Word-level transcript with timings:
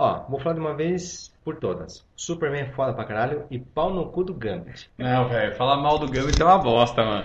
Ó, 0.00 0.24
vou 0.30 0.40
falar 0.40 0.54
de 0.54 0.60
uma 0.60 0.74
vez 0.74 1.30
por 1.44 1.56
todas. 1.56 2.02
Superman 2.16 2.62
é 2.62 2.72
foda 2.72 2.94
pra 2.94 3.04
caralho 3.04 3.44
e 3.50 3.58
pau 3.58 3.92
no 3.92 4.06
cu 4.06 4.24
do 4.24 4.32
Gambit. 4.32 4.90
Não, 4.96 5.28
velho, 5.28 5.54
falar 5.56 5.76
mal 5.76 5.98
do 5.98 6.10
Gambit 6.10 6.40
é 6.40 6.44
uma 6.46 6.56
bosta, 6.56 7.04
mano. 7.04 7.24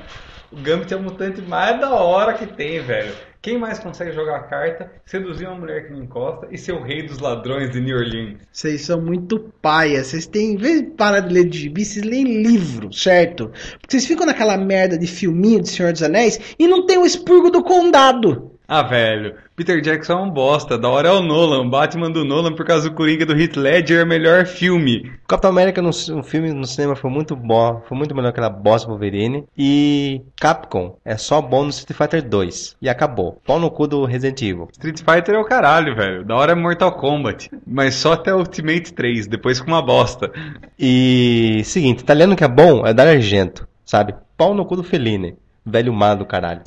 O 0.52 0.58
Gambit 0.58 0.94
é 0.94 0.98
o 0.98 1.02
mutante 1.02 1.42
mais 1.42 1.80
da 1.80 1.92
hora 1.96 2.34
que 2.34 2.46
tem, 2.46 2.82
velho. 2.82 3.16
Quem 3.42 3.58
mais 3.58 3.80
consegue 3.80 4.12
jogar 4.12 4.50
carta, 4.50 4.92
seduzir 5.06 5.48
uma 5.48 5.56
mulher 5.56 5.88
que 5.88 5.94
não 5.94 6.04
encosta 6.04 6.50
e 6.52 6.58
ser 6.58 6.74
o 6.74 6.84
rei 6.84 7.04
dos 7.04 7.20
ladrões 7.20 7.72
de 7.72 7.80
New 7.80 7.96
Orleans? 7.96 8.40
Vocês 8.52 8.82
são 8.82 9.02
muito 9.02 9.40
paia. 9.62 10.04
Vocês 10.04 10.28
têm, 10.28 10.56
em 10.56 10.58
vez 10.58 10.82
de 10.82 10.90
parar 10.90 11.22
de 11.22 11.34
ler 11.34 11.48
de 11.48 11.58
gibi, 11.58 11.86
vocês 11.86 12.04
leem 12.04 12.44
livro, 12.44 12.92
certo? 12.92 13.54
Porque 13.80 13.92
vocês 13.92 14.06
ficam 14.06 14.26
naquela 14.26 14.58
merda 14.58 14.98
de 14.98 15.08
filminho 15.08 15.62
de 15.62 15.70
Senhor 15.70 15.94
dos 15.94 16.04
Anéis 16.04 16.56
e 16.60 16.68
não 16.68 16.86
tem 16.86 16.98
o 16.98 17.06
expurgo 17.06 17.50
do 17.50 17.64
condado. 17.64 18.55
Ah, 18.68 18.82
velho, 18.82 19.36
Peter 19.56 19.80
Jackson 19.80 20.14
é 20.14 20.16
um 20.16 20.30
bosta. 20.30 20.78
Da 20.78 20.90
hora 20.90 21.10
é 21.10 21.12
o 21.12 21.22
Nolan. 21.22 21.70
Batman 21.70 22.10
do 22.10 22.26
Nolan 22.26 22.54
por 22.54 22.66
causa 22.66 22.90
do 22.90 22.96
Coringa 22.96 23.26
do 23.26 23.40
Heath 23.40 23.56
Ledger 23.56 24.00
é 24.00 24.04
o 24.04 24.08
melhor 24.08 24.46
filme. 24.46 25.12
Capitão 25.28 25.52
América 25.52 25.82
no, 25.82 25.92
no 26.10 26.24
filme 26.24 26.52
no 26.52 26.66
cinema 26.66 26.96
foi 26.96 27.12
muito 27.12 27.36
bom, 27.36 27.84
foi 27.88 27.98
muito 27.98 28.16
melhor 28.16 28.34
que 28.34 28.40
aquela 28.40 28.50
bosta 28.50 28.88
Wolverine. 28.88 29.46
E 29.56 30.22
Capcom 30.36 30.98
é 31.06 31.16
só 31.16 31.42
bom 31.42 31.64
no 31.64 31.70
Street 31.70 31.96
Fighter 31.96 32.28
2. 32.28 32.78
E 32.82 32.90
acabou. 32.90 33.40
Pau 33.46 33.60
no 33.60 33.70
cu 33.70 33.88
do 33.88 34.04
Resident 34.06 34.42
Evil. 34.42 34.68
Street 34.72 35.00
Fighter 35.00 35.36
é 35.36 35.40
o 35.40 35.46
caralho, 35.46 35.96
velho. 35.96 36.26
Da 36.26 36.36
hora 36.36 36.54
é 36.54 36.56
Mortal 36.56 36.94
Kombat. 36.94 37.52
Mas 37.68 37.96
só 37.96 38.14
até 38.14 38.34
Ultimate 38.34 38.94
3, 38.94 39.28
depois 39.28 39.62
com 39.62 39.68
uma 39.68 39.82
bosta. 39.82 40.32
E 40.80 41.62
seguinte, 41.64 42.00
italiano 42.00 42.36
que 42.36 42.44
é 42.44 42.48
bom 42.48 42.86
é 42.86 42.94
Dario 42.94 43.14
Argento, 43.14 43.68
sabe? 43.86 44.16
Pau 44.36 44.56
no 44.56 44.66
cu 44.66 44.76
do 44.76 44.84
Fellini. 44.84 45.36
Velho 45.64 45.94
má 45.94 46.16
do 46.16 46.26
caralho. 46.26 46.62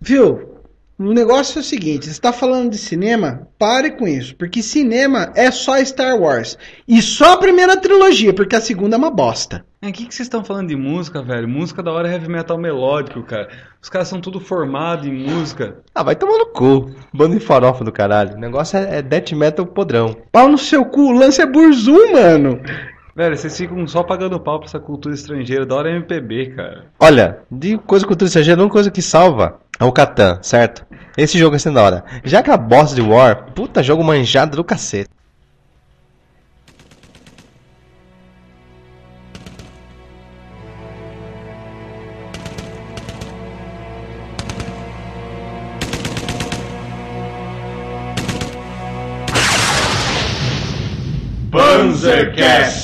Viu? 0.00 0.53
O 0.96 1.12
negócio 1.12 1.58
é 1.58 1.60
o 1.60 1.64
seguinte, 1.64 2.04
você 2.04 2.12
está 2.12 2.32
falando 2.32 2.70
de 2.70 2.78
cinema, 2.78 3.48
pare 3.58 3.90
com 3.90 4.06
isso, 4.06 4.36
porque 4.36 4.62
cinema 4.62 5.32
é 5.34 5.50
só 5.50 5.84
Star 5.84 6.16
Wars. 6.16 6.56
E 6.86 7.02
só 7.02 7.32
a 7.32 7.36
primeira 7.36 7.76
trilogia, 7.76 8.32
porque 8.32 8.54
a 8.54 8.60
segunda 8.60 8.94
é 8.94 8.98
uma 8.98 9.10
bosta. 9.10 9.64
É, 9.82 9.88
o 9.88 9.92
que, 9.92 10.06
que 10.06 10.14
vocês 10.14 10.26
estão 10.26 10.44
falando 10.44 10.68
de 10.68 10.76
música, 10.76 11.20
velho? 11.20 11.48
Música 11.48 11.82
da 11.82 11.90
hora 11.90 12.08
é 12.08 12.12
heavy 12.12 12.28
metal 12.28 12.56
melódico, 12.56 13.24
cara. 13.24 13.48
Os 13.82 13.88
caras 13.88 14.06
são 14.06 14.20
tudo 14.20 14.38
formados 14.38 15.04
em 15.04 15.12
música. 15.12 15.78
Ah, 15.92 16.04
vai 16.04 16.14
tomar 16.14 16.38
no 16.38 16.46
cu. 16.46 16.88
Bando 17.12 17.36
de 17.36 17.44
farofa 17.44 17.82
do 17.82 17.90
caralho. 17.90 18.36
O 18.36 18.40
negócio 18.40 18.78
é, 18.78 18.98
é 18.98 19.02
death 19.02 19.32
metal 19.32 19.66
podrão. 19.66 20.16
Pau 20.30 20.48
no 20.48 20.56
seu 20.56 20.84
cu, 20.84 21.08
o 21.08 21.12
lance 21.12 21.42
é 21.42 21.46
burzum, 21.46 22.12
mano. 22.12 22.60
Velho, 23.16 23.36
vocês 23.36 23.56
ficam 23.56 23.84
só 23.88 24.04
pagando 24.04 24.38
pau 24.38 24.60
pra 24.60 24.68
essa 24.68 24.78
cultura 24.78 25.14
estrangeira. 25.14 25.66
Da 25.66 25.74
hora 25.74 25.90
é 25.90 25.96
MPB, 25.96 26.54
cara. 26.54 26.86
Olha, 27.00 27.40
de 27.50 27.78
coisa 27.78 28.06
cultura 28.06 28.28
estrangeira, 28.28 28.62
uma 28.62 28.70
coisa 28.70 28.92
que 28.92 29.02
salva 29.02 29.60
é 29.78 29.84
o 29.84 29.92
Catan, 29.92 30.38
certo? 30.42 30.86
Esse 31.16 31.38
jogo 31.38 31.56
é 31.56 31.58
sendo 31.58 31.74
da 31.74 31.82
hora. 31.82 32.04
Já 32.24 32.42
que 32.42 32.50
a 32.50 32.56
boss 32.56 32.94
de 32.94 33.00
War, 33.00 33.52
puta 33.54 33.82
jogo 33.82 34.02
manjado 34.02 34.56
do 34.56 34.64
cacete. 34.64 35.10
Panzercast. 51.50 52.83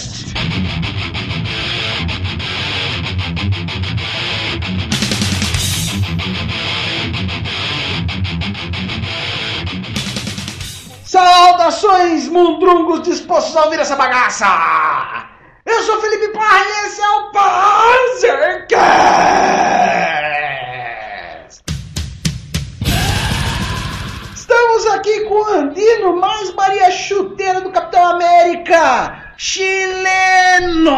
Saudações, 11.71 12.29
mundrungos 12.29 13.03
dispostos 13.03 13.57
a 13.57 13.65
ouvir 13.65 13.79
essa 13.79 13.95
bagaça! 13.95 14.45
Eu 15.65 15.83
sou 15.83 16.01
Felipe 16.01 16.29
Parra 16.33 16.59
e 16.59 16.87
esse 16.87 17.01
é 17.01 17.09
o 17.09 17.31
Panzercast! 17.31 18.71
Estamos 24.35 24.86
aqui 24.89 25.20
com 25.27 25.35
o 25.35 25.45
Andino, 25.45 26.17
mais 26.17 26.53
Maria 26.55 26.91
Chuteira 26.91 27.61
do 27.61 27.70
Capitão 27.70 28.05
América, 28.05 29.33
chileno! 29.36 30.91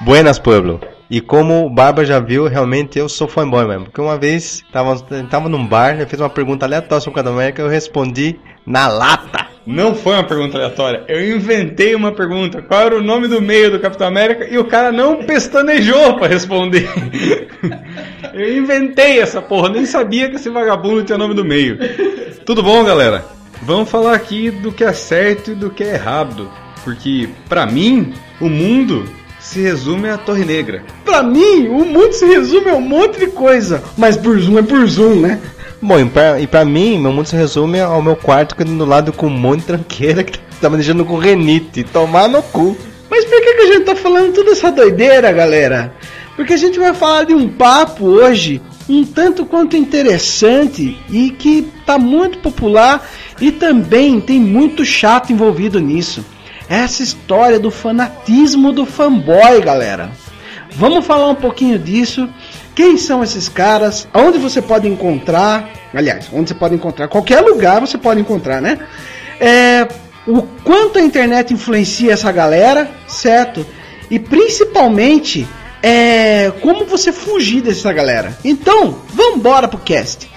Buenas, 0.00 0.38
pueblo. 0.38 0.89
E 1.10 1.20
como 1.20 1.66
o 1.66 1.70
Barba 1.70 2.04
já 2.04 2.20
viu, 2.20 2.46
realmente 2.46 2.96
eu 2.96 3.08
sou 3.08 3.26
fanboy 3.26 3.66
mesmo. 3.66 3.86
Porque 3.86 4.00
uma 4.00 4.16
vez, 4.16 4.62
tava, 4.72 4.96
tava 5.28 5.48
num 5.48 5.66
bar, 5.66 5.96
ele 5.96 6.06
fez 6.06 6.20
uma 6.20 6.30
pergunta 6.30 6.64
aleatória 6.64 7.00
sobre 7.00 7.10
o 7.10 7.14
Capitão 7.16 7.34
América, 7.34 7.62
eu 7.62 7.68
respondi 7.68 8.38
na 8.64 8.86
lata. 8.86 9.48
Não 9.66 9.94
foi 9.94 10.14
uma 10.14 10.24
pergunta 10.24 10.56
aleatória. 10.56 11.02
Eu 11.08 11.36
inventei 11.36 11.96
uma 11.96 12.12
pergunta. 12.12 12.62
Qual 12.62 12.80
era 12.80 12.96
o 12.96 13.02
nome 13.02 13.26
do 13.26 13.42
meio 13.42 13.72
do 13.72 13.80
Capitão 13.80 14.06
América? 14.06 14.46
E 14.48 14.56
o 14.56 14.64
cara 14.64 14.92
não 14.92 15.24
pestanejou 15.24 16.16
pra 16.16 16.28
responder. 16.28 16.88
Eu 18.32 18.58
inventei 18.58 19.20
essa 19.20 19.42
porra. 19.42 19.68
Nem 19.68 19.84
sabia 19.84 20.30
que 20.30 20.36
esse 20.36 20.48
vagabundo 20.48 21.02
tinha 21.02 21.18
nome 21.18 21.34
do 21.34 21.44
meio. 21.44 21.76
Tudo 22.46 22.62
bom, 22.62 22.84
galera? 22.84 23.24
Vamos 23.62 23.90
falar 23.90 24.14
aqui 24.14 24.50
do 24.50 24.72
que 24.72 24.84
é 24.84 24.92
certo 24.92 25.50
e 25.50 25.54
do 25.54 25.70
que 25.70 25.84
é 25.84 25.94
errado. 25.94 26.50
Porque, 26.82 27.28
pra 27.48 27.66
mim, 27.66 28.14
o 28.40 28.48
mundo 28.48 29.04
se 29.40 29.60
resume 29.60 30.08
à 30.08 30.18
Torre 30.18 30.44
Negra. 30.44 30.84
Pra 31.04 31.22
mim, 31.22 31.68
o 31.68 31.84
mundo 31.84 32.12
se 32.12 32.24
resume 32.26 32.70
a 32.70 32.74
um 32.76 32.80
monte 32.80 33.18
de 33.18 33.26
coisa, 33.28 33.82
mas 33.96 34.16
burzum 34.16 34.58
é 34.58 34.62
burzum, 34.62 35.16
né? 35.16 35.40
Bom, 35.82 35.98
e 35.98 36.04
pra, 36.04 36.40
e 36.40 36.46
pra 36.46 36.64
mim, 36.64 36.98
meu 36.98 37.12
mundo 37.12 37.26
se 37.26 37.36
resume 37.36 37.80
ao 37.80 38.02
meu 38.02 38.14
quarto 38.14 38.54
que 38.54 38.62
do 38.62 38.84
lado 38.84 39.12
com 39.12 39.26
um 39.26 39.30
monte 39.30 39.60
de 39.60 39.66
tranqueira 39.66 40.22
que 40.22 40.38
tá 40.60 40.68
me 40.68 40.76
deixando 40.76 41.04
com 41.04 41.16
renite. 41.16 41.82
Tomar 41.84 42.28
no 42.28 42.42
cu. 42.42 42.76
Mas 43.10 43.24
por 43.24 43.40
que, 43.40 43.54
que 43.54 43.62
a 43.62 43.66
gente 43.72 43.84
tá 43.84 43.96
falando 43.96 44.34
toda 44.34 44.50
essa 44.50 44.70
doideira, 44.70 45.32
galera? 45.32 45.94
Porque 46.36 46.52
a 46.52 46.56
gente 46.56 46.78
vai 46.78 46.94
falar 46.94 47.24
de 47.24 47.34
um 47.34 47.48
papo 47.48 48.04
hoje 48.06 48.60
um 48.88 49.04
tanto 49.04 49.46
quanto 49.46 49.76
interessante 49.76 50.98
e 51.08 51.30
que 51.30 51.66
tá 51.86 51.98
muito 51.98 52.38
popular 52.38 53.08
e 53.40 53.50
também 53.52 54.20
tem 54.20 54.38
muito 54.38 54.84
chato 54.84 55.32
envolvido 55.32 55.80
nisso. 55.80 56.24
Essa 56.70 57.02
história 57.02 57.58
do 57.58 57.68
fanatismo 57.68 58.70
do 58.70 58.86
fanboy, 58.86 59.60
galera. 59.60 60.12
Vamos 60.70 61.04
falar 61.04 61.28
um 61.28 61.34
pouquinho 61.34 61.76
disso. 61.76 62.28
Quem 62.76 62.96
são 62.96 63.24
esses 63.24 63.48
caras? 63.48 64.06
Aonde 64.14 64.38
você 64.38 64.62
pode 64.62 64.86
encontrar? 64.86 65.68
Aliás, 65.92 66.30
onde 66.32 66.48
você 66.48 66.54
pode 66.54 66.76
encontrar? 66.76 67.08
Qualquer 67.08 67.40
lugar 67.40 67.80
você 67.80 67.98
pode 67.98 68.20
encontrar, 68.20 68.62
né? 68.62 68.78
É, 69.40 69.88
o 70.28 70.42
quanto 70.62 71.00
a 71.00 71.02
internet 71.02 71.52
influencia 71.52 72.12
essa 72.12 72.30
galera, 72.30 72.88
certo? 73.08 73.66
E 74.08 74.20
principalmente, 74.20 75.48
é, 75.82 76.52
como 76.60 76.84
você 76.84 77.12
fugir 77.12 77.62
dessa 77.62 77.92
galera. 77.92 78.38
Então, 78.44 78.96
vamos 79.12 79.38
embora 79.38 79.66
pro 79.66 79.78
cast. 79.78 80.30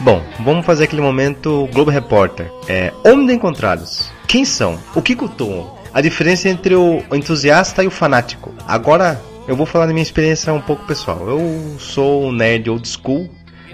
Bom, 0.00 0.20
vamos 0.40 0.66
fazer 0.66 0.84
aquele 0.84 1.00
momento 1.00 1.68
Globo 1.72 1.92
Repórter. 1.92 2.50
É, 2.68 2.92
onde 3.04 3.32
encontrados? 3.32 4.12
Quem 4.26 4.44
são? 4.44 4.78
O 4.94 5.02
que 5.02 5.14
cultuam? 5.14 5.78
A 5.92 6.00
diferença 6.00 6.48
entre 6.48 6.74
o 6.74 7.02
entusiasta 7.12 7.84
e 7.84 7.86
o 7.86 7.90
fanático. 7.90 8.52
Agora, 8.66 9.20
eu 9.46 9.54
vou 9.54 9.66
falar 9.66 9.86
da 9.86 9.92
minha 9.92 10.02
experiência 10.02 10.52
um 10.52 10.60
pouco 10.60 10.86
pessoal. 10.86 11.28
Eu 11.28 11.76
sou 11.78 12.26
um 12.26 12.32
nerd 12.32 12.68
old 12.68 12.88
school. 12.88 13.30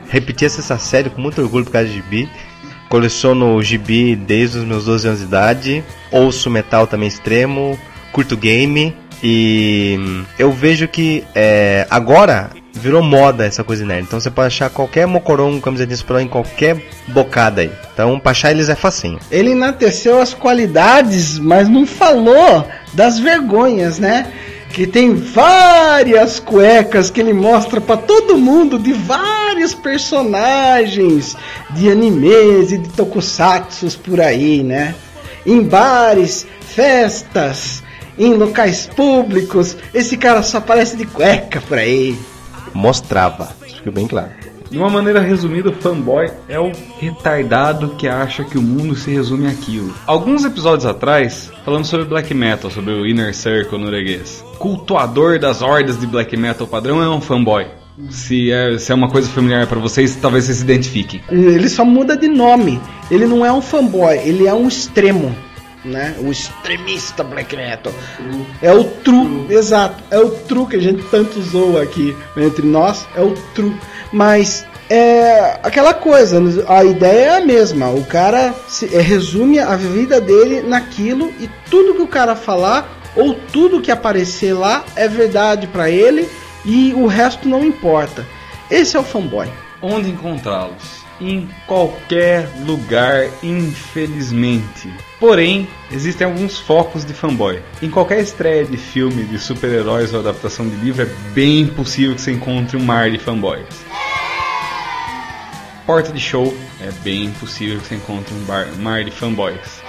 Repeti 0.09 0.45
essa 0.45 0.77
série 0.79 1.09
com 1.09 1.21
muito 1.21 1.41
orgulho 1.41 1.65
por 1.65 1.73
causa 1.73 1.89
de 1.89 1.95
gibi. 1.95 2.29
Coleciono 2.89 3.63
gibi 3.63 4.17
desde 4.17 4.59
os 4.59 4.65
meus 4.65 4.85
12 4.85 5.07
anos 5.07 5.21
de 5.21 5.27
idade. 5.27 5.85
Ouço 6.11 6.51
metal 6.51 6.87
também 6.87 7.09
extremo. 7.09 7.79
Curto 8.13 8.37
game. 8.37 8.95
E 9.23 10.25
eu 10.39 10.51
vejo 10.51 10.89
que 10.89 11.25
é, 11.35 11.87
agora 11.89 12.51
virou 12.73 13.03
moda 13.03 13.45
essa 13.45 13.65
coisa 13.65 13.85
nerd. 13.85 14.05
Então 14.05 14.21
você 14.21 14.31
pode 14.31 14.49
achar 14.49 14.71
qualquer 14.71 15.07
mocorongo, 15.07 15.61
camiseta 15.61 15.95
de 15.95 16.23
em 16.23 16.29
qualquer 16.29 16.83
bocada 17.09 17.61
aí. 17.63 17.71
Então 17.93 18.19
pra 18.19 18.33
achar 18.33 18.51
eles 18.51 18.69
é 18.69 18.75
facinho. 18.75 19.19
Ele 19.31 19.53
enalteceu 19.53 20.21
as 20.21 20.35
qualidades, 20.35 21.39
mas 21.39 21.69
não 21.69 21.87
falou 21.87 22.67
das 22.93 23.19
vergonhas, 23.19 23.99
né? 23.99 24.33
Que 24.73 24.87
tem 24.87 25.15
várias 25.15 26.39
cuecas 26.39 27.11
que 27.11 27.21
ele 27.21 27.33
mostra 27.33 27.81
para 27.81 27.97
todo 27.97 28.39
mundo 28.39 28.79
de 28.79 28.93
vários 28.93 29.75
personagens 29.75 31.37
de 31.71 31.91
animes 31.91 32.71
e 32.71 32.79
de 32.79 32.89
tokusatsus 32.91 33.97
por 33.97 34.21
aí, 34.21 34.63
né? 34.63 34.95
Em 35.45 35.63
bares, 35.63 36.47
festas, 36.61 37.83
em 38.17 38.35
locais 38.35 38.87
públicos, 38.87 39.77
esse 39.93 40.17
cara 40.17 40.43
só 40.43 40.59
aparece 40.59 40.97
de 40.97 41.07
cueca 41.07 41.61
por 41.61 41.79
aí. 41.79 42.17
Mostrava, 42.75 43.51
isso 43.67 43.77
fica 43.77 43.91
bem 43.91 44.07
claro. 44.07 44.31
De 44.71 44.79
uma 44.79 44.89
maneira 44.89 45.21
resumida, 45.21 45.71
o 45.71 45.73
fanboy 45.73 46.31
é 46.49 46.59
o 46.61 46.71
retardado 47.01 47.97
que 47.97 48.07
acha 48.07 48.45
que 48.45 48.57
o 48.57 48.63
mundo 48.63 48.95
se 48.95 49.11
resume 49.11 49.49
àquilo. 49.49 49.93
Alguns 50.07 50.45
episódios 50.45 50.87
atrás, 50.87 51.51
falamos 51.65 51.89
sobre 51.89 52.07
black 52.07 52.33
metal, 52.33 52.71
sobre 52.71 52.93
o 52.93 53.05
Inner 53.05 53.35
Circle 53.35 53.79
norueguês. 53.79 54.45
Cultuador 54.61 55.41
das 55.41 55.61
hordas 55.61 55.99
de 55.99 56.07
black 56.07 56.37
metal 56.37 56.69
padrão 56.69 57.03
é 57.03 57.11
um 57.11 57.21
fanboy. 57.21 57.67
Se 58.11 58.53
é, 58.53 58.79
se 58.79 58.93
é 58.93 58.95
uma 58.95 59.11
coisa 59.11 59.29
familiar 59.29 59.67
para 59.67 59.81
vocês, 59.81 60.15
talvez 60.15 60.45
vocês 60.45 60.59
se 60.59 60.65
identifiquem. 60.65 61.21
Ele 61.29 61.69
só 61.69 61.85
muda 61.85 62.17
de 62.17 62.29
nome. 62.29 62.81
Ele 63.11 63.27
não 63.27 63.45
é 63.45 63.53
um 63.53 63.61
fanboy, 63.61 64.17
ele 64.19 64.47
é 64.47 64.55
um 64.55 64.69
extremo. 64.69 65.35
Né? 65.85 66.15
O 66.19 66.31
extremista 66.31 67.25
black 67.25 67.57
metal. 67.57 67.93
É 68.61 68.73
o 68.73 68.85
true, 68.85 69.47
exato. 69.49 70.03
É 70.11 70.19
o 70.19 70.31
true 70.31 70.67
que 70.67 70.77
a 70.77 70.81
gente 70.81 71.03
tanto 71.05 71.41
zoa 71.41 71.83
aqui 71.83 72.15
entre 72.37 72.67
nós. 72.67 73.07
É 73.17 73.23
o 73.23 73.33
true. 73.55 73.75
Mas 74.13 74.67
é 74.91 75.61
aquela 75.63 75.95
coisa, 75.95 76.43
a 76.69 76.85
ideia 76.85 77.27
é 77.27 77.37
a 77.37 77.41
mesma. 77.41 77.91
O 77.91 78.05
cara 78.05 78.53
se, 78.67 78.93
é, 78.95 79.01
resume 79.01 79.61
a 79.61 79.77
vida 79.77 80.21
dele 80.21 80.63
naquilo 80.63 81.33
e 81.39 81.49
tudo 81.71 81.95
que 81.95 82.03
o 82.03 82.09
cara 82.09 82.35
falar 82.35 83.01
ou 83.15 83.35
tudo 83.35 83.81
que 83.81 83.93
aparecer 83.93 84.53
lá 84.53 84.85
é 84.97 85.07
verdade 85.07 85.69
para 85.69 85.89
ele 85.89 86.29
e 86.65 86.93
o 86.93 87.07
resto 87.07 87.49
não 87.49 87.65
importa. 87.65 88.27
Esse 88.69 88.97
é 88.97 89.01
o 89.01 89.05
fanboy. 89.05 89.49
Onde 89.81 90.11
encontrá-los? 90.11 91.00
Em 91.21 91.47
qualquer 91.67 92.49
lugar, 92.65 93.29
infelizmente. 93.43 94.91
Porém, 95.19 95.69
existem 95.93 96.27
alguns 96.27 96.59
focos 96.59 97.05
de 97.05 97.13
fanboy. 97.13 97.61
Em 97.83 97.91
qualquer 97.91 98.21
estreia 98.21 98.65
de 98.65 98.79
filme 98.79 99.25
de 99.25 99.39
super-heróis 99.39 100.15
ou 100.15 100.21
adaptação 100.21 100.67
de 100.67 100.77
livro, 100.77 101.03
é 101.03 101.33
bem 101.35 101.67
possível 101.67 102.15
que 102.15 102.23
você 102.23 102.33
encontre 102.33 102.77
um 102.79 102.83
mar 102.83 103.11
de 103.11 103.19
fanboys. 103.19 103.67
Porta 105.85 106.13
de 106.13 106.21
show, 106.21 106.57
é 106.81 106.91
bem 107.03 107.31
possível 107.33 107.81
que 107.81 107.89
você 107.89 107.97
encontre 107.97 108.33
um 108.33 108.45
bar, 108.45 108.69
mar 108.79 109.05
de 109.05 109.11
fanboys. 109.11 109.83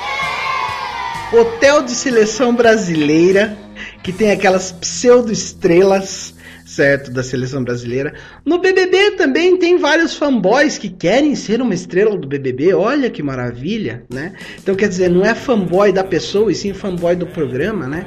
Hotel 1.31 1.83
de 1.83 1.91
seleção 1.91 2.53
brasileira, 2.53 3.57
que 4.03 4.11
tem 4.11 4.31
aquelas 4.31 4.71
pseudo-estrelas 4.71 6.33
certo, 6.71 7.11
da 7.11 7.21
seleção 7.21 7.63
brasileira. 7.63 8.13
No 8.45 8.59
BBB 8.59 9.11
também 9.11 9.57
tem 9.57 9.77
vários 9.77 10.15
fanboys 10.15 10.77
que 10.77 10.89
querem 10.89 11.35
ser 11.35 11.61
uma 11.61 11.73
estrela 11.73 12.17
do 12.17 12.27
BBB. 12.27 12.73
Olha 12.73 13.09
que 13.09 13.21
maravilha, 13.21 14.03
né? 14.09 14.33
Então 14.57 14.73
quer 14.73 14.87
dizer, 14.87 15.09
não 15.09 15.23
é 15.25 15.35
fanboy 15.35 15.91
da 15.91 16.03
pessoa 16.03 16.51
e 16.51 16.55
sim 16.55 16.73
fanboy 16.73 17.15
do 17.15 17.27
programa, 17.27 17.87
né? 17.87 18.05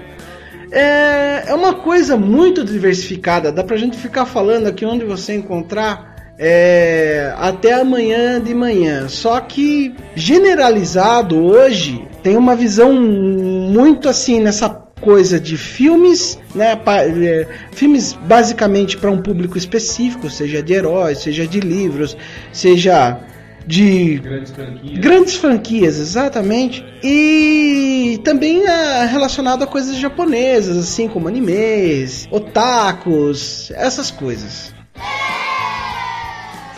É, 0.72 1.44
é 1.50 1.54
uma 1.54 1.74
coisa 1.74 2.16
muito 2.16 2.64
diversificada. 2.64 3.52
Dá 3.52 3.62
pra 3.62 3.76
gente 3.76 3.98
ficar 3.98 4.24
falando 4.24 4.66
aqui 4.66 4.84
onde 4.84 5.04
você 5.04 5.34
encontrar 5.34 6.14
é, 6.38 7.32
até 7.36 7.74
amanhã 7.74 8.40
de 8.40 8.54
manhã. 8.54 9.08
Só 9.08 9.38
que 9.40 9.94
generalizado 10.16 11.36
hoje 11.36 12.08
tem 12.22 12.36
uma 12.36 12.56
visão 12.56 12.92
muito 12.94 14.08
assim 14.08 14.40
nessa 14.40 14.83
coisa 15.04 15.38
de 15.38 15.58
filmes, 15.58 16.38
né, 16.54 16.80
é, 16.86 17.46
filmes 17.72 18.14
basicamente 18.14 18.96
para 18.96 19.10
um 19.10 19.20
público 19.20 19.58
específico, 19.58 20.30
seja 20.30 20.62
de 20.62 20.72
heróis, 20.72 21.18
seja 21.18 21.46
de 21.46 21.60
livros, 21.60 22.16
seja 22.50 23.20
de 23.66 24.18
grandes 24.18 24.50
franquias, 24.50 24.98
grandes 24.98 25.36
franquias 25.36 25.98
exatamente, 25.98 26.84
e 27.02 28.18
também 28.24 28.66
é, 28.66 29.04
relacionado 29.04 29.62
a 29.62 29.66
coisas 29.66 29.96
japonesas, 29.96 30.78
assim 30.78 31.06
como 31.06 31.28
animes, 31.28 32.26
otakus, 32.30 33.70
essas 33.74 34.10
coisas. 34.10 34.72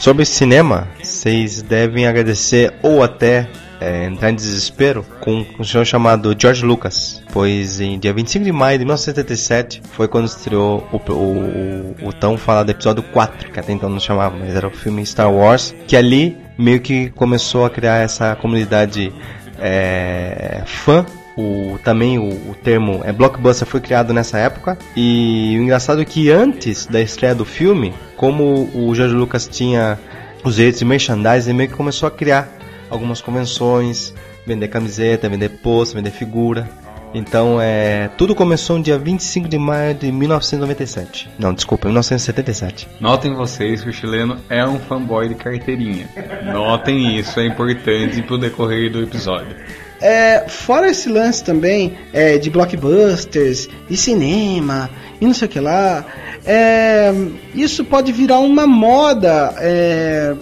Sobre 0.00 0.24
cinema, 0.24 0.88
vocês 1.00 1.62
devem 1.62 2.06
agradecer 2.06 2.74
ou 2.82 3.02
até 3.02 3.48
é, 3.80 4.06
entrar 4.06 4.30
em 4.30 4.34
desespero 4.34 5.04
com 5.20 5.44
um 5.58 5.64
senhor 5.64 5.84
chamado 5.84 6.34
George 6.38 6.64
Lucas, 6.64 7.22
pois 7.32 7.80
em 7.80 7.98
dia 7.98 8.12
25 8.12 8.44
de 8.44 8.52
maio 8.52 8.78
de 8.78 8.84
1977 8.84 9.82
foi 9.92 10.08
quando 10.08 10.26
estreou 10.26 10.86
o, 10.92 11.12
o, 11.12 12.04
o, 12.04 12.08
o 12.08 12.12
tão 12.12 12.36
falado 12.38 12.70
episódio 12.70 13.02
4, 13.02 13.50
que 13.50 13.60
até 13.60 13.72
então 13.72 13.88
não 13.88 14.00
chamava, 14.00 14.36
mas 14.36 14.54
era 14.54 14.66
o 14.66 14.70
filme 14.70 15.04
Star 15.04 15.32
Wars, 15.32 15.74
que 15.86 15.96
ali 15.96 16.36
meio 16.58 16.80
que 16.80 17.10
começou 17.10 17.64
a 17.64 17.70
criar 17.70 17.96
essa 17.96 18.34
comunidade 18.36 19.12
é, 19.58 20.62
fã. 20.64 21.04
O, 21.36 21.78
também 21.84 22.18
o, 22.18 22.50
o, 22.50 22.54
termo 22.54 23.02
é 23.04 23.12
blockbuster 23.12 23.68
foi 23.68 23.80
criado 23.80 24.14
nessa 24.14 24.38
época. 24.38 24.78
E 24.96 25.56
o 25.58 25.62
engraçado 25.62 26.00
é 26.00 26.04
que 26.04 26.30
antes 26.30 26.86
da 26.86 27.00
estreia 27.00 27.34
do 27.34 27.44
filme, 27.44 27.92
como 28.16 28.70
o 28.74 28.94
George 28.94 29.14
Lucas 29.14 29.46
tinha 29.46 29.98
os 30.42 30.56
direitos 30.56 30.78
de 30.78 30.86
merchandising, 30.86 31.50
ele 31.50 31.58
meio 31.58 31.68
que 31.68 31.76
começou 31.76 32.06
a 32.06 32.10
criar 32.10 32.48
algumas 32.90 33.20
convenções, 33.20 34.14
vender 34.46 34.68
camiseta, 34.68 35.28
vender 35.28 35.48
pôster, 35.48 35.96
vender 35.96 36.10
figura. 36.10 36.68
Então, 37.14 37.58
é, 37.60 38.10
tudo 38.18 38.34
começou 38.34 38.76
no 38.76 38.84
dia 38.84 38.98
25 38.98 39.48
de 39.48 39.58
maio 39.58 39.94
de 39.94 40.12
1997. 40.12 41.30
Não, 41.38 41.54
desculpa, 41.54 41.88
1977. 41.88 42.88
Notem 43.00 43.34
vocês 43.34 43.82
que 43.82 43.88
o 43.88 43.92
chileno 43.92 44.38
é 44.50 44.66
um 44.66 44.78
fanboy 44.78 45.28
de 45.28 45.34
carteirinha. 45.34 46.08
Notem 46.52 47.16
isso, 47.18 47.40
é 47.40 47.46
importante 47.46 48.20
pro 48.22 48.36
decorrer 48.36 48.92
do 48.92 49.02
episódio. 49.02 49.56
É, 50.00 50.46
fora 50.46 50.90
esse 50.90 51.08
lance 51.08 51.42
também 51.42 51.96
é, 52.12 52.36
de 52.36 52.50
blockbusters 52.50 53.66
e 53.88 53.96
cinema 53.96 54.90
e 55.18 55.26
não 55.26 55.32
sei 55.32 55.48
o 55.48 55.50
que 55.50 55.58
lá, 55.58 56.04
é, 56.44 57.12
isso 57.54 57.82
pode 57.84 58.12
virar 58.12 58.40
uma 58.40 58.66
moda 58.66 59.54
é, 59.58 60.34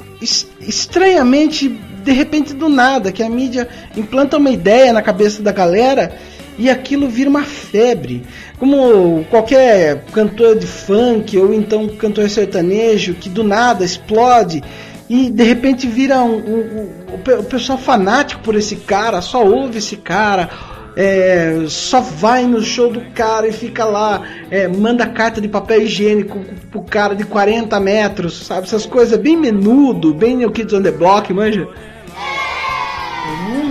estranhamente 0.60 1.68
de 2.04 2.12
repente 2.12 2.52
do 2.52 2.68
nada, 2.68 3.10
que 3.10 3.22
a 3.22 3.28
mídia 3.28 3.66
implanta 3.96 4.36
uma 4.36 4.50
ideia 4.50 4.92
na 4.92 5.00
cabeça 5.00 5.42
da 5.42 5.50
galera 5.50 6.12
e 6.58 6.70
aquilo 6.70 7.08
vira 7.08 7.30
uma 7.30 7.42
febre. 7.42 8.22
Como 8.58 9.24
qualquer 9.30 10.04
cantor 10.12 10.56
de 10.56 10.66
funk 10.66 11.36
ou 11.38 11.52
então 11.52 11.88
cantor 11.88 12.28
sertanejo 12.28 13.14
que 13.14 13.28
do 13.28 13.42
nada 13.42 13.84
explode 13.84 14.62
e 15.08 15.30
de 15.30 15.42
repente 15.42 15.86
vira 15.86 16.22
um, 16.22 16.36
um, 16.36 16.90
um, 17.10 17.40
o 17.40 17.44
pessoal 17.44 17.78
fanático 17.78 18.42
por 18.42 18.54
esse 18.54 18.76
cara, 18.76 19.20
só 19.20 19.44
ouve 19.44 19.78
esse 19.78 19.96
cara, 19.96 20.48
é, 20.96 21.64
só 21.66 22.00
vai 22.00 22.44
no 22.44 22.62
show 22.62 22.90
do 22.90 23.00
cara 23.12 23.48
e 23.48 23.52
fica 23.52 23.84
lá, 23.84 24.22
é, 24.50 24.68
manda 24.68 25.06
carta 25.06 25.40
de 25.40 25.48
papel 25.48 25.82
higiênico 25.82 26.40
pro 26.70 26.82
cara 26.82 27.14
de 27.14 27.24
40 27.24 27.78
metros, 27.80 28.46
sabe? 28.46 28.66
Essas 28.66 28.86
coisas 28.86 29.18
bem 29.18 29.36
menudo, 29.36 30.14
bem 30.14 30.36
New 30.36 30.50
Kids 30.50 30.72
on 30.72 30.82
the 30.82 30.92
Block, 30.92 31.32
manja? 31.32 31.68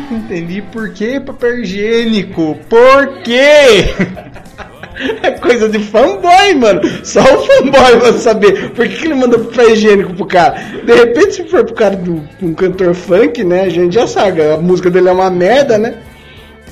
Nunca 0.10 0.16
entendi 0.16 0.62
por 0.62 0.90
que 0.90 1.20
papel 1.20 1.60
higiênico. 1.60 2.58
Por 2.70 3.22
quê? 3.24 3.94
É 5.24 5.32
coisa 5.32 5.68
de 5.68 5.80
fanboy, 5.80 6.54
mano. 6.54 6.80
Só 7.04 7.20
o 7.20 7.48
fanboy 7.48 7.98
vai 8.00 8.14
saber. 8.14 8.70
Por 8.74 8.88
que, 8.88 9.06
ele 9.06 9.16
manda 9.16 9.40
papel 9.40 9.72
higiênico 9.72 10.14
pro 10.14 10.28
cara? 10.28 10.52
De 10.86 10.94
repente, 10.94 11.34
se 11.34 11.44
for 11.46 11.66
pro 11.66 11.74
cara 11.74 11.96
de 11.96 12.12
um 12.12 12.54
cantor 12.54 12.94
funk, 12.94 13.44
né? 13.44 13.62
A 13.62 13.70
gente 13.70 13.96
já 13.96 14.06
sabe. 14.06 14.44
A 14.44 14.58
música 14.58 14.92
dele 14.92 15.10
é 15.10 15.12
uma 15.12 15.32
merda, 15.32 15.80
né? 15.80 15.96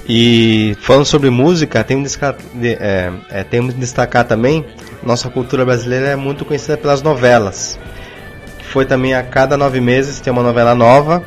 E 0.07 0.77
falando 0.81 1.05
sobre 1.05 1.31
música, 1.31 1.83
tem 1.83 2.03
que 2.03 2.25
é, 2.63 3.11
é, 3.31 3.43
temos 3.43 3.73
que 3.73 3.79
destacar 3.79 4.23
também 4.23 4.63
nossa 5.03 5.29
cultura 5.29 5.65
brasileira 5.65 6.09
é 6.09 6.15
muito 6.15 6.45
conhecida 6.45 6.77
pelas 6.77 7.01
novelas. 7.01 7.79
Foi 8.71 8.85
também 8.85 9.15
a 9.15 9.23
cada 9.23 9.57
nove 9.57 9.81
meses 9.81 10.19
tem 10.19 10.31
uma 10.31 10.43
novela 10.43 10.75
nova 10.75 11.25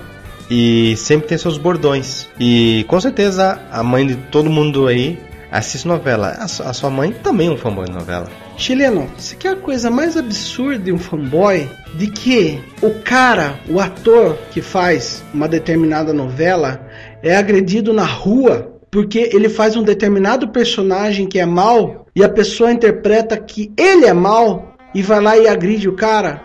e 0.50 0.96
sempre 0.96 1.28
tem 1.28 1.38
seus 1.38 1.58
bordões. 1.58 2.28
E 2.38 2.84
com 2.88 3.00
certeza 3.00 3.60
a 3.70 3.82
mãe 3.82 4.06
de 4.06 4.16
todo 4.16 4.50
mundo 4.50 4.86
aí 4.86 5.18
assiste 5.50 5.86
novela. 5.86 6.36
A, 6.38 6.72
sua 6.72 6.90
mãe 6.90 7.12
também 7.12 7.48
é 7.48 7.50
um 7.50 7.56
fanboy 7.56 7.86
de 7.86 7.92
novela. 7.92 8.28
Chileno, 8.56 9.08
você 9.16 9.36
quer 9.36 9.50
a 9.50 9.56
coisa 9.56 9.90
mais 9.90 10.16
absurda 10.16 10.78
de 10.78 10.92
um 10.92 10.98
fanboy? 10.98 11.68
De 11.94 12.08
que 12.08 12.60
o 12.82 12.90
cara, 13.02 13.58
o 13.68 13.78
ator 13.78 14.36
que 14.50 14.60
faz 14.60 15.22
uma 15.32 15.46
determinada 15.46 16.12
novela 16.12 16.84
é 17.22 17.36
agredido 17.36 17.92
na 17.92 18.04
rua 18.04 18.72
porque 18.90 19.30
ele 19.32 19.48
faz 19.48 19.76
um 19.76 19.82
determinado 19.82 20.48
personagem 20.48 21.26
que 21.26 21.38
é 21.38 21.46
mal 21.46 22.06
e 22.14 22.22
a 22.22 22.28
pessoa 22.28 22.70
interpreta 22.70 23.36
que 23.36 23.72
ele 23.76 24.06
é 24.06 24.12
mal 24.12 24.74
e 24.94 25.02
vai 25.02 25.20
lá 25.20 25.36
e 25.36 25.48
agride 25.48 25.88
o 25.88 25.96
cara. 25.96 26.40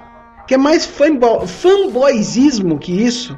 Que 0.47 0.55
é 0.55 0.57
mais 0.57 0.83
fanboy, 0.83 1.45
fanboyismo 1.47 2.79
que 2.79 2.91
isso 2.91 3.37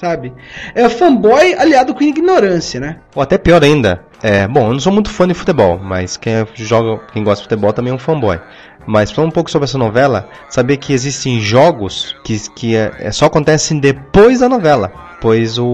sabe? 0.00 0.32
É 0.74 0.88
fanboy 0.88 1.54
aliado 1.54 1.94
com 1.94 2.02
ignorância, 2.02 2.80
né? 2.80 2.96
Ou 3.14 3.22
até 3.22 3.36
pior 3.36 3.62
ainda. 3.62 4.02
É, 4.22 4.48
bom, 4.48 4.68
eu 4.68 4.72
não 4.72 4.80
sou 4.80 4.92
muito 4.92 5.10
fã 5.10 5.28
de 5.28 5.34
futebol, 5.34 5.78
mas 5.78 6.16
quem 6.16 6.32
joga, 6.54 7.02
quem 7.12 7.22
gosta 7.22 7.42
de 7.42 7.48
futebol 7.48 7.72
também 7.72 7.92
é 7.92 7.94
um 7.94 7.98
fanboy. 7.98 8.40
Mas 8.86 9.10
falando 9.10 9.30
um 9.30 9.34
pouco 9.34 9.50
sobre 9.50 9.66
essa 9.66 9.76
novela, 9.76 10.28
saber 10.48 10.78
que 10.78 10.92
existem 10.92 11.38
jogos 11.38 12.16
que, 12.24 12.38
que 12.50 12.74
é, 12.74 12.92
é 12.98 13.12
só 13.12 13.26
acontecem 13.26 13.78
depois 13.78 14.40
da 14.40 14.48
novela. 14.48 14.90
Pois 15.20 15.58
o, 15.58 15.66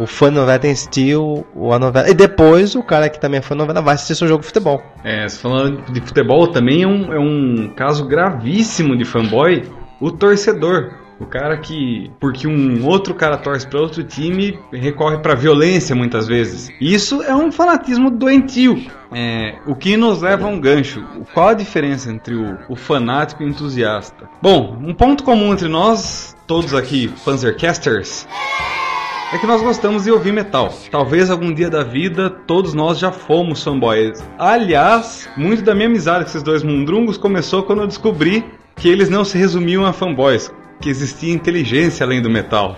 o 0.00 0.06
fã 0.06 0.32
da 0.32 0.40
novela 0.40 0.58
tem 0.58 0.70
assistir 0.70 1.14
o, 1.14 1.44
a 1.70 1.78
novela. 1.78 2.08
E 2.08 2.14
depois 2.14 2.74
o 2.74 2.82
cara 2.82 3.10
que 3.10 3.20
também 3.20 3.38
é 3.38 3.42
fã 3.42 3.54
da 3.54 3.64
novela 3.64 3.82
vai 3.82 3.94
assistir 3.94 4.14
seu 4.14 4.26
jogo 4.26 4.40
de 4.40 4.46
futebol. 4.46 4.82
É, 5.04 5.28
falando 5.28 5.92
de 5.92 6.00
futebol 6.00 6.48
também 6.48 6.82
é 6.82 6.86
um, 6.86 7.12
é 7.12 7.18
um 7.18 7.70
caso 7.76 8.06
gravíssimo 8.06 8.96
de 8.96 9.04
fanboy 9.04 9.62
o 10.00 10.10
torcedor. 10.10 11.03
O 11.20 11.26
cara 11.26 11.56
que, 11.56 12.10
porque 12.18 12.46
um 12.46 12.84
outro 12.86 13.14
cara 13.14 13.36
torce 13.36 13.66
para 13.66 13.80
outro 13.80 14.02
time, 14.02 14.58
recorre 14.72 15.18
para 15.18 15.34
violência 15.34 15.94
muitas 15.94 16.26
vezes. 16.26 16.70
Isso 16.80 17.22
é 17.22 17.34
um 17.34 17.52
fanatismo 17.52 18.10
doentio. 18.10 18.84
É, 19.12 19.58
o 19.66 19.76
que 19.76 19.96
nos 19.96 20.22
leva 20.22 20.46
a 20.46 20.50
um 20.50 20.60
gancho. 20.60 21.04
Qual 21.32 21.48
a 21.48 21.54
diferença 21.54 22.10
entre 22.10 22.34
o, 22.34 22.58
o 22.68 22.74
fanático 22.74 23.42
e 23.42 23.46
o 23.46 23.48
entusiasta? 23.48 24.28
Bom, 24.42 24.76
um 24.80 24.92
ponto 24.92 25.22
comum 25.22 25.52
entre 25.52 25.68
nós, 25.68 26.36
todos 26.46 26.74
aqui, 26.74 27.08
Panzercasters, 27.24 28.26
é 29.32 29.38
que 29.38 29.46
nós 29.46 29.62
gostamos 29.62 30.04
de 30.04 30.10
ouvir 30.10 30.32
metal. 30.32 30.72
Talvez 30.90 31.30
algum 31.30 31.52
dia 31.52 31.70
da 31.70 31.82
vida 31.82 32.28
todos 32.28 32.74
nós 32.74 32.98
já 32.98 33.12
fomos 33.12 33.62
fanboys. 33.62 34.22
Aliás, 34.38 35.28
muito 35.36 35.62
da 35.62 35.74
minha 35.74 35.88
amizade 35.88 36.24
com 36.24 36.30
esses 36.30 36.42
dois 36.42 36.62
mundrungos 36.62 37.16
começou 37.16 37.62
quando 37.62 37.82
eu 37.82 37.86
descobri 37.86 38.44
que 38.76 38.88
eles 38.88 39.08
não 39.08 39.24
se 39.24 39.38
resumiam 39.38 39.84
a 39.84 39.92
fanboys, 39.92 40.52
que 40.80 40.88
existia 40.88 41.32
inteligência 41.32 42.04
além 42.04 42.20
do 42.20 42.30
metal. 42.30 42.76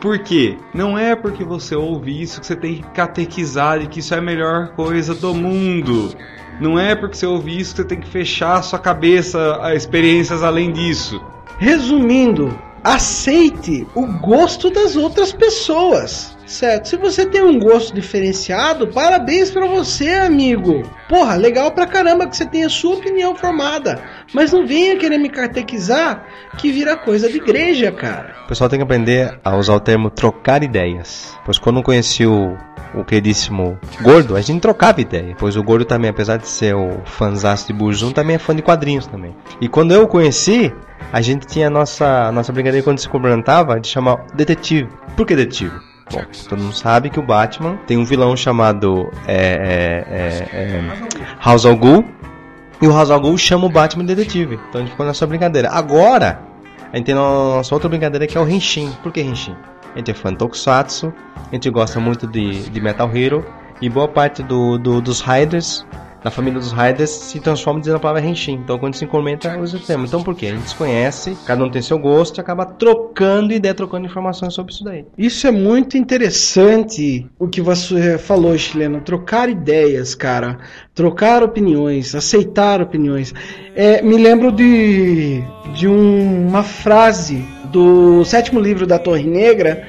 Por 0.00 0.18
quê? 0.18 0.56
Não 0.74 0.96
é 0.96 1.16
porque 1.16 1.42
você 1.42 1.74
ouve 1.74 2.20
isso 2.22 2.40
que 2.40 2.46
você 2.46 2.54
tem 2.54 2.76
que 2.76 2.82
catequizar 2.90 3.82
e 3.82 3.86
que 3.86 4.00
isso 4.00 4.14
é 4.14 4.18
a 4.18 4.22
melhor 4.22 4.68
coisa 4.68 5.14
do 5.14 5.34
mundo. 5.34 6.14
Não 6.60 6.78
é 6.78 6.94
porque 6.94 7.16
você 7.16 7.26
ouve 7.26 7.58
isso 7.58 7.74
que 7.74 7.82
você 7.82 7.88
tem 7.88 8.00
que 8.00 8.08
fechar 8.08 8.62
sua 8.62 8.78
cabeça 8.78 9.58
a 9.62 9.74
experiências 9.74 10.42
além 10.42 10.72
disso. 10.72 11.20
Resumindo, 11.58 12.56
aceite 12.84 13.86
o 13.94 14.06
gosto 14.06 14.70
das 14.70 14.96
outras 14.96 15.32
pessoas. 15.32 16.35
Certo, 16.46 16.88
se 16.88 16.96
você 16.96 17.26
tem 17.26 17.42
um 17.42 17.58
gosto 17.58 17.92
diferenciado, 17.92 18.86
parabéns 18.86 19.50
para 19.50 19.66
você, 19.66 20.10
amigo. 20.10 20.84
Porra, 21.08 21.34
legal 21.34 21.72
pra 21.72 21.88
caramba 21.88 22.28
que 22.28 22.36
você 22.36 22.46
tenha 22.46 22.68
sua 22.68 22.94
opinião 22.94 23.34
formada. 23.34 24.00
Mas 24.32 24.52
não 24.52 24.64
venha 24.64 24.96
querer 24.96 25.18
me 25.18 25.28
catequizar 25.28 26.24
que 26.56 26.70
vira 26.70 26.96
coisa 26.96 27.28
de 27.28 27.38
igreja, 27.38 27.90
cara. 27.90 28.36
O 28.44 28.48
pessoal 28.48 28.70
tem 28.70 28.78
que 28.78 28.84
aprender 28.84 29.40
a 29.44 29.56
usar 29.56 29.74
o 29.74 29.80
termo 29.80 30.08
trocar 30.08 30.62
ideias. 30.62 31.36
Pois 31.44 31.58
quando 31.58 31.80
eu 31.80 31.82
conheci 31.82 32.24
o, 32.24 32.56
o 32.94 33.04
queridíssimo 33.04 33.76
Gordo, 34.00 34.36
a 34.36 34.40
gente 34.40 34.60
trocava 34.60 35.00
ideia. 35.00 35.34
Pois 35.36 35.56
o 35.56 35.62
Gordo 35.64 35.84
também, 35.84 36.10
apesar 36.10 36.36
de 36.36 36.46
ser 36.46 36.76
o 36.76 37.02
fanzaço 37.04 37.66
de 37.66 37.72
Burzum, 37.72 38.12
também 38.12 38.36
é 38.36 38.38
fã 38.38 38.54
de 38.54 38.62
quadrinhos 38.62 39.08
também. 39.08 39.34
E 39.60 39.68
quando 39.68 39.92
eu 39.92 40.04
o 40.04 40.08
conheci, 40.08 40.72
a 41.12 41.20
gente 41.20 41.44
tinha 41.44 41.66
a 41.66 41.70
nossa, 41.70 42.28
a 42.28 42.30
nossa 42.30 42.52
brincadeira 42.52 42.84
quando 42.84 43.00
se 43.00 43.08
cumprimentava 43.08 43.80
de 43.80 43.88
chamar 43.88 44.24
detetive. 44.32 44.88
Por 45.16 45.26
que 45.26 45.34
detetive? 45.34 45.95
Bom, 46.10 46.22
todo 46.48 46.60
mundo 46.60 46.74
sabe 46.74 47.10
que 47.10 47.18
o 47.18 47.22
Batman 47.22 47.76
tem 47.86 47.96
um 47.96 48.04
vilão 48.04 48.36
chamado 48.36 49.10
é, 49.26 49.34
é, 49.34 50.56
é, 50.56 50.66
é 50.76 51.44
House 51.44 51.66
al 51.66 51.76
Ghul, 51.76 52.04
e 52.80 52.86
o 52.86 52.92
House 52.92 53.10
al 53.10 53.20
Ghul 53.20 53.36
chama 53.36 53.66
o 53.66 53.68
Batman 53.68 54.04
de 54.04 54.14
detetive. 54.14 54.58
Então 54.68 54.80
a 54.80 54.84
gente 54.84 54.90
ficou 54.90 55.04
nessa 55.04 55.26
brincadeira. 55.26 55.70
Agora, 55.70 56.40
a 56.92 56.96
gente 56.96 57.06
tem 57.06 57.14
nossa 57.14 57.74
outra 57.74 57.88
brincadeira 57.88 58.26
que 58.26 58.38
é 58.38 58.40
o 58.40 58.48
Henshin. 58.48 58.92
Por 59.02 59.10
que 59.10 59.20
Henshin? 59.20 59.56
A 59.94 59.98
gente 59.98 60.10
é 60.10 60.14
fã 60.14 60.30
de 60.30 60.38
Tokusatsu, 60.38 61.12
a 61.50 61.54
gente 61.54 61.70
gosta 61.70 61.98
muito 61.98 62.26
de, 62.26 62.68
de 62.68 62.80
Metal 62.80 63.10
Hero, 63.16 63.44
e 63.80 63.88
boa 63.88 64.06
parte 64.06 64.42
do, 64.42 64.78
do 64.78 65.00
dos 65.00 65.20
Riders 65.20 65.84
na 66.26 66.30
família 66.32 66.58
dos 66.58 66.72
Riders 66.72 67.08
se 67.08 67.38
transforma 67.38 67.78
dizendo 67.78 67.98
a 67.98 68.00
palavra 68.00 68.28
Henshin. 68.28 68.54
Então 68.54 68.76
quando 68.80 68.96
se 68.96 69.06
comenta, 69.06 69.56
usa 69.60 69.76
o 69.76 69.80
termo. 69.80 70.06
Então 70.06 70.24
por 70.24 70.34
quê? 70.34 70.46
A 70.46 70.50
gente 70.50 70.64
desconhece, 70.64 71.36
cada 71.46 71.64
um 71.64 71.70
tem 71.70 71.80
seu 71.80 72.00
gosto 72.00 72.38
e 72.38 72.40
acaba 72.40 72.66
trocando 72.66 73.52
ideia, 73.52 73.72
trocando 73.72 74.06
informações 74.06 74.52
sobre 74.52 74.72
isso 74.72 74.82
daí. 74.82 75.04
Isso 75.16 75.46
é 75.46 75.52
muito 75.52 75.96
interessante 75.96 77.30
o 77.38 77.46
que 77.46 77.60
você 77.60 78.18
falou, 78.18 78.58
chileno. 78.58 79.00
Trocar 79.02 79.48
ideias, 79.48 80.16
cara. 80.16 80.58
Trocar 80.92 81.44
opiniões, 81.44 82.12
aceitar 82.12 82.82
opiniões. 82.82 83.32
É, 83.76 84.02
me 84.02 84.16
lembro 84.16 84.50
de, 84.50 85.44
de 85.76 85.86
um, 85.86 86.48
uma 86.48 86.64
frase 86.64 87.46
do 87.66 88.24
sétimo 88.24 88.58
livro 88.58 88.84
da 88.84 88.98
Torre 88.98 89.30
Negra 89.30 89.86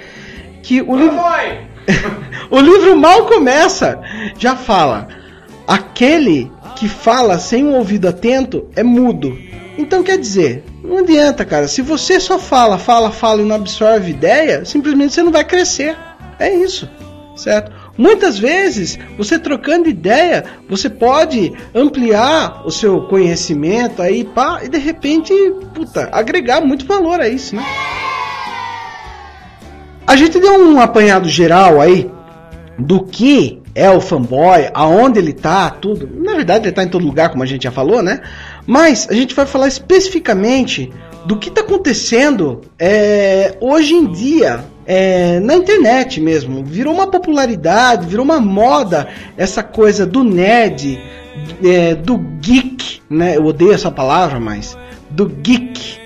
que 0.61 0.83
o 0.83 0.95
livro. 0.95 1.17
o 2.51 2.59
livro 2.59 2.95
mal 2.95 3.25
começa, 3.25 3.99
já 4.37 4.55
fala 4.55 5.25
aquele 5.67 6.49
que 6.75 6.87
fala 6.87 7.37
sem 7.37 7.65
um 7.65 7.75
ouvido 7.75 8.07
atento 8.07 8.67
é 8.75 8.83
mudo. 8.83 9.37
Então 9.77 10.01
quer 10.01 10.17
dizer, 10.17 10.63
não 10.83 10.99
adianta, 10.99 11.45
cara. 11.45 11.67
Se 11.67 11.81
você 11.81 12.19
só 12.19 12.39
fala, 12.39 12.77
fala, 12.77 13.11
fala 13.11 13.41
e 13.41 13.45
não 13.45 13.55
absorve 13.55 14.09
ideia, 14.09 14.63
simplesmente 14.65 15.13
você 15.13 15.21
não 15.21 15.31
vai 15.31 15.43
crescer. 15.43 15.95
É 16.39 16.53
isso, 16.53 16.89
certo? 17.35 17.71
Muitas 17.97 18.37
vezes, 18.37 18.97
você 19.17 19.39
trocando 19.39 19.89
ideia, 19.89 20.45
você 20.69 20.87
pode 20.87 21.51
ampliar 21.73 22.61
o 22.65 22.71
seu 22.71 23.01
conhecimento 23.01 24.03
aí, 24.03 24.23
pá, 24.23 24.61
e 24.63 24.69
de 24.69 24.77
repente, 24.77 25.33
puta, 25.73 26.07
agregar 26.11 26.61
muito 26.61 26.85
valor 26.85 27.19
a 27.19 27.27
isso, 27.27 27.55
né? 27.55 27.65
A 30.05 30.15
gente 30.15 30.39
deu 30.39 30.53
um 30.53 30.79
apanhado 30.79 31.27
geral 31.27 31.81
aí 31.81 32.09
do 32.77 33.03
que 33.03 33.61
é 33.77 33.91
o 33.91 34.01
fanboy, 34.01 34.69
aonde 34.73 35.19
ele 35.19 35.33
tá, 35.33 35.69
tudo. 35.69 36.09
Na 36.11 36.33
verdade, 36.33 36.65
ele 36.65 36.71
tá 36.71 36.83
em 36.83 36.87
todo 36.87 37.05
lugar, 37.05 37.29
como 37.29 37.43
a 37.43 37.45
gente 37.45 37.63
já 37.63 37.71
falou, 37.71 38.01
né? 38.01 38.21
Mas 38.65 39.07
a 39.07 39.13
gente 39.13 39.35
vai 39.35 39.45
falar 39.45 39.67
especificamente 39.67 40.91
do 41.25 41.37
que 41.37 41.49
está 41.49 41.61
acontecendo 41.61 42.61
é, 42.79 43.55
hoje 43.61 43.93
em 43.93 44.11
dia 44.11 44.65
é, 44.83 45.39
na 45.39 45.55
internet 45.55 46.19
mesmo. 46.19 46.63
Virou 46.63 46.91
uma 46.91 47.05
popularidade, 47.05 48.07
virou 48.07 48.25
uma 48.25 48.39
moda 48.39 49.09
essa 49.37 49.61
coisa 49.61 50.07
do 50.07 50.23
nerd, 50.23 50.99
é, 51.63 51.93
do 51.93 52.17
geek, 52.17 53.01
né? 53.07 53.37
Eu 53.37 53.45
odeio 53.45 53.73
essa 53.73 53.91
palavra, 53.91 54.39
mas 54.39 54.75
do 55.11 55.27
geek 55.27 55.99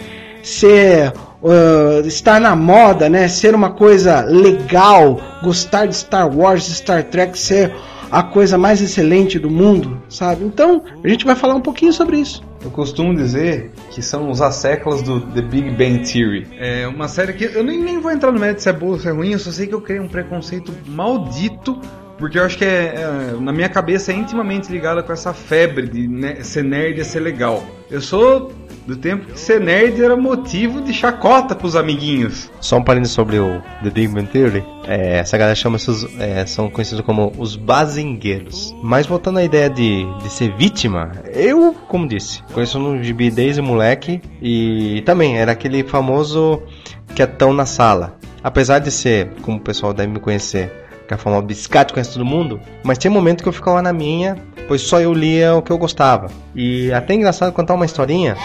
ser 0.43 1.13
uh, 1.41 2.05
estar 2.07 2.39
na 2.39 2.55
moda, 2.55 3.09
né? 3.09 3.27
Ser 3.27 3.55
uma 3.55 3.71
coisa 3.71 4.21
legal, 4.21 5.19
gostar 5.43 5.85
de 5.85 5.95
Star 5.95 6.35
Wars, 6.35 6.65
Star 6.65 7.03
Trek, 7.03 7.37
ser 7.37 7.73
a 8.11 8.21
coisa 8.21 8.57
mais 8.57 8.81
excelente 8.81 9.39
do 9.39 9.49
mundo, 9.49 10.01
sabe? 10.09 10.43
Então, 10.43 10.83
a 11.01 11.07
gente 11.07 11.25
vai 11.25 11.35
falar 11.35 11.55
um 11.55 11.61
pouquinho 11.61 11.93
sobre 11.93 12.17
isso. 12.17 12.43
Eu 12.63 12.69
costumo 12.69 13.15
dizer 13.15 13.71
que 13.89 14.01
são 14.01 14.29
os 14.29 14.41
asséculos 14.41 15.01
do 15.01 15.21
The 15.21 15.41
Big 15.41 15.69
Bang 15.71 15.99
Theory. 15.99 16.47
É 16.59 16.87
uma 16.87 17.07
série 17.07 17.33
que 17.33 17.45
eu 17.45 17.63
nem, 17.63 17.79
nem 17.79 17.99
vou 17.99 18.11
entrar 18.11 18.31
no 18.31 18.39
mérito 18.39 18.61
se 18.61 18.69
é 18.69 18.73
boa 18.73 18.93
ou 18.93 18.99
se 18.99 19.07
é 19.07 19.11
ruim, 19.11 19.31
eu 19.31 19.39
só 19.39 19.49
sei 19.49 19.65
que 19.65 19.73
eu 19.73 19.81
criei 19.81 20.01
um 20.01 20.09
preconceito 20.09 20.73
maldito 20.87 21.79
porque 22.21 22.37
eu 22.37 22.43
acho 22.43 22.55
que 22.55 22.63
é, 22.63 22.93
é, 22.97 23.41
na 23.41 23.51
minha 23.51 23.67
cabeça 23.67 24.11
é 24.11 24.15
intimamente 24.15 24.71
ligada 24.71 25.01
com 25.01 25.11
essa 25.11 25.33
febre 25.33 25.87
de 25.87 26.07
né, 26.07 26.43
ser 26.43 26.63
nerd 26.63 27.01
e 27.01 27.03
ser 27.03 27.19
legal. 27.19 27.63
Eu 27.89 27.99
sou 27.99 28.51
do 28.85 28.95
tempo 28.95 29.25
que 29.25 29.39
ser 29.39 29.59
nerd 29.59 30.01
era 30.01 30.15
motivo 30.15 30.81
de 30.81 30.93
chacota 30.93 31.55
pros 31.55 31.75
amiguinhos. 31.75 32.49
Só 32.59 32.77
um 32.77 32.83
parênteses 32.83 33.13
sobre 33.13 33.39
o 33.39 33.61
The 33.83 33.89
Big 33.89 34.07
Bang 34.07 34.27
Theory. 34.27 34.63
É, 34.85 35.19
essa 35.19 35.37
galera 35.37 35.55
chama 35.55 35.77
-se, 35.77 35.91
é, 36.19 36.45
são 36.45 36.69
conhecidos 36.69 37.05
como 37.05 37.31
os 37.37 37.55
bazingueiros. 37.55 38.75
Mas 38.81 39.05
voltando 39.05 39.39
à 39.39 39.43
ideia 39.43 39.69
de, 39.69 40.05
de 40.21 40.29
ser 40.29 40.55
vítima, 40.55 41.11
eu, 41.33 41.73
como 41.87 42.07
disse, 42.07 42.41
conheço 42.53 42.79
no 42.79 43.01
gibi 43.03 43.29
desde 43.29 43.61
moleque 43.61 44.21
e 44.41 45.01
também 45.05 45.37
era 45.37 45.51
aquele 45.51 45.83
famoso 45.83 46.61
quietão 47.15 47.53
na 47.53 47.65
sala. 47.65 48.17
Apesar 48.43 48.79
de 48.79 48.89
ser, 48.89 49.29
como 49.41 49.57
o 49.57 49.61
pessoal 49.61 49.93
deve 49.93 50.11
me 50.11 50.19
conhecer, 50.19 50.71
que 51.07 51.13
é 51.13 51.15
a 51.15 51.17
forma 51.17 51.41
biscate 51.41 51.93
conhece 51.93 52.13
todo 52.13 52.25
mundo, 52.25 52.59
mas 52.83 52.97
tinha 52.97 53.11
momento 53.11 53.43
que 53.43 53.49
eu 53.49 53.53
ficava 53.53 53.81
na 53.81 53.93
minha, 53.93 54.37
pois 54.67 54.81
só 54.81 54.99
eu 54.99 55.13
lia 55.13 55.55
o 55.55 55.61
que 55.61 55.71
eu 55.71 55.77
gostava. 55.77 56.27
E 56.55 56.91
até 56.91 57.13
engraçado 57.13 57.51
contar 57.53 57.73
uma 57.73 57.85
historinha. 57.85 58.35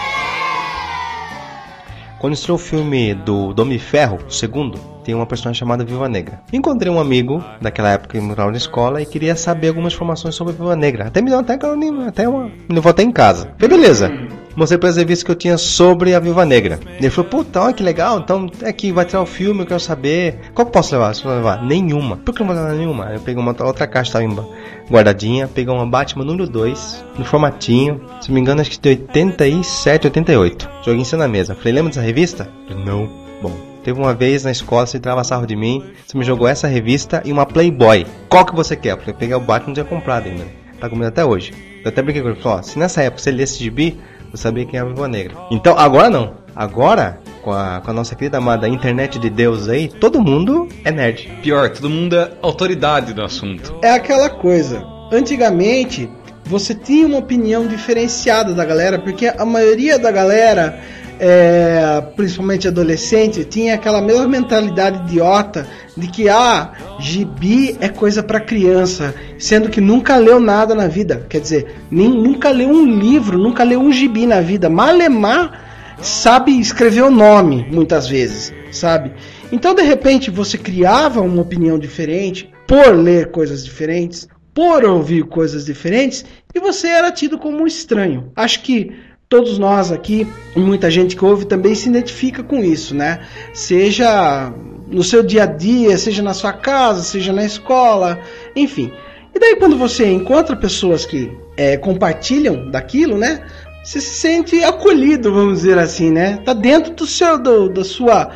Quando 2.19 2.33
estreou 2.33 2.55
o 2.55 2.59
filme 2.59 3.13
do 3.13 3.53
Dom 3.53 3.77
Ferro, 3.77 4.17
o 4.27 4.31
segundo, 4.31 4.79
tem 5.03 5.13
uma 5.13 5.27
personagem 5.27 5.59
chamada 5.59 5.85
Viva 5.85 6.09
Negra. 6.09 6.41
Encontrei 6.51 6.91
um 6.91 6.99
amigo 6.99 7.43
daquela 7.61 7.91
época 7.91 8.17
que 8.17 8.23
morava 8.23 8.49
na 8.49 8.57
escola 8.57 9.01
e 9.01 9.05
queria 9.05 9.35
saber 9.35 9.67
algumas 9.67 9.93
informações 9.93 10.33
sobre 10.33 10.53
a 10.53 10.57
Viva 10.57 10.75
Negra. 10.75 11.07
Até 11.07 11.21
me 11.21 11.29
deu 11.29 11.39
até, 11.39 11.59
até 12.07 12.27
uma. 12.27 12.51
Levou 12.67 12.89
até 12.89 13.03
em 13.03 13.11
casa. 13.11 13.53
Falei, 13.57 13.77
beleza. 13.77 14.11
Mostrei 14.57 14.79
para 14.79 14.89
as 14.89 14.97
revistas 14.97 15.23
que 15.23 15.29
eu 15.29 15.35
tinha 15.35 15.55
sobre 15.55 16.15
a 16.15 16.19
Viva 16.19 16.43
Negra. 16.43 16.79
Ele 16.97 17.11
falou, 17.11 17.29
puta, 17.29 17.61
olha 17.61 17.73
que 17.73 17.83
legal, 17.83 18.17
então 18.17 18.49
é 18.63 18.73
que 18.73 18.91
vai 18.91 19.05
tirar 19.05 19.21
o 19.21 19.25
filme, 19.27 19.61
eu 19.61 19.67
quero 19.67 19.79
saber. 19.79 20.39
Qual 20.51 20.65
que 20.65 20.73
posso 20.73 20.95
levar? 20.95 21.13
Vai 21.13 21.35
levar? 21.35 21.63
Nenhuma. 21.63 22.17
Por 22.17 22.33
que 22.33 22.39
não 22.39 22.47
vou 22.47 22.55
levar 22.55 22.73
nenhuma? 22.73 23.05
Eu 23.13 23.19
peguei 23.19 23.39
uma 23.39 23.55
outra 23.63 23.85
caixa, 23.85 24.13
tava 24.13 24.49
guardadinha, 24.89 25.47
peguei 25.47 25.71
uma 25.71 25.85
Batman 25.85 26.25
número 26.25 26.49
2, 26.49 27.05
no 27.19 27.23
formatinho, 27.23 28.01
se 28.19 28.29
não 28.29 28.33
me 28.35 28.41
engano, 28.41 28.61
acho 28.61 28.71
que 28.71 28.79
de 28.79 28.89
87, 28.89 30.07
88. 30.07 30.69
Joguei 30.83 31.01
em 31.01 31.05
cima 31.05 31.21
na 31.21 31.27
mesa. 31.27 31.53
Falei, 31.53 31.73
lembra 31.73 31.91
dessa 31.91 32.01
revista? 32.01 32.49
Não. 32.83 33.07
Bom, 33.39 33.55
Teve 33.83 34.01
uma 34.01 34.13
vez 34.13 34.43
na 34.43 34.51
escola, 34.51 34.85
você 34.85 34.99
tirava 34.99 35.23
sarro 35.23 35.45
de 35.45 35.55
mim, 35.55 35.81
você 36.05 36.17
me 36.17 36.25
jogou 36.25 36.45
essa 36.45 36.67
revista 36.67 37.21
e 37.23 37.31
uma 37.31 37.45
Playboy. 37.45 38.05
Qual 38.27 38.43
que 38.43 38.53
você 38.53 38.75
quer? 38.75 38.93
Eu 38.93 38.97
falei, 38.97 39.13
peguei 39.13 39.35
o 39.35 39.39
Batman, 39.39 39.67
não 39.67 39.73
tinha 39.75 39.85
comprado 39.85 40.27
ainda. 40.27 40.43
Tá 40.77 40.89
comigo 40.89 41.07
até 41.07 41.23
hoje. 41.23 41.53
Eu 41.85 41.89
até 41.89 42.01
brinquei 42.01 42.21
com 42.21 42.27
ele, 42.27 42.41
falou, 42.41 42.61
se 42.61 42.77
nessa 42.77 43.01
época 43.01 43.21
você 43.21 43.31
lê 43.31 43.43
esse 43.43 43.57
gibi, 43.57 43.97
eu 44.31 44.37
sabia 44.37 44.65
quem 44.65 44.79
é 44.79 44.83
a 44.83 44.85
Viva 44.85 45.07
Negra. 45.07 45.35
Então, 45.51 45.77
agora 45.77 46.09
não. 46.09 46.33
Agora, 46.55 47.19
com 47.43 47.51
a, 47.51 47.81
com 47.81 47.91
a 47.91 47.93
nossa 47.93 48.15
querida 48.15 48.39
amada 48.39 48.67
internet 48.67 49.19
de 49.19 49.29
Deus 49.29 49.69
aí, 49.69 49.87
todo 49.87 50.19
mundo 50.19 50.67
é 50.83 50.91
nerd. 50.91 51.31
Pior, 51.41 51.69
todo 51.69 51.89
mundo 51.89 52.15
é 52.15 52.31
autoridade 52.41 53.13
do 53.13 53.21
assunto. 53.21 53.77
É 53.83 53.91
aquela 53.91 54.29
coisa. 54.29 54.83
Antigamente, 55.11 56.09
você 56.43 56.73
tinha 56.73 57.05
uma 57.05 57.19
opinião 57.19 57.67
diferenciada 57.67 58.53
da 58.53 58.65
galera, 58.65 58.97
porque 58.99 59.27
a 59.27 59.45
maioria 59.45 59.99
da 59.99 60.11
galera 60.11 60.79
é, 61.19 62.01
principalmente 62.15 62.67
adolescente, 62.67 63.43
tinha 63.43 63.75
aquela 63.75 64.01
mesma 64.01 64.27
mentalidade 64.27 64.99
idiota 65.03 65.67
de 65.95 66.07
que 66.07 66.29
ah, 66.29 66.71
gibi 66.99 67.75
é 67.79 67.89
coisa 67.89 68.21
para 68.21 68.39
criança, 68.39 69.13
sendo 69.37 69.69
que 69.69 69.81
nunca 69.81 70.17
leu 70.17 70.39
nada 70.39 70.75
na 70.75 70.87
vida. 70.87 71.25
Quer 71.29 71.41
dizer, 71.41 71.75
nem, 71.89 72.09
nunca 72.09 72.49
leu 72.49 72.69
um 72.69 72.85
livro, 72.85 73.37
nunca 73.37 73.63
leu 73.63 73.79
um 73.79 73.91
gibi 73.91 74.25
na 74.25 74.41
vida. 74.41 74.69
Malemar 74.69 75.95
sabe 76.01 76.59
escrever 76.59 77.03
o 77.03 77.11
nome, 77.11 77.67
muitas 77.71 78.07
vezes, 78.07 78.53
sabe? 78.71 79.11
Então, 79.51 79.73
de 79.73 79.81
repente, 79.81 80.29
você 80.29 80.57
criava 80.57 81.21
uma 81.21 81.41
opinião 81.41 81.79
diferente 81.79 82.51
por 82.67 82.95
ler 82.95 83.31
coisas 83.31 83.63
diferentes, 83.63 84.27
por 84.53 84.83
ouvir 84.83 85.23
coisas 85.25 85.65
diferentes, 85.65 86.25
e 86.53 86.59
você 86.59 86.87
era 86.87 87.11
tido 87.11 87.37
como 87.37 87.61
um 87.61 87.67
estranho. 87.67 88.31
Acho 88.35 88.61
que 88.61 88.91
todos 89.29 89.57
nós 89.57 89.91
aqui, 89.91 90.27
muita 90.55 90.89
gente 90.89 91.15
que 91.15 91.25
ouve 91.25 91.45
também 91.45 91.75
se 91.75 91.89
identifica 91.89 92.43
com 92.43 92.59
isso, 92.59 92.95
né? 92.95 93.21
Seja 93.53 94.51
no 94.87 95.03
seu 95.03 95.21
dia 95.21 95.43
a 95.43 95.45
dia, 95.45 95.97
seja 95.97 96.23
na 96.23 96.33
sua 96.33 96.53
casa, 96.53 97.03
seja 97.03 97.33
na 97.33 97.43
escola, 97.43 98.19
enfim. 98.55 98.91
E 99.35 99.39
daí 99.39 99.55
quando 99.57 99.77
você 99.77 100.09
encontra 100.09 100.55
pessoas 100.55 101.05
que 101.05 101.31
é, 101.57 101.75
compartilham 101.77 102.71
daquilo, 102.71 103.17
né? 103.17 103.45
Você 103.83 104.01
se 104.01 104.15
sente 104.15 104.63
acolhido, 104.63 105.33
vamos 105.33 105.59
dizer 105.59 105.77
assim, 105.77 106.09
né? 106.11 106.37
Tá 106.45 106.53
dentro 106.53 106.93
do 106.93 107.05
seu, 107.05 107.37
do, 107.37 107.69
da 107.69 107.83
sua 107.83 108.31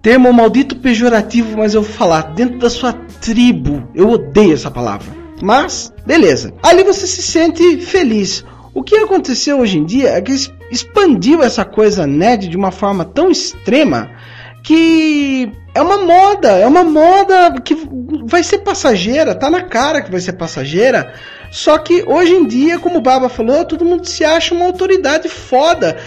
termo 0.00 0.32
maldito 0.32 0.76
pejorativo, 0.76 1.56
mas 1.56 1.74
eu 1.74 1.82
vou 1.82 1.92
falar 1.92 2.34
dentro 2.34 2.58
da 2.58 2.68
sua 2.68 2.92
tribo. 2.92 3.88
Eu 3.94 4.10
odeio 4.10 4.54
essa 4.54 4.70
palavra. 4.70 5.06
Mas, 5.40 5.92
beleza. 6.06 6.52
Ali 6.62 6.82
você 6.82 7.06
se 7.06 7.22
sente 7.22 7.80
feliz. 7.80 8.44
O 8.74 8.82
que 8.82 8.96
aconteceu 8.96 9.60
hoje 9.60 9.78
em 9.78 9.84
dia 9.84 10.10
é 10.10 10.20
que 10.20 10.32
expandiu 10.70 11.42
essa 11.42 11.64
coisa 11.64 12.06
nerd 12.06 12.48
de 12.48 12.56
uma 12.56 12.70
forma 12.70 13.04
tão 13.04 13.30
extrema 13.30 14.10
que 14.62 15.52
é 15.74 15.82
uma 15.82 15.98
moda, 15.98 16.52
é 16.52 16.66
uma 16.66 16.82
moda 16.82 17.60
que 17.60 17.76
vai 18.24 18.42
ser 18.42 18.58
passageira, 18.58 19.34
tá 19.34 19.50
na 19.50 19.62
cara 19.62 20.00
que 20.00 20.10
vai 20.10 20.20
ser 20.20 20.34
passageira. 20.34 21.12
Só 21.50 21.76
que 21.76 22.02
hoje 22.06 22.32
em 22.32 22.46
dia, 22.46 22.78
como 22.78 22.98
o 22.98 23.02
Baba 23.02 23.28
falou, 23.28 23.64
todo 23.64 23.84
mundo 23.84 24.06
se 24.06 24.24
acha 24.24 24.54
uma 24.54 24.64
autoridade 24.64 25.28
foda. 25.28 25.98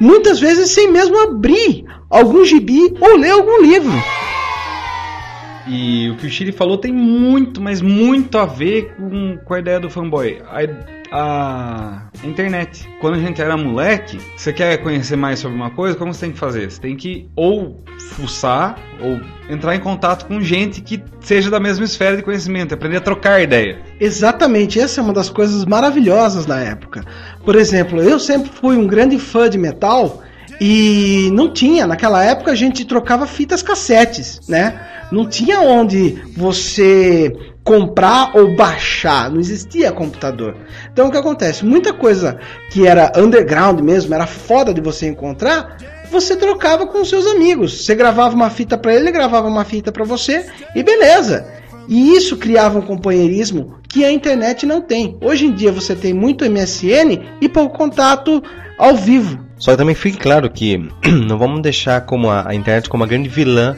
Muitas 0.00 0.40
vezes 0.40 0.70
sem 0.70 0.90
mesmo 0.90 1.18
abrir 1.18 1.84
algum 2.08 2.44
gibi 2.44 2.94
ou 3.00 3.16
ler 3.16 3.32
algum 3.32 3.60
livro. 3.62 3.92
E 5.66 6.10
o 6.10 6.16
que 6.16 6.26
o 6.26 6.30
Chile 6.30 6.52
falou 6.52 6.76
tem 6.76 6.92
muito, 6.92 7.60
mas 7.60 7.80
muito 7.80 8.36
a 8.38 8.44
ver 8.44 8.94
com, 8.96 9.38
com 9.38 9.54
a 9.54 9.58
ideia 9.58 9.80
do 9.80 9.88
fanboy. 9.88 10.42
A, 10.46 10.60
a 11.16 12.02
internet. 12.24 12.88
Quando 13.00 13.14
a 13.14 13.20
gente 13.20 13.40
era 13.40 13.56
moleque, 13.56 14.18
você 14.36 14.52
quer 14.52 14.76
conhecer 14.78 15.16
mais 15.16 15.38
sobre 15.38 15.56
uma 15.56 15.70
coisa, 15.70 15.96
como 15.96 16.12
você 16.12 16.22
tem 16.22 16.32
que 16.32 16.38
fazer? 16.38 16.70
Você 16.70 16.80
tem 16.80 16.96
que 16.96 17.28
ou 17.36 17.82
fuçar 18.10 18.78
ou 19.00 19.20
entrar 19.48 19.74
em 19.74 19.80
contato 19.80 20.26
com 20.26 20.40
gente 20.40 20.80
que 20.80 21.02
seja 21.20 21.50
da 21.50 21.60
mesma 21.60 21.84
esfera 21.84 22.16
de 22.16 22.22
conhecimento, 22.22 22.74
aprender 22.74 22.96
a 22.96 23.00
trocar 23.00 23.40
ideia. 23.40 23.78
Exatamente, 24.00 24.80
essa 24.80 25.00
é 25.00 25.04
uma 25.04 25.12
das 25.12 25.30
coisas 25.30 25.64
maravilhosas 25.64 26.44
da 26.44 26.58
época. 26.58 27.04
Por 27.44 27.54
exemplo, 27.54 28.02
eu 28.02 28.18
sempre 28.18 28.50
fui 28.50 28.76
um 28.76 28.86
grande 28.86 29.18
fã 29.18 29.48
de 29.48 29.56
metal 29.56 30.22
e 30.60 31.30
não 31.32 31.52
tinha, 31.52 31.86
naquela 31.86 32.24
época 32.24 32.52
a 32.52 32.54
gente 32.54 32.84
trocava 32.84 33.26
fitas 33.26 33.62
cassetes, 33.62 34.40
né? 34.48 34.80
Não 35.10 35.28
tinha 35.28 35.60
onde 35.60 36.22
você 36.36 37.32
comprar 37.62 38.36
ou 38.36 38.54
baixar, 38.54 39.30
não 39.30 39.40
existia 39.40 39.90
computador. 39.90 40.56
Então 40.92 41.08
o 41.08 41.10
que 41.10 41.16
acontece? 41.16 41.64
Muita 41.64 41.92
coisa 41.92 42.38
que 42.70 42.86
era 42.86 43.12
underground 43.16 43.80
mesmo, 43.80 44.14
era 44.14 44.26
foda 44.26 44.72
de 44.72 44.80
você 44.80 45.06
encontrar, 45.06 45.76
você 46.10 46.36
trocava 46.36 46.86
com 46.86 47.04
seus 47.04 47.26
amigos. 47.26 47.84
Você 47.84 47.94
gravava 47.94 48.34
uma 48.34 48.50
fita 48.50 48.76
para 48.76 48.92
ele, 48.92 49.04
ele 49.04 49.12
gravava 49.12 49.48
uma 49.48 49.64
fita 49.64 49.90
para 49.90 50.04
você 50.04 50.46
e 50.74 50.82
beleza. 50.82 51.46
E 51.88 52.14
isso 52.14 52.36
criava 52.36 52.78
um 52.78 52.82
companheirismo 52.82 53.74
que 53.88 54.04
a 54.04 54.12
internet 54.12 54.64
não 54.64 54.80
tem. 54.80 55.18
Hoje 55.20 55.46
em 55.46 55.52
dia 55.52 55.72
você 55.72 55.94
tem 55.94 56.12
muito 56.12 56.48
MSN 56.48 57.20
e 57.40 57.48
pouco 57.48 57.76
contato 57.76 58.42
ao 58.78 58.96
vivo. 58.96 59.38
Só 59.64 59.70
que 59.70 59.78
também 59.78 59.94
fique 59.94 60.18
claro 60.18 60.50
que 60.50 60.76
não 61.26 61.38
vamos 61.38 61.62
deixar 61.62 62.02
como 62.02 62.28
a, 62.28 62.50
a 62.50 62.54
internet 62.54 62.86
como 62.86 63.02
a 63.02 63.06
grande 63.06 63.30
vilã 63.30 63.74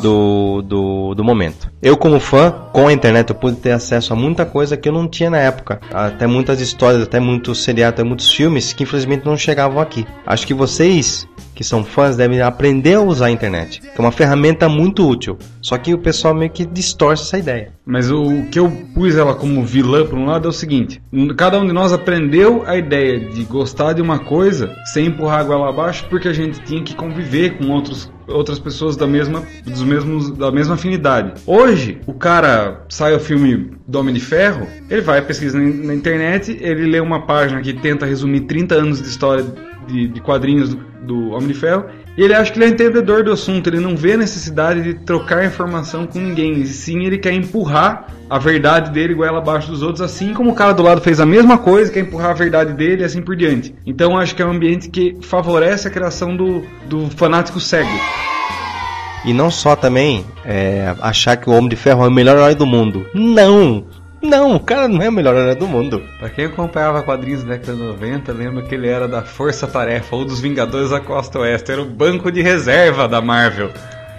do, 0.00 0.62
do, 0.62 1.14
do 1.14 1.24
momento. 1.24 1.70
Eu, 1.82 1.96
como 1.96 2.20
fã, 2.20 2.50
com 2.72 2.88
a 2.88 2.92
internet, 2.92 3.30
eu 3.30 3.36
pude 3.36 3.56
ter 3.56 3.72
acesso 3.72 4.12
a 4.12 4.16
muita 4.16 4.44
coisa 4.44 4.76
que 4.76 4.88
eu 4.88 4.92
não 4.92 5.08
tinha 5.08 5.30
na 5.30 5.38
época. 5.38 5.80
Até 5.92 6.26
muitas 6.26 6.60
histórias, 6.60 7.02
até 7.02 7.20
muitos 7.20 7.62
seriados, 7.62 7.94
até 7.94 8.04
muitos 8.04 8.30
filmes 8.30 8.72
que 8.72 8.84
infelizmente 8.84 9.24
não 9.24 9.36
chegavam 9.36 9.80
aqui. 9.80 10.06
Acho 10.26 10.46
que 10.46 10.54
vocês 10.54 11.26
que 11.56 11.64
são 11.64 11.82
fãs 11.82 12.16
devem 12.16 12.42
aprender 12.42 12.94
a 12.94 13.00
usar 13.00 13.26
a 13.26 13.30
internet. 13.30 13.80
É 13.96 14.00
uma 14.00 14.12
ferramenta 14.12 14.68
muito 14.68 15.08
útil. 15.08 15.38
Só 15.62 15.78
que 15.78 15.94
o 15.94 15.98
pessoal 15.98 16.34
meio 16.34 16.50
que 16.50 16.66
distorce 16.66 17.22
essa 17.24 17.38
ideia. 17.38 17.72
Mas 17.84 18.10
o 18.10 18.44
que 18.52 18.58
eu 18.58 18.70
pus 18.94 19.16
ela 19.16 19.34
como 19.34 19.64
vilã 19.64 20.04
por 20.04 20.18
um 20.18 20.26
lado 20.26 20.46
é 20.46 20.50
o 20.50 20.52
seguinte: 20.52 21.00
cada 21.36 21.58
um 21.58 21.66
de 21.66 21.72
nós 21.72 21.94
aprendeu 21.94 22.62
a 22.66 22.76
ideia 22.76 23.18
de 23.18 23.42
gostar 23.44 23.94
de 23.94 24.02
uma 24.02 24.18
coisa 24.18 24.76
sem 24.92 25.06
empurrar 25.06 25.40
a 25.40 25.44
goela 25.44 25.70
abaixo 25.70 26.06
porque 26.10 26.28
a 26.28 26.32
gente 26.32 26.60
tinha 26.60 26.82
que 26.82 26.94
conviver 26.94 27.56
com 27.56 27.70
outros 27.70 28.12
outras 28.28 28.58
pessoas 28.58 28.96
da 28.96 29.06
mesma, 29.06 29.42
dos 29.64 29.82
mesmos, 29.82 30.30
da 30.30 30.50
mesma 30.50 30.74
afinidade. 30.74 31.40
Hoje, 31.46 32.00
o 32.06 32.14
cara 32.14 32.84
sai 32.88 33.14
o 33.14 33.20
filme 33.20 33.72
do 33.86 33.98
Homem 33.98 34.14
de 34.14 34.20
Ferro, 34.20 34.66
ele 34.90 35.00
vai 35.00 35.22
pesquisar 35.22 35.58
na, 35.58 35.86
na 35.86 35.94
internet, 35.94 36.56
ele 36.60 36.86
lê 36.86 37.00
uma 37.00 37.26
página 37.26 37.60
que 37.60 37.72
tenta 37.72 38.06
resumir 38.06 38.42
30 38.42 38.74
anos 38.74 39.02
de 39.02 39.08
história 39.08 39.44
de, 39.86 40.08
de 40.08 40.20
quadrinhos 40.20 40.74
do, 40.74 40.84
do 41.02 41.30
Homem 41.30 41.48
de 41.48 41.54
Ferro 41.54 41.86
e 42.16 42.22
ele 42.22 42.32
acha 42.32 42.50
que 42.50 42.58
ele 42.58 42.64
é 42.64 42.68
entendedor 42.68 43.22
do 43.22 43.30
assunto, 43.30 43.68
ele 43.68 43.78
não 43.78 43.94
vê 43.94 44.14
a 44.14 44.16
necessidade 44.16 44.82
de 44.82 44.94
trocar 44.94 45.44
informação 45.44 46.06
com 46.06 46.18
ninguém, 46.18 46.54
e 46.54 46.66
sim 46.66 47.04
ele 47.04 47.18
quer 47.18 47.34
empurrar 47.34 48.06
a 48.30 48.38
verdade 48.38 48.90
dele 48.90 49.12
igual 49.12 49.36
abaixo 49.36 49.70
dos 49.70 49.82
outros, 49.82 50.00
assim 50.00 50.32
como 50.32 50.50
o 50.50 50.54
cara 50.54 50.72
do 50.72 50.82
lado 50.82 51.02
fez 51.02 51.20
a 51.20 51.26
mesma 51.26 51.58
coisa, 51.58 51.92
quer 51.92 52.00
empurrar 52.00 52.30
a 52.30 52.34
verdade 52.34 52.72
dele 52.72 53.02
e 53.02 53.04
assim 53.04 53.20
por 53.20 53.36
diante. 53.36 53.74
Então 53.84 54.16
acho 54.16 54.34
que 54.34 54.40
é 54.40 54.46
um 54.46 54.52
ambiente 54.52 54.88
que 54.88 55.18
favorece 55.20 55.88
a 55.88 55.90
criação 55.90 56.34
do, 56.34 56.64
do 56.88 57.10
fanático 57.10 57.60
cego. 57.60 57.90
E 59.26 59.34
não 59.34 59.50
só 59.50 59.76
também 59.76 60.24
é, 60.42 60.94
achar 61.02 61.36
que 61.36 61.50
o 61.50 61.52
Homem 61.52 61.68
de 61.68 61.76
Ferro 61.76 62.02
é 62.02 62.08
o 62.08 62.10
melhor 62.10 62.36
herói 62.36 62.54
do 62.54 62.64
mundo. 62.64 63.04
Não! 63.12 63.84
Não, 64.22 64.56
o 64.56 64.60
cara 64.60 64.88
não 64.88 65.02
é 65.02 65.08
o 65.08 65.12
melhor 65.12 65.34
herói 65.36 65.54
do 65.54 65.68
mundo. 65.68 66.02
Pra 66.18 66.30
quem 66.30 66.46
acompanhava 66.46 67.02
quadrinhos 67.02 67.44
da 67.44 67.54
década 67.54 67.74
de 67.74 67.82
90, 67.82 68.32
lembra 68.32 68.62
que 68.62 68.74
ele 68.74 68.88
era 68.88 69.06
da 69.06 69.22
Força 69.22 69.66
Tarefa 69.66 70.16
ou 70.16 70.24
dos 70.24 70.40
Vingadores 70.40 70.90
da 70.90 71.00
Costa 71.00 71.40
Oeste. 71.40 71.70
Era 71.70 71.82
o 71.82 71.86
banco 71.86 72.32
de 72.32 72.42
reserva 72.42 73.06
da 73.06 73.20
Marvel. 73.20 73.70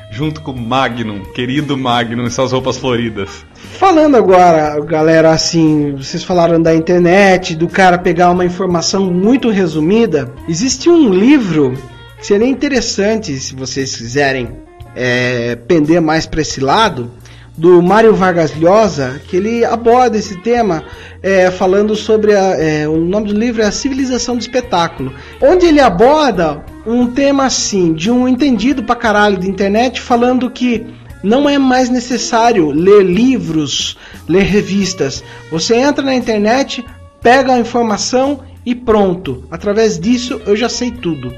Junto 0.10 0.42
com 0.42 0.52
o 0.52 0.58
Magnum, 0.58 1.22
querido 1.34 1.78
Magnum 1.78 2.26
e 2.26 2.32
suas 2.32 2.54
roupas 2.54 2.78
floridas. 2.78 3.46
Falando 3.78 4.16
agora, 4.16 4.80
galera, 4.80 5.32
assim, 5.32 5.94
vocês 5.96 6.24
falaram 6.24 6.62
da 6.62 6.74
internet, 6.74 7.56
do 7.56 7.68
cara 7.68 7.98
pegar 7.98 8.32
uma 8.32 8.46
informação 8.46 9.12
muito 9.12 9.50
resumida. 9.50 10.32
Existe 10.48 10.90
um 10.90 11.10
livro 11.10 11.78
que 12.18 12.26
seria 12.26 12.48
interessante 12.48 13.38
se 13.38 13.54
vocês 13.54 13.98
quiserem 13.98 14.50
é, 14.96 15.56
pender 15.56 16.02
mais 16.02 16.26
para 16.26 16.42
esse 16.42 16.60
lado, 16.60 17.12
do 17.58 17.82
Mário 17.82 18.14
Vargas 18.14 18.56
Llosa, 18.56 19.20
que 19.28 19.36
ele 19.36 19.66
aborda 19.66 20.18
esse 20.18 20.38
tema 20.38 20.84
é, 21.24 21.50
falando 21.50 21.96
sobre 21.96 22.36
a, 22.36 22.56
é, 22.56 22.88
o 22.88 22.98
nome 22.98 23.30
do 23.30 23.40
livro 23.40 23.64
é 23.64 23.66
A 23.66 23.72
Civilização 23.72 24.36
do 24.36 24.42
Espetáculo, 24.42 25.12
onde 25.42 25.66
ele 25.66 25.80
aborda 25.80 26.64
um 26.86 27.08
tema 27.08 27.46
assim 27.46 27.94
de 27.94 28.12
um 28.12 28.28
entendido 28.28 28.84
pra 28.84 28.96
caralho 28.96 29.38
de 29.38 29.50
internet 29.50 30.00
falando 30.00 30.50
que 30.52 30.86
não 31.24 31.50
é 31.50 31.58
mais 31.58 31.90
necessário 31.90 32.70
ler 32.70 33.04
livros, 33.04 33.98
ler 34.30 34.44
revistas. 34.44 35.24
Você 35.52 35.76
entra 35.76 36.06
na 36.06 36.14
internet, 36.14 36.86
pega 37.22 37.54
a 37.54 37.60
informação 37.60 38.42
e 38.64 38.76
pronto. 38.76 39.44
Através 39.50 40.00
disso 40.00 40.40
eu 40.46 40.56
já 40.56 40.70
sei 40.70 40.92
tudo. 40.92 41.34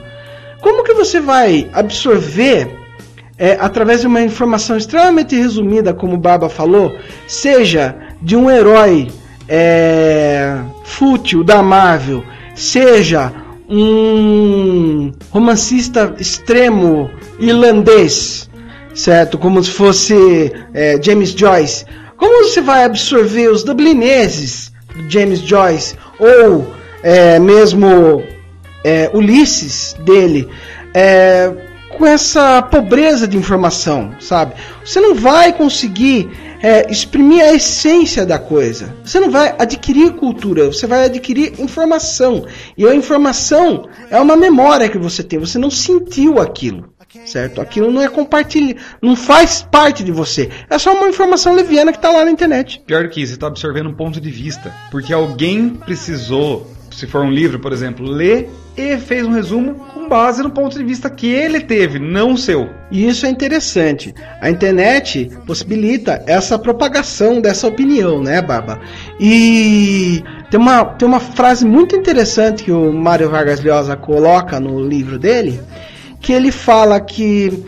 Como 0.62 0.84
que 0.84 0.94
você 0.94 1.22
vai 1.22 1.70
absorver 1.72 2.79
é, 3.40 3.58
através 3.58 4.02
de 4.02 4.08
uma 4.08 4.22
informação 4.22 4.76
extremamente 4.76 5.34
resumida, 5.34 5.94
como 5.94 6.16
o 6.16 6.20
Baba 6.20 6.50
falou, 6.50 6.94
seja 7.26 7.96
de 8.22 8.36
um 8.36 8.52
herói 8.52 9.08
é, 9.48 10.58
fútil 10.84 11.42
da 11.42 11.64
Marvel, 11.64 12.22
seja 12.54 13.32
um 13.70 15.14
romancista 15.32 16.14
extremo 16.20 17.10
irlandês, 17.40 18.50
certo? 18.94 19.38
Como 19.38 19.64
se 19.64 19.72
fosse 19.72 20.52
é, 20.74 21.00
James 21.02 21.30
Joyce. 21.30 21.86
Como 22.18 22.44
você 22.44 22.60
vai 22.60 22.84
absorver 22.84 23.48
os 23.48 23.64
dublineses 23.64 24.74
do 24.94 25.10
James 25.10 25.40
Joyce 25.40 25.96
ou 26.20 26.68
é, 27.02 27.40
mesmo 27.40 28.22
é, 28.84 29.10
Ulisses 29.14 29.96
dele? 30.04 30.50
Com 32.00 32.06
essa 32.06 32.62
pobreza 32.62 33.28
de 33.28 33.36
informação, 33.36 34.16
sabe? 34.22 34.54
Você 34.86 35.02
não 35.02 35.14
vai 35.16 35.52
conseguir 35.52 36.30
é, 36.64 36.90
exprimir 36.90 37.44
a 37.44 37.54
essência 37.54 38.26
da 38.26 38.40
coisa. 38.40 38.96
Você 39.04 39.20
não 39.20 39.30
vai 39.30 39.54
adquirir 39.60 40.14
cultura, 40.14 40.68
você 40.68 40.88
vai 40.88 41.04
adquirir 41.04 41.60
informação. 41.60 42.46
E 42.78 42.88
a 42.88 42.96
informação 42.96 43.86
é 44.10 44.18
uma 44.18 44.38
memória 44.38 44.88
que 44.88 44.98
você 44.98 45.22
tem, 45.22 45.38
você 45.38 45.60
não 45.60 45.70
sentiu 45.70 46.40
aquilo. 46.40 46.94
Certo? 47.26 47.60
Aquilo 47.60 47.92
não 47.92 48.02
é 48.02 48.08
compartilhar, 48.08 48.76
não 49.02 49.16
faz 49.16 49.62
parte 49.70 50.02
de 50.02 50.12
você. 50.14 50.50
É 50.70 50.78
só 50.80 50.94
uma 50.94 51.10
informação 51.10 51.54
leviana 51.54 51.92
que 51.92 51.98
está 51.98 52.12
lá 52.12 52.24
na 52.24 52.32
internet. 52.32 52.82
Pior 52.86 53.10
que 53.10 53.22
isso, 53.22 53.32
você 53.32 53.36
está 53.36 53.48
absorvendo 53.48 53.90
um 53.90 53.96
ponto 53.96 54.22
de 54.22 54.32
vista. 54.32 54.74
Porque 54.90 55.12
alguém 55.12 55.70
precisou, 55.70 56.66
se 56.92 57.06
for 57.08 57.26
um 57.26 57.32
livro, 57.32 57.60
por 57.60 57.74
exemplo, 57.74 58.06
ler 58.06 58.50
e 58.80 58.98
fez 58.98 59.26
um 59.26 59.32
resumo 59.32 59.76
com 59.94 60.08
base 60.08 60.42
no 60.42 60.50
ponto 60.50 60.78
de 60.78 60.84
vista 60.84 61.10
que 61.10 61.28
ele 61.28 61.60
teve, 61.60 62.00
não 62.00 62.34
o 62.34 62.38
seu. 62.38 62.70
E 62.90 63.08
isso 63.08 63.26
é 63.26 63.30
interessante. 63.30 64.16
A 64.40 64.50
internet 64.50 65.30
possibilita 65.46 66.24
essa 66.26 66.58
propagação 66.58 67.42
dessa 67.42 67.68
opinião, 67.68 68.24
né, 68.24 68.42
Baba? 68.42 68.80
E 69.20 70.24
tem 70.50 70.60
uma, 70.60 70.86
tem 70.86 71.08
uma 71.08 71.20
frase 71.20 71.66
muito 71.66 71.96
interessante 71.96 72.64
que 72.64 72.72
o 72.72 72.94
Mário 72.94 73.30
Vargas 73.30 73.62
Llosa 73.62 73.98
coloca 73.98 74.60
no 74.60 74.82
livro 74.82 75.20
dele, 75.20 75.60
que 76.22 76.32
ele 76.32 76.52
fala 76.52 77.00
que 77.02 77.66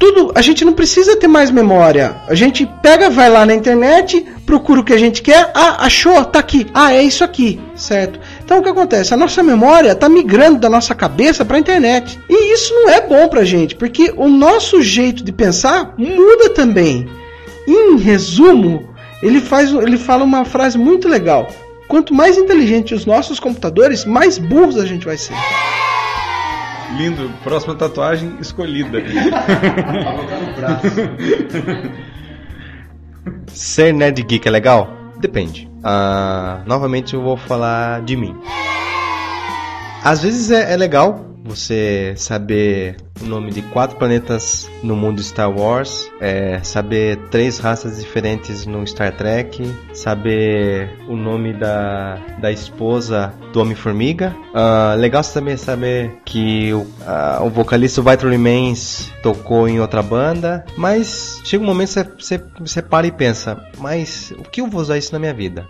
tudo, 0.00 0.32
a 0.34 0.40
gente 0.40 0.64
não 0.64 0.72
precisa 0.72 1.14
ter 1.14 1.28
mais 1.28 1.50
memória. 1.50 2.16
A 2.26 2.34
gente 2.34 2.66
pega, 2.82 3.10
vai 3.10 3.28
lá 3.28 3.44
na 3.44 3.54
internet, 3.54 4.24
procura 4.46 4.80
o 4.80 4.84
que 4.84 4.94
a 4.94 4.98
gente 4.98 5.20
quer, 5.20 5.50
ah, 5.54 5.84
achou, 5.84 6.24
tá 6.24 6.38
aqui. 6.38 6.66
Ah, 6.72 6.94
é 6.94 7.02
isso 7.02 7.22
aqui, 7.22 7.60
certo? 7.76 8.18
Então 8.50 8.58
o 8.58 8.64
que 8.64 8.68
acontece? 8.68 9.14
A 9.14 9.16
nossa 9.16 9.44
memória 9.44 9.92
está 9.92 10.08
migrando 10.08 10.58
da 10.58 10.68
nossa 10.68 10.92
cabeça 10.92 11.44
para 11.44 11.56
a 11.56 11.60
internet. 11.60 12.18
E 12.28 12.52
isso 12.52 12.74
não 12.74 12.90
é 12.90 13.00
bom 13.00 13.28
para 13.28 13.42
a 13.42 13.44
gente, 13.44 13.76
porque 13.76 14.12
o 14.16 14.28
nosso 14.28 14.82
jeito 14.82 15.22
de 15.22 15.30
pensar 15.30 15.94
muda 15.96 16.50
também. 16.50 17.08
Em 17.64 17.96
resumo, 17.96 18.92
ele 19.22 19.40
faz, 19.40 19.70
ele 19.72 19.96
fala 19.96 20.24
uma 20.24 20.44
frase 20.44 20.76
muito 20.76 21.08
legal. 21.08 21.46
Quanto 21.86 22.12
mais 22.12 22.36
inteligentes 22.36 22.98
os 22.98 23.06
nossos 23.06 23.38
computadores, 23.38 24.04
mais 24.04 24.36
burros 24.36 24.76
a 24.78 24.84
gente 24.84 25.06
vai 25.06 25.16
ser. 25.16 25.34
Lindo. 26.98 27.30
Próxima 27.44 27.76
tatuagem 27.76 28.34
escolhida. 28.40 28.98
Ser 33.54 33.94
nerd 33.94 34.20
geek 34.24 34.48
é 34.48 34.50
legal? 34.50 34.90
Depende. 35.20 35.69
Uh, 35.80 36.62
novamente 36.66 37.14
eu 37.14 37.22
vou 37.22 37.36
falar 37.36 38.02
de 38.02 38.16
mim. 38.16 38.36
Às 40.04 40.22
vezes 40.22 40.50
é, 40.50 40.72
é 40.72 40.76
legal 40.76 41.29
você 41.44 42.14
saber 42.16 42.96
o 43.20 43.24
nome 43.24 43.50
de 43.50 43.62
quatro 43.62 43.96
planetas 43.96 44.70
no 44.82 44.96
mundo 44.96 45.22
Star 45.22 45.50
Wars, 45.50 46.10
é, 46.20 46.60
saber 46.62 47.16
três 47.30 47.58
raças 47.58 47.98
diferentes 47.98 48.66
no 48.66 48.86
Star 48.86 49.16
Trek, 49.16 49.62
saber 49.92 50.90
o 51.08 51.16
nome 51.16 51.52
da, 51.52 52.16
da 52.40 52.50
esposa 52.50 53.34
do 53.52 53.60
Homem-Formiga. 53.60 54.34
Uh, 54.50 54.98
legal 54.98 55.22
também 55.22 55.56
saber 55.56 56.18
que 56.24 56.72
o, 56.72 56.80
uh, 56.80 57.44
o 57.44 57.50
vocalista 57.50 58.00
Vitor 58.00 58.30
Remains 58.30 59.12
tocou 59.22 59.68
em 59.68 59.80
outra 59.80 60.02
banda, 60.02 60.64
mas 60.76 61.40
chega 61.44 61.62
um 61.62 61.66
momento 61.66 62.04
que 62.16 62.60
você 62.60 62.82
para 62.82 63.06
e 63.06 63.12
pensa, 63.12 63.62
mas 63.78 64.32
o 64.38 64.42
que 64.42 64.60
eu 64.60 64.66
vou 64.66 64.80
usar 64.80 64.98
isso 64.98 65.12
na 65.12 65.18
minha 65.18 65.34
vida? 65.34 65.66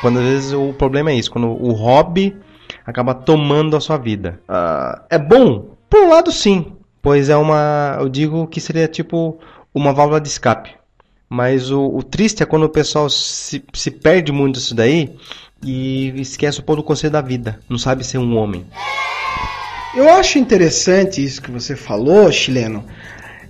Quando 0.00 0.18
às 0.18 0.24
vezes 0.24 0.52
o 0.52 0.72
problema 0.72 1.10
é 1.10 1.14
isso, 1.14 1.30
quando 1.30 1.48
o 1.48 1.72
hobby 1.72 2.36
acaba 2.84 3.14
tomando 3.14 3.76
a 3.76 3.80
sua 3.80 3.96
vida. 3.96 4.40
Uh, 4.48 5.00
é 5.10 5.18
bom? 5.18 5.76
Por 5.88 6.04
um 6.04 6.08
lado, 6.10 6.30
sim. 6.30 6.72
Pois 7.00 7.28
é 7.28 7.36
uma. 7.36 7.98
Eu 8.00 8.08
digo 8.08 8.46
que 8.46 8.60
seria 8.60 8.88
tipo 8.88 9.38
uma 9.74 9.92
válvula 9.92 10.20
de 10.20 10.28
escape. 10.28 10.70
Mas 11.28 11.70
o, 11.70 11.82
o 11.86 12.02
triste 12.02 12.42
é 12.42 12.46
quando 12.46 12.64
o 12.64 12.68
pessoal 12.68 13.08
se, 13.10 13.62
se 13.72 13.90
perde 13.90 14.30
muito 14.30 14.58
isso 14.58 14.74
daí 14.74 15.16
e 15.62 16.12
esquece 16.20 16.60
o 16.60 16.62
pôr 16.62 16.76
do 16.76 16.82
conselho 16.82 17.12
da 17.12 17.20
vida. 17.20 17.58
Não 17.68 17.78
sabe 17.78 18.04
ser 18.04 18.18
um 18.18 18.36
homem. 18.36 18.66
Eu 19.94 20.10
acho 20.10 20.38
interessante 20.38 21.24
isso 21.24 21.40
que 21.40 21.50
você 21.50 21.74
falou, 21.76 22.30
chileno. 22.30 22.84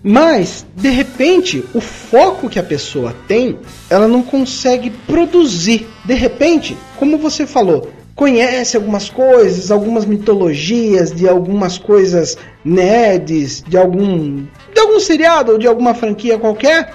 Mas, 0.03 0.67
de 0.77 0.91
repente, 0.91 1.65
o 1.73 1.81
foco 1.81 2.51
que 2.51 2.59
a 2.59 2.63
pessoa 2.63 3.15
tem, 3.27 3.59
ela 3.89 4.07
não 4.07 4.23
consegue 4.23 4.91
produzir. 4.91 5.89
De 6.05 6.13
repente, 6.13 6.77
como 6.99 7.17
você 7.17 7.47
falou, 7.47 7.91
conhece 8.15 8.77
algumas 8.77 9.11
coisas, 9.11 9.71
algumas 9.71 10.05
mitologias 10.05 11.13
de 11.13 11.29
algumas 11.29 11.79
coisas 11.79 12.37
nerds, 12.65 13.63
de 13.67 13.77
algum 13.77 14.47
de 14.73 14.81
algum 14.81 15.01
seriado 15.01 15.53
ou 15.53 15.59
de 15.59 15.67
alguma 15.67 15.95
franquia 15.95 16.39
qualquer. 16.39 16.93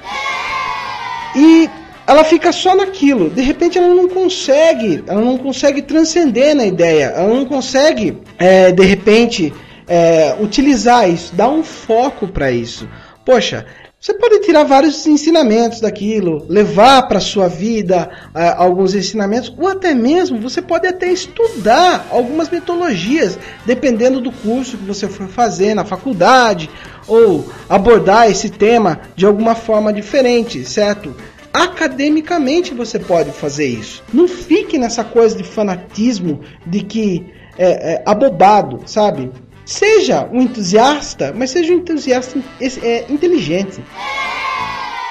E 1.36 1.69
ela 2.08 2.23
fica 2.23 2.51
só 2.51 2.75
naquilo. 2.75 3.29
De 3.29 3.41
repente 3.41 3.77
ela 3.77 3.93
não 3.93 4.08
consegue, 4.08 5.03
ela 5.08 5.21
não 5.21 5.38
consegue 5.38 5.82
transcender 5.82 6.55
na 6.55 6.65
ideia, 6.65 7.13
ela 7.15 7.34
não 7.34 7.45
consegue, 7.45 8.17
é, 8.38 8.71
de 8.71 8.84
repente, 8.84 9.53
é, 9.88 10.36
utilizar 10.39 11.10
isso, 11.10 11.36
dar 11.36 11.49
um 11.49 11.63
foco 11.63 12.27
para 12.27 12.51
isso. 12.51 12.88
Poxa, 13.23 13.65
você 14.01 14.13
pode 14.13 14.39
tirar 14.39 14.63
vários 14.63 15.05
ensinamentos 15.05 15.81
daquilo, 15.81 16.45
levar 16.47 17.05
para 17.09 17.19
sua 17.19 17.49
vida 17.49 18.09
uh, 18.33 18.39
alguns 18.55 18.95
ensinamentos, 18.95 19.53
ou 19.57 19.67
até 19.67 19.93
mesmo 19.93 20.39
você 20.39 20.62
pode 20.62 20.88
até 20.88 21.12
estudar 21.12 22.07
algumas 22.09 22.49
mitologias, 22.49 23.38
dependendo 23.65 24.21
do 24.21 24.31
curso 24.31 24.77
que 24.77 24.85
você 24.85 25.05
for 25.09 25.27
fazer 25.27 25.73
na 25.73 25.83
faculdade, 25.83 26.69
ou 27.09 27.51
abordar 27.67 28.29
esse 28.31 28.49
tema 28.49 29.01
de 29.17 29.25
alguma 29.25 29.53
forma 29.53 29.91
diferente, 29.91 30.63
certo? 30.63 31.13
Academicamente 31.51 32.73
você 32.73 32.99
pode 32.99 33.33
fazer 33.33 33.67
isso. 33.67 34.01
Não 34.13 34.29
fique 34.29 34.77
nessa 34.77 35.03
coisa 35.03 35.35
de 35.35 35.43
fanatismo, 35.43 36.39
de 36.65 36.83
que 36.83 37.25
é, 37.57 37.95
é 37.95 38.03
abobado, 38.05 38.81
sabe? 38.85 39.29
Seja 39.69 40.27
um 40.32 40.41
entusiasta, 40.41 41.32
mas 41.32 41.51
seja 41.51 41.71
um 41.71 41.75
entusiasta 41.77 42.39
é, 42.60 43.05
inteligente. 43.08 43.84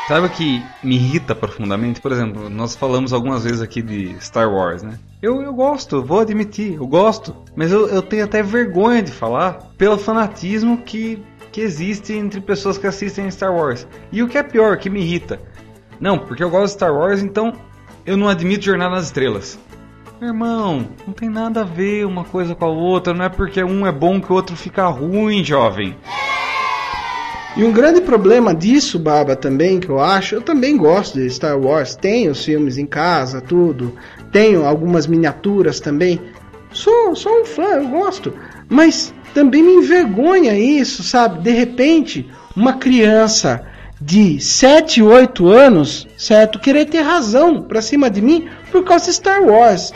Sabe 0.09 0.27
o 0.27 0.31
que 0.31 0.61
me 0.83 0.97
irrita 0.97 1.33
profundamente? 1.33 2.01
Por 2.01 2.11
exemplo, 2.11 2.51
nós 2.51 2.75
falamos 2.75 3.13
algumas 3.13 3.45
vezes 3.45 3.63
aqui 3.63 3.81
de 3.81 4.17
Star 4.21 4.53
Wars, 4.53 4.83
né? 4.83 4.99
Eu, 5.23 5.41
eu 5.43 5.55
gosto, 5.55 6.03
vou 6.03 6.19
admitir, 6.19 6.75
eu 6.75 6.89
gosto. 6.89 7.37
Mas 7.55 7.71
eu, 7.71 7.87
eu 7.87 8.03
tenho 8.03 8.25
até 8.25 8.43
vergonha 8.43 9.01
de 9.01 9.13
falar 9.13 9.61
pelo 9.79 9.97
fanatismo 9.97 10.79
que, 10.79 11.23
que 11.53 11.61
existe 11.61 12.13
entre 12.15 12.41
pessoas 12.41 12.77
que 12.77 12.87
assistem 12.89 13.31
Star 13.31 13.55
Wars. 13.55 13.87
E 14.11 14.25
o 14.25 14.29
que 14.29 14.39
é 14.39 14.43
pior, 14.43 14.77
que 14.77 14.91
me 14.91 15.01
irrita. 15.01 15.41
Não, 16.01 16.19
porque 16.19 16.43
eu 16.43 16.51
gosto 16.51 16.73
de 16.73 16.79
Star 16.79 16.93
Wars, 16.93 17.23
então 17.23 17.53
eu 18.05 18.17
não 18.17 18.29
admito 18.29 18.65
Jornada 18.65 18.97
nas 18.97 19.05
Estrelas. 19.05 19.57
Irmão, 20.21 20.89
não 21.07 21.15
tem 21.15 21.29
nada 21.29 21.61
a 21.61 21.65
ver 21.65 22.05
uma 22.05 22.25
coisa 22.25 22.53
com 22.53 22.65
a 22.65 22.69
outra, 22.69 23.15
não 23.15 23.25
é 23.25 23.29
porque 23.29 23.63
um 23.63 23.87
é 23.87 23.93
bom 23.93 24.21
que 24.21 24.33
o 24.33 24.35
outro 24.35 24.57
fica 24.57 24.89
ruim, 24.89 25.45
jovem. 25.45 25.97
E 27.57 27.63
um 27.63 27.71
grande 27.71 28.01
problema 28.01 28.53
disso, 28.53 28.99
Baba, 28.99 29.37
também, 29.37 29.79
que 29.79 29.89
eu 29.89 30.01
acho, 30.01 30.35
eu 30.35 30.43
também 30.43 30.77
gosto 30.77 31.21
de 31.21 31.31
Star 31.31 31.57
Wars, 31.57 31.95
tenho 31.95 32.33
os 32.33 32.45
filmes 32.45 32.79
em 32.79 32.87
casa, 32.87 33.41
tudo, 33.41 33.95
tenho 34.33 34.67
algumas 34.67 35.07
miniaturas 35.07 35.79
também. 35.79 36.21
Sou, 36.73 37.15
sou 37.15 37.43
um 37.43 37.45
fã, 37.45 37.63
eu 37.63 37.89
gosto. 37.89 38.35
Mas 38.69 39.15
também 39.33 39.63
me 39.63 39.75
envergonha 39.75 40.59
isso, 40.59 41.05
sabe? 41.05 41.41
De 41.43 41.53
repente, 41.53 42.29
uma 42.57 42.73
criança 42.73 43.65
de 44.01 44.41
7, 44.41 45.03
8 45.03 45.49
anos, 45.49 46.07
certo? 46.17 46.59
Querer 46.59 46.87
ter 46.87 47.01
razão 47.01 47.63
pra 47.63 47.83
cima 47.83 48.11
de 48.11 48.21
mim 48.21 48.49
por 48.71 48.85
causa 48.85 49.07
de 49.07 49.15
Star 49.15 49.43
Wars. 49.43 49.93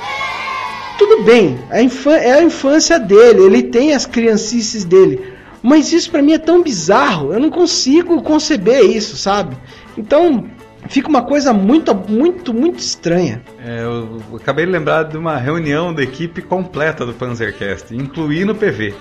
Tudo 0.98 1.24
bem, 1.24 1.58
a 1.70 1.80
é 1.80 2.32
a 2.32 2.42
infância 2.42 2.98
dele, 2.98 3.42
ele 3.42 3.62
tem 3.64 3.94
as 3.94 4.06
criancices 4.06 4.84
dele. 4.84 5.32
Mas 5.62 5.92
isso 5.92 6.10
para 6.10 6.22
mim 6.22 6.32
é 6.32 6.38
tão 6.38 6.62
bizarro, 6.62 7.32
eu 7.32 7.40
não 7.40 7.50
consigo 7.50 8.20
conceber 8.22 8.84
isso, 8.84 9.16
sabe? 9.16 9.56
Então, 9.96 10.44
fica 10.88 11.08
uma 11.08 11.22
coisa 11.22 11.52
muito, 11.52 11.94
muito, 11.94 12.52
muito 12.52 12.80
estranha. 12.80 13.42
É, 13.64 13.82
eu 13.84 14.20
acabei 14.36 14.66
de 14.66 14.72
lembrar 14.72 15.04
de 15.04 15.16
uma 15.16 15.36
reunião 15.36 15.94
da 15.94 16.02
equipe 16.02 16.42
completa 16.42 17.06
do 17.06 17.14
Panzercast, 17.14 17.94
incluindo 17.94 18.52
o 18.52 18.54
PV. 18.54 18.94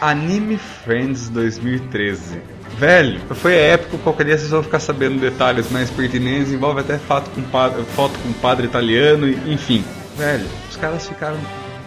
Anime 0.00 0.58
Friends 0.58 1.30
2013. 1.30 2.42
Velho, 2.78 3.20
foi 3.30 3.54
a 3.54 3.60
época, 3.60 3.98
qualquer 3.98 4.24
dia 4.24 4.38
vocês 4.38 4.50
vão 4.50 4.62
ficar 4.62 4.80
sabendo 4.80 5.20
detalhes 5.20 5.70
mais 5.70 5.90
pertinentes, 5.90 6.52
envolve 6.52 6.80
até 6.80 6.98
foto 6.98 7.30
com 7.30 7.42
padre, 7.42 7.84
foto 7.94 8.18
com 8.18 8.32
padre 8.34 8.66
italiano, 8.66 9.28
enfim. 9.28 9.84
Velho, 10.16 10.46
os 10.68 10.76
caras 10.76 11.06
ficaram 11.06 11.38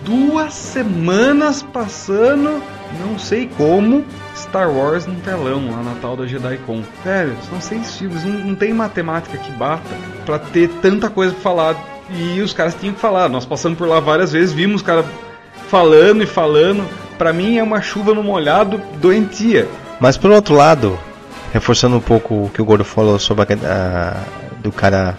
duas 0.04 0.54
semanas 0.54 1.62
passando, 1.62 2.64
não 3.02 3.20
sei 3.20 3.50
como, 3.58 4.06
Star 4.36 4.72
Wars 4.72 5.06
no 5.06 5.16
telão, 5.16 5.70
lá 5.72 5.84
na 5.84 5.96
tal 6.02 6.16
da 6.16 6.26
JediCon. 6.26 6.84
Velho, 7.04 7.36
são 7.50 7.60
seis 7.60 7.98
filmes, 7.98 8.24
não, 8.24 8.40
não 8.40 8.56
tem 8.56 8.74
matemática 8.74 9.38
que 9.38 9.52
bata 9.52 9.84
para 10.26 10.40
ter 10.40 10.70
tanta 10.82 11.10
coisa 11.10 11.34
pra 11.34 11.42
falar. 11.42 11.76
E 12.10 12.40
os 12.40 12.54
caras 12.54 12.74
tinham 12.74 12.94
que 12.94 13.02
falar. 13.02 13.28
Nós 13.28 13.46
passamos 13.46 13.78
por 13.78 13.86
lá 13.86 14.00
várias 14.00 14.32
vezes, 14.32 14.54
vimos 14.54 14.78
os 14.78 14.82
caras 14.82 15.06
falando 15.68 16.24
e 16.24 16.26
falando. 16.26 16.88
Pra 17.18 17.34
mim 17.34 17.58
é 17.58 17.64
uma 17.64 17.82
chuva 17.82 18.14
no 18.14 18.24
molhado 18.24 18.80
doentia. 19.02 19.68
Mas 20.00 20.18
por 20.18 20.32
outro 20.32 20.56
lado, 20.56 20.98
reforçando 21.52 21.98
um 21.98 22.02
pouco 22.02 22.46
o 22.46 22.50
que 22.50 22.62
o 22.62 22.66
Gordo 22.66 22.86
falou 22.86 23.18
sobre 23.18 23.46
a, 23.66 24.24
do 24.62 24.72
cara 24.72 25.18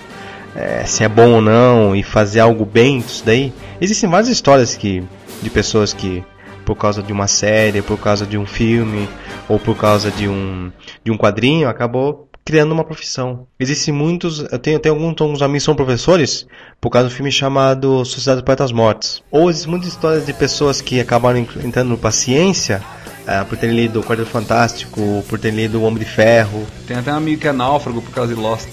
é, 0.55 0.85
se 0.85 1.05
é 1.05 1.09
bom 1.09 1.33
ou 1.33 1.41
não 1.41 1.95
e 1.95 2.03
fazer 2.03 2.41
algo 2.41 2.65
bem 2.65 2.99
isso 2.99 3.25
daí. 3.25 3.53
Existem 3.81 4.09
várias 4.09 4.29
histórias 4.29 4.75
que 4.75 5.03
de 5.43 5.51
pessoas 5.51 5.93
que 5.93 6.25
por 6.65 6.77
causa 6.77 7.03
de 7.03 7.13
uma 7.13 7.27
série, 7.27 7.81
por 7.81 7.99
causa 7.99 8.27
de 8.27 8.37
um 8.37 8.45
filme 8.45 9.09
ou 9.49 9.59
por 9.59 9.77
causa 9.77 10.11
de 10.11 10.29
um 10.29 10.71
de 11.03 11.11
um 11.11 11.17
quadrinho 11.17 11.69
acabou 11.69 12.29
criando 12.45 12.73
uma 12.73 12.85
profissão. 12.85 13.47
Existem 13.61 13.93
muitos, 13.93 14.41
eu 14.41 14.59
tenho, 14.59 14.79
tenho 14.79 14.95
alguns, 14.95 15.21
alguns 15.21 15.43
amigos 15.43 15.65
são 15.65 15.75
professores 15.75 16.47
por 16.81 16.89
causa 16.89 17.09
do 17.09 17.15
filme 17.15 17.31
chamado 17.31 18.05
Sociedade 18.07 18.41
dos 18.41 18.47
Poetas 18.47 18.73
Mortos. 18.73 19.23
Ou 19.31 19.51
existem 19.51 19.71
muitas 19.71 19.91
histórias 19.91 20.25
de 20.25 20.33
pessoas 20.33 20.81
que 20.81 20.99
acabaram 20.99 21.39
entrando 21.63 21.97
para 21.99 22.11
ciência 22.11 22.83
uh, 23.29 23.45
por 23.45 23.59
ter 23.59 23.71
lido 23.71 24.01
o 24.01 24.03
Quarteto 24.03 24.31
Fantástico, 24.31 25.23
por 25.29 25.39
ter 25.39 25.51
lido 25.51 25.81
O 25.81 25.83
Homem 25.83 25.99
de 25.99 26.07
Ferro. 26.07 26.67
Tem 26.87 26.97
até 26.97 27.13
um 27.13 27.17
amigo 27.17 27.41
que 27.41 27.49
é 27.49 27.53
náufrago 27.53 28.01
por 28.01 28.13
causa 28.13 28.35
de 28.35 28.41
Lost. 28.41 28.69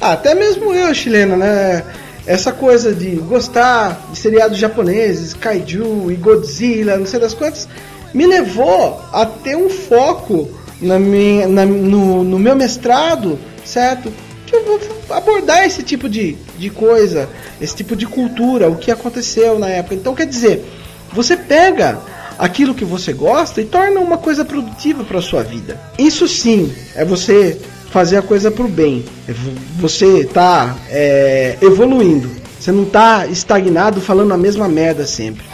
Ah, 0.00 0.12
até 0.12 0.34
mesmo 0.34 0.72
eu, 0.72 0.94
chileno, 0.94 1.36
né? 1.36 1.84
Essa 2.26 2.52
coisa 2.52 2.94
de 2.94 3.16
gostar 3.16 4.08
de 4.10 4.18
seriados 4.18 4.56
japoneses, 4.56 5.34
kaiju 5.34 6.10
e 6.10 6.14
Godzilla, 6.14 6.96
não 6.96 7.06
sei 7.06 7.20
das 7.20 7.34
quantas, 7.34 7.68
me 8.14 8.26
levou 8.26 9.00
a 9.12 9.26
ter 9.26 9.56
um 9.56 9.68
foco 9.68 10.48
na 10.80 10.98
minha, 10.98 11.46
na, 11.46 11.66
no, 11.66 12.24
no 12.24 12.38
meu 12.38 12.56
mestrado, 12.56 13.38
certo? 13.64 14.12
Que 14.46 14.56
eu 14.56 14.64
vou 14.64 14.80
abordar 15.10 15.64
esse 15.64 15.82
tipo 15.82 16.08
de, 16.08 16.36
de 16.58 16.70
coisa, 16.70 17.28
esse 17.60 17.76
tipo 17.76 17.94
de 17.94 18.06
cultura, 18.06 18.68
o 18.68 18.76
que 18.76 18.90
aconteceu 18.90 19.58
na 19.58 19.68
época. 19.68 19.94
Então, 19.94 20.14
quer 20.14 20.26
dizer, 20.26 20.64
você 21.12 21.36
pega 21.36 21.98
aquilo 22.38 22.74
que 22.74 22.84
você 22.84 23.12
gosta 23.12 23.60
e 23.60 23.64
torna 23.64 24.00
uma 24.00 24.16
coisa 24.16 24.44
produtiva 24.44 25.04
para 25.04 25.20
sua 25.20 25.42
vida. 25.42 25.78
Isso 25.98 26.26
sim 26.26 26.72
é 26.94 27.04
você 27.04 27.60
fazer 27.90 28.16
a 28.16 28.22
coisa 28.22 28.50
para 28.50 28.64
o 28.64 28.68
bem. 28.68 29.04
É 29.28 29.34
você 29.78 30.24
tá 30.24 30.76
é, 30.88 31.58
evoluindo. 31.60 32.30
Você 32.58 32.72
não 32.72 32.84
tá 32.84 33.26
estagnado 33.26 34.00
falando 34.00 34.32
a 34.32 34.38
mesma 34.38 34.68
merda 34.68 35.06
sempre. 35.06 35.44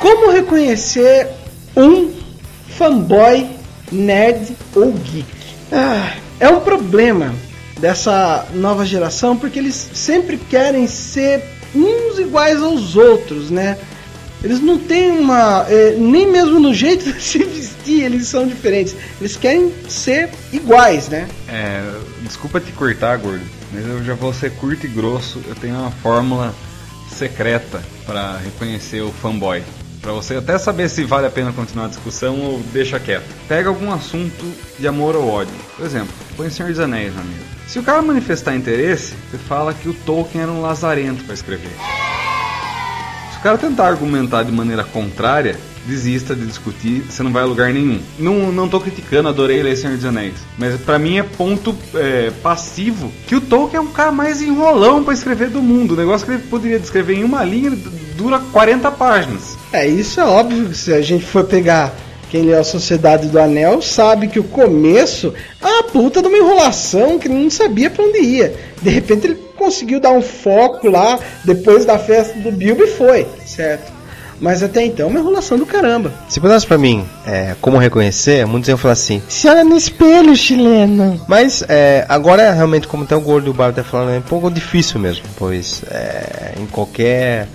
Como 0.00 0.30
reconhecer 0.30 1.28
um 1.76 2.10
fanboy, 2.68 3.46
nerd 3.90 4.56
ou 4.74 4.92
geek? 4.92 5.26
Ah, 5.72 6.14
é 6.38 6.48
um 6.48 6.60
problema 6.60 7.34
dessa 7.80 8.46
nova 8.54 8.84
geração 8.84 9.36
porque 9.36 9.58
eles 9.58 9.90
sempre 9.94 10.36
querem 10.36 10.86
ser 10.86 11.42
uns 11.74 12.18
iguais 12.18 12.62
aos 12.62 12.96
outros, 12.96 13.50
né? 13.50 13.76
Eles 14.42 14.60
não 14.60 14.78
têm 14.78 15.10
uma. 15.10 15.66
É, 15.68 15.96
nem 15.98 16.30
mesmo 16.30 16.60
no 16.60 16.72
jeito 16.72 17.10
de 17.12 17.20
se 17.20 17.38
vestir, 17.38 18.04
eles 18.04 18.28
são 18.28 18.46
diferentes. 18.46 18.94
Eles 19.20 19.36
querem 19.36 19.72
ser 19.88 20.30
iguais, 20.52 21.08
né? 21.08 21.26
É. 21.48 21.82
Desculpa 22.22 22.60
te 22.60 22.72
cortar, 22.72 23.18
gordo, 23.18 23.44
mas 23.72 23.86
eu 23.86 24.04
já 24.04 24.14
vou 24.14 24.32
ser 24.32 24.52
curto 24.52 24.86
e 24.86 24.88
grosso. 24.88 25.40
Eu 25.46 25.54
tenho 25.54 25.74
uma 25.76 25.90
fórmula 25.90 26.54
secreta 27.08 27.82
para 28.04 28.38
reconhecer 28.38 29.00
o 29.00 29.10
fanboy. 29.10 29.62
Para 30.00 30.12
você 30.12 30.36
até 30.36 30.56
saber 30.58 30.88
se 30.88 31.04
vale 31.04 31.26
a 31.26 31.30
pena 31.30 31.52
continuar 31.52 31.86
a 31.86 31.88
discussão 31.88 32.38
ou 32.40 32.60
deixa 32.72 33.00
quieto. 33.00 33.26
Pega 33.48 33.68
algum 33.68 33.92
assunto 33.92 34.44
de 34.78 34.86
amor 34.86 35.16
ou 35.16 35.28
ódio. 35.28 35.54
Por 35.76 35.84
exemplo, 35.84 36.14
põe 36.36 36.50
Senhor 36.50 36.70
dos 36.70 36.80
Anéis 36.80 37.14
na 37.14 37.22
mesa. 37.22 37.44
Se 37.66 37.78
o 37.78 37.82
cara 37.82 38.00
manifestar 38.02 38.54
interesse, 38.54 39.14
você 39.30 39.38
fala 39.38 39.74
que 39.74 39.88
o 39.88 39.94
Tolkien 39.94 40.42
era 40.42 40.52
um 40.52 40.60
lazarento 40.60 41.24
para 41.24 41.34
escrever 41.34 41.72
cara 43.46 43.58
tentar 43.58 43.86
argumentar 43.86 44.42
de 44.42 44.50
maneira 44.50 44.82
contrária, 44.82 45.56
desista 45.86 46.34
de 46.34 46.44
discutir, 46.44 47.02
você 47.08 47.22
não 47.22 47.32
vai 47.32 47.44
a 47.44 47.46
lugar 47.46 47.72
nenhum. 47.72 48.00
Não, 48.18 48.50
não 48.50 48.68
tô 48.68 48.80
criticando, 48.80 49.28
adorei 49.28 49.62
ler 49.62 49.76
Senhor 49.76 49.94
dos 49.94 50.04
Anéis. 50.04 50.34
Mas 50.58 50.80
para 50.80 50.98
mim 50.98 51.18
é 51.18 51.22
ponto 51.22 51.72
é, 51.94 52.32
passivo 52.42 53.12
que 53.28 53.36
o 53.36 53.40
Tolkien 53.40 53.78
é 53.78 53.80
um 53.80 53.92
cara 53.92 54.10
mais 54.10 54.42
enrolão 54.42 55.04
para 55.04 55.14
escrever 55.14 55.48
do 55.48 55.62
mundo. 55.62 55.94
O 55.94 55.96
negócio 55.96 56.26
que 56.26 56.32
ele 56.32 56.42
poderia 56.42 56.80
descrever 56.80 57.14
em 57.14 57.22
uma 57.22 57.44
linha 57.44 57.70
dura 58.16 58.40
40 58.52 58.90
páginas. 58.92 59.56
É, 59.72 59.86
isso 59.86 60.20
é 60.20 60.24
óbvio 60.24 60.70
que 60.70 60.76
se 60.76 60.92
a 60.92 61.00
gente 61.00 61.24
for 61.24 61.44
pegar 61.44 61.92
quem 62.30 62.42
lê 62.42 62.54
a 62.54 62.64
Sociedade 62.64 63.28
do 63.28 63.38
Anel 63.38 63.80
sabe 63.80 64.28
que 64.28 64.40
o 64.40 64.44
começo 64.44 65.32
é 65.62 65.66
uma 65.66 65.82
puta 65.84 66.20
de 66.20 66.28
uma 66.28 66.36
enrolação 66.36 67.18
que 67.18 67.28
não 67.28 67.48
sabia 67.48 67.88
para 67.88 68.04
onde 68.04 68.18
ia. 68.18 68.54
De 68.82 68.90
repente 68.90 69.26
ele 69.26 69.46
conseguiu 69.56 70.00
dar 70.00 70.10
um 70.10 70.22
foco 70.22 70.88
lá 70.88 71.18
depois 71.44 71.84
da 71.84 71.98
festa 71.98 72.38
do 72.38 72.50
Bilbo 72.50 72.82
e 72.82 72.88
foi, 72.88 73.26
certo? 73.44 73.96
Mas 74.40 74.62
até 74.62 74.84
então, 74.84 75.08
uma 75.08 75.18
enrolação 75.18 75.56
do 75.56 75.64
caramba. 75.64 76.12
Se 76.28 76.38
perguntasse 76.40 76.66
pra 76.66 76.76
mim 76.76 77.06
é, 77.26 77.54
como 77.60 77.78
reconhecer, 77.78 78.46
muitos 78.46 78.68
iam 78.68 78.76
falar 78.76 78.92
assim: 78.92 79.22
Se 79.28 79.48
olha 79.48 79.64
no 79.64 79.76
espelho, 79.76 80.36
chileno. 80.36 81.18
Mas 81.26 81.64
é, 81.68 82.04
agora, 82.08 82.52
realmente, 82.52 82.86
como 82.86 83.04
até 83.04 83.16
o 83.16 83.20
Gordo 83.20 83.46
e 83.46 83.50
o 83.50 83.54
Barba 83.54 83.82
tá 83.82 83.84
falando, 83.84 84.14
é 84.14 84.18
um 84.18 84.22
pouco 84.22 84.50
difícil 84.50 85.00
mesmo. 85.00 85.24
Pois 85.38 85.82
é, 85.90 86.54
em 86.60 86.66
qualquer. 86.66 87.48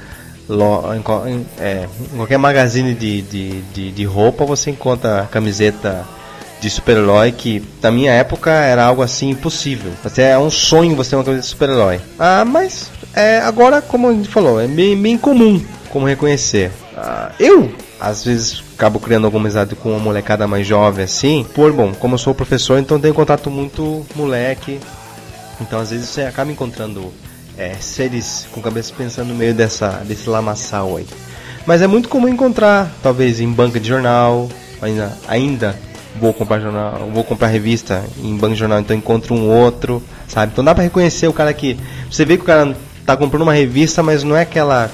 Em, 1.27 1.45
é, 1.59 1.87
em 2.13 2.17
qualquer 2.17 2.37
magazine 2.37 2.93
de, 2.93 3.21
de, 3.21 3.61
de, 3.61 3.91
de 3.91 4.03
roupa 4.03 4.45
você 4.45 4.71
encontra 4.71 5.27
camiseta 5.31 6.05
de 6.59 6.69
super-herói 6.69 7.31
que 7.31 7.63
na 7.81 7.89
minha 7.89 8.11
época 8.11 8.51
era 8.51 8.85
algo 8.85 9.01
assim 9.01 9.29
impossível. 9.29 9.91
Até 10.05 10.31
é 10.31 10.37
um 10.37 10.51
sonho 10.51 10.95
você 10.95 11.11
ter 11.11 11.15
uma 11.15 11.23
coisa 11.23 11.39
de 11.39 11.45
super-herói. 11.45 11.99
Ah, 12.19 12.45
mas 12.45 12.91
é, 13.15 13.39
agora, 13.39 13.81
como 13.81 14.07
a 14.09 14.13
gente 14.13 14.29
falou, 14.29 14.61
é 14.61 14.67
bem, 14.67 14.95
bem 14.95 15.17
comum 15.17 15.61
como 15.89 16.05
reconhecer. 16.05 16.71
Ah, 16.95 17.31
eu 17.39 17.73
às 17.99 18.25
vezes 18.25 18.63
acabo 18.75 18.99
criando 18.99 19.25
alguma 19.25 19.45
amizade 19.45 19.75
com 19.75 19.89
uma 19.89 19.99
molecada 19.99 20.47
mais 20.47 20.65
jovem 20.65 21.05
assim. 21.05 21.45
Por 21.53 21.71
bom, 21.73 21.93
como 21.93 22.15
eu 22.15 22.19
sou 22.19 22.33
professor, 22.33 22.79
então 22.79 22.99
tenho 22.99 23.13
contato 23.13 23.49
muito 23.49 24.05
moleque. 24.15 24.79
Então 25.59 25.79
às 25.79 25.91
vezes 25.91 26.09
você 26.09 26.21
acaba 26.23 26.51
encontrando 26.51 27.11
é, 27.61 27.75
seres 27.79 28.47
com 28.51 28.59
cabeça 28.59 28.91
pensando 28.97 29.27
no 29.27 29.35
meio 29.35 29.53
dessa 29.53 30.01
desse 30.03 30.27
lamaçal 30.27 30.97
aí. 30.97 31.05
Mas 31.65 31.81
é 31.83 31.87
muito 31.87 32.09
comum 32.09 32.27
encontrar, 32.27 32.91
talvez 33.03 33.39
em 33.39 33.47
banca 33.47 33.79
de 33.79 33.87
jornal, 33.87 34.49
ainda, 34.81 35.15
ainda 35.27 35.77
vou 36.19 36.33
comprar 36.33 36.59
jornal, 36.59 37.07
vou 37.13 37.23
comprar 37.23 37.47
revista 37.47 38.03
em 38.23 38.35
banco 38.35 38.55
de 38.55 38.59
jornal, 38.59 38.79
então 38.79 38.95
encontro 38.95 39.35
um 39.35 39.47
outro, 39.47 40.01
sabe? 40.27 40.51
Então 40.51 40.63
dá 40.63 40.73
para 40.73 40.83
reconhecer 40.83 41.27
o 41.27 41.33
cara 41.33 41.53
que 41.53 41.77
você 42.09 42.25
vê 42.25 42.35
que 42.35 42.43
o 42.43 42.45
cara 42.45 42.75
tá 43.05 43.15
comprando 43.15 43.43
uma 43.43 43.53
revista, 43.53 44.01
mas 44.01 44.23
não 44.23 44.35
é 44.35 44.41
aquela 44.41 44.89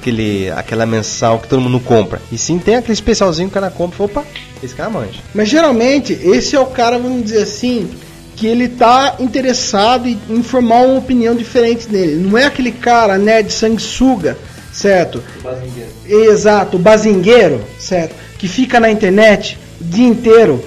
aquele 0.00 0.52
aquela 0.52 0.86
mensal 0.86 1.40
que 1.40 1.48
todo 1.48 1.60
mundo 1.60 1.80
compra. 1.80 2.22
E 2.30 2.38
sim 2.38 2.58
tem 2.58 2.76
aquele 2.76 2.92
especialzinho 2.92 3.48
que 3.48 3.58
o 3.58 3.60
cara 3.60 3.72
compra, 3.72 4.00
e 4.00 4.04
opa, 4.04 4.24
esse 4.62 4.74
cara 4.74 4.88
manja. 4.88 5.20
Mas 5.34 5.48
geralmente 5.48 6.12
esse 6.12 6.54
é 6.54 6.60
o 6.60 6.66
cara, 6.66 6.96
vamos 6.96 7.24
dizer 7.24 7.42
assim, 7.42 7.90
que 8.36 8.46
ele 8.46 8.68
tá 8.68 9.16
interessado 9.20 10.08
em 10.08 10.42
formar 10.42 10.82
uma 10.82 10.98
opinião 10.98 11.34
diferente 11.34 11.86
dele. 11.86 12.16
Não 12.16 12.36
é 12.36 12.44
aquele 12.44 12.72
cara 12.72 13.16
nerd 13.16 13.52
sanguessuga, 13.52 14.36
certo? 14.72 15.22
O 15.38 15.42
bazingueiro. 15.42 15.90
Exato, 16.06 16.76
o 16.76 16.80
bazingueiro, 16.80 17.60
certo? 17.78 18.14
Que 18.38 18.48
fica 18.48 18.80
na 18.80 18.90
internet 18.90 19.58
o 19.80 19.84
dia 19.84 20.06
inteiro 20.06 20.64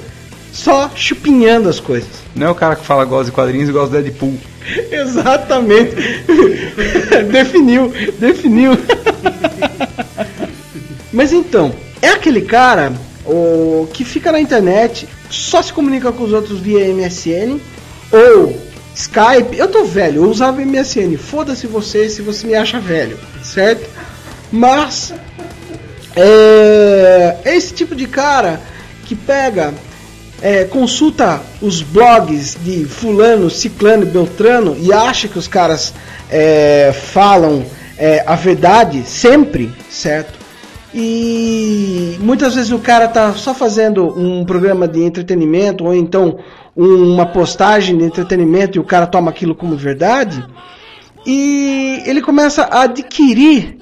só 0.52 0.90
chupinhando 0.96 1.70
as 1.70 1.80
coisas. 1.80 2.10
Não 2.36 2.48
é 2.48 2.50
o 2.50 2.56
cara 2.56 2.76
que 2.76 2.86
fala 2.86 3.06
gosta 3.06 3.26
de 3.26 3.32
quadrinhos 3.32 3.70
e 3.70 3.72
gosta 3.72 3.98
de 3.98 4.04
Deadpool. 4.04 4.38
Exatamente. 4.92 5.96
definiu, 7.32 7.94
definiu. 8.20 8.72
Mas 11.12 11.34
então, 11.34 11.74
é 12.02 12.10
aquele 12.10 12.42
cara 12.42 12.94
o, 13.26 13.88
que 13.94 14.06
fica 14.06 14.32
na 14.32 14.40
internet, 14.40 15.08
só 15.30 15.62
se 15.62 15.74
comunica 15.74 16.12
com 16.12 16.24
os 16.24 16.34
outros 16.34 16.60
via 16.60 16.94
MSN 16.94 17.60
ou 18.12 18.68
Skype. 18.96 19.58
Eu 19.58 19.68
tô 19.68 19.86
velho, 19.86 20.24
eu 20.24 20.30
usava 20.30 20.62
MSN. 20.62 21.18
Foda-se 21.18 21.68
você 21.68 22.10
se 22.10 22.22
você 22.22 22.48
me 22.48 22.56
acha 22.56 22.80
velho, 22.80 23.18
certo? 23.44 23.88
Mas 24.52 25.13
é, 26.16 27.38
é 27.46 27.56
esse 27.56 27.74
tipo 27.74 27.96
de 27.96 28.08
cara 28.08 28.60
que 29.06 29.16
pega, 29.16 29.74
é, 30.42 30.66
consulta 30.66 31.42
os 31.62 31.82
blogs 31.82 32.58
de 32.62 32.86
fulano, 32.86 33.50
ciclano, 33.50 34.06
beltrano 34.06 34.76
e 34.80 34.92
acha 34.92 35.28
que 35.28 35.38
os 35.38 35.48
caras 35.48 35.94
é, 36.30 36.94
falam 36.94 37.66
é, 37.98 38.24
a 38.26 38.36
verdade 38.36 39.04
sempre, 39.06 39.72
certo? 39.90 40.37
E 41.00 42.18
muitas 42.20 42.56
vezes 42.56 42.72
o 42.72 42.80
cara 42.80 43.08
tá 43.08 43.32
só 43.34 43.54
fazendo 43.54 44.08
um 44.20 44.44
programa 44.44 44.88
de 44.88 45.04
entretenimento 45.04 45.86
ou 45.86 45.94
então 45.94 46.40
uma 46.76 47.28
postagem 47.28 47.96
de 47.96 48.04
entretenimento 48.04 48.78
e 48.78 48.82
o 48.82 48.84
cara 48.84 49.06
toma 49.06 49.30
aquilo 49.30 49.54
como 49.54 49.78
verdade 49.78 50.44
e 51.24 52.02
ele 52.06 52.22
começa 52.22 52.64
a 52.64 52.84
adquirir 52.84 53.78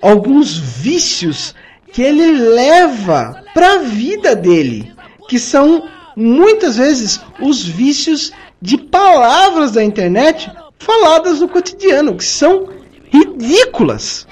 alguns 0.00 0.56
vícios 0.56 1.56
que 1.92 2.02
ele 2.02 2.38
leva 2.54 3.42
para 3.52 3.72
a 3.72 3.78
vida 3.78 4.36
dele, 4.36 4.92
que 5.26 5.40
são 5.40 5.88
muitas 6.14 6.76
vezes 6.76 7.20
os 7.40 7.64
vícios 7.64 8.32
de 8.62 8.78
palavras 8.78 9.72
da 9.72 9.82
internet 9.82 10.52
faladas 10.78 11.40
no 11.40 11.48
cotidiano, 11.48 12.14
que 12.14 12.24
são 12.24 12.68
ridículas. 13.10 14.26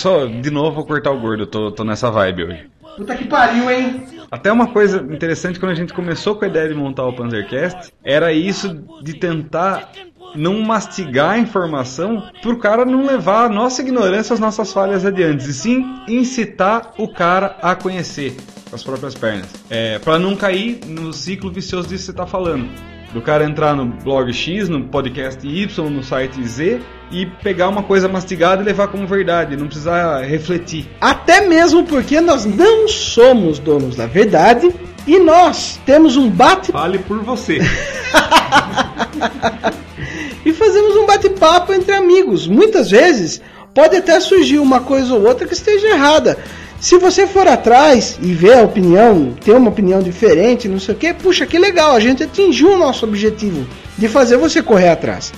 Só, 0.00 0.24
de 0.24 0.50
novo, 0.50 0.76
vou 0.76 0.86
cortar 0.86 1.10
o 1.10 1.20
gordo, 1.20 1.46
tô, 1.46 1.70
tô 1.70 1.84
nessa 1.84 2.10
vibe 2.10 2.44
hoje. 2.44 2.70
Puta 2.96 3.14
que 3.14 3.26
pariu, 3.26 3.70
hein? 3.70 4.02
Até 4.30 4.50
uma 4.50 4.68
coisa 4.68 4.96
interessante 5.12 5.60
quando 5.60 5.72
a 5.72 5.74
gente 5.74 5.92
começou 5.92 6.34
com 6.36 6.46
a 6.46 6.48
ideia 6.48 6.68
de 6.68 6.74
montar 6.74 7.04
o 7.04 7.12
Panzercast 7.12 7.92
era 8.02 8.32
isso 8.32 8.82
de 9.02 9.12
tentar 9.12 9.92
não 10.34 10.62
mastigar 10.62 11.32
a 11.32 11.38
informação 11.38 12.30
pro 12.40 12.58
cara 12.58 12.86
não 12.86 13.04
levar 13.04 13.44
a 13.44 13.48
nossa 13.50 13.82
ignorância, 13.82 14.32
as 14.32 14.40
nossas 14.40 14.72
falhas 14.72 15.04
adiante, 15.04 15.50
e 15.50 15.52
sim 15.52 15.84
incitar 16.08 16.94
o 16.96 17.06
cara 17.06 17.58
a 17.60 17.74
conhecer 17.74 18.38
as 18.72 18.82
próprias 18.82 19.14
pernas. 19.14 19.50
É, 19.68 19.98
para 19.98 20.18
não 20.18 20.34
cair 20.34 20.80
no 20.86 21.12
ciclo 21.12 21.52
vicioso 21.52 21.88
disso 21.88 22.04
que 22.04 22.12
você 22.12 22.16
tá 22.16 22.26
falando. 22.26 22.70
Do 23.12 23.20
cara 23.20 23.44
entrar 23.44 23.74
no 23.74 23.86
blog 23.86 24.32
X, 24.32 24.68
no 24.68 24.84
podcast 24.84 25.46
Y, 25.46 25.90
no 25.90 26.02
site 26.02 26.42
Z 26.46 26.80
e 27.10 27.26
pegar 27.26 27.68
uma 27.68 27.82
coisa 27.82 28.08
mastigada 28.08 28.62
e 28.62 28.64
levar 28.64 28.86
como 28.88 29.06
verdade, 29.06 29.56
não 29.56 29.66
precisar 29.66 30.22
refletir. 30.22 30.88
Até 31.00 31.40
mesmo 31.48 31.84
porque 31.84 32.20
nós 32.20 32.44
não 32.44 32.86
somos 32.86 33.58
donos 33.58 33.96
da 33.96 34.06
verdade 34.06 34.72
e 35.06 35.18
nós 35.18 35.80
temos 35.84 36.16
um 36.16 36.30
bate 36.30 36.70
Fale 36.70 36.98
por 37.00 37.18
você. 37.18 37.58
e 40.46 40.52
fazemos 40.52 40.96
um 40.96 41.06
bate-papo 41.06 41.72
entre 41.72 41.92
amigos. 41.92 42.46
Muitas 42.46 42.90
vezes 42.90 43.42
pode 43.74 43.96
até 43.96 44.20
surgir 44.20 44.58
uma 44.58 44.80
coisa 44.80 45.14
ou 45.14 45.26
outra 45.26 45.48
que 45.48 45.54
esteja 45.54 45.88
errada. 45.88 46.38
Se 46.80 46.96
você 46.96 47.26
for 47.26 47.46
atrás 47.46 48.18
e 48.22 48.32
ver 48.32 48.54
a 48.54 48.62
opinião, 48.62 49.34
ter 49.44 49.52
uma 49.52 49.68
opinião 49.68 50.00
diferente, 50.00 50.66
não 50.66 50.80
sei 50.80 50.94
o 50.94 50.96
que, 50.96 51.12
puxa, 51.12 51.44
que 51.44 51.58
legal, 51.58 51.94
a 51.94 52.00
gente 52.00 52.22
atingiu 52.22 52.72
o 52.72 52.78
nosso 52.78 53.04
objetivo 53.04 53.66
de 53.98 54.08
fazer 54.08 54.38
você 54.38 54.62
correr 54.62 54.88
atrás. 54.88 55.30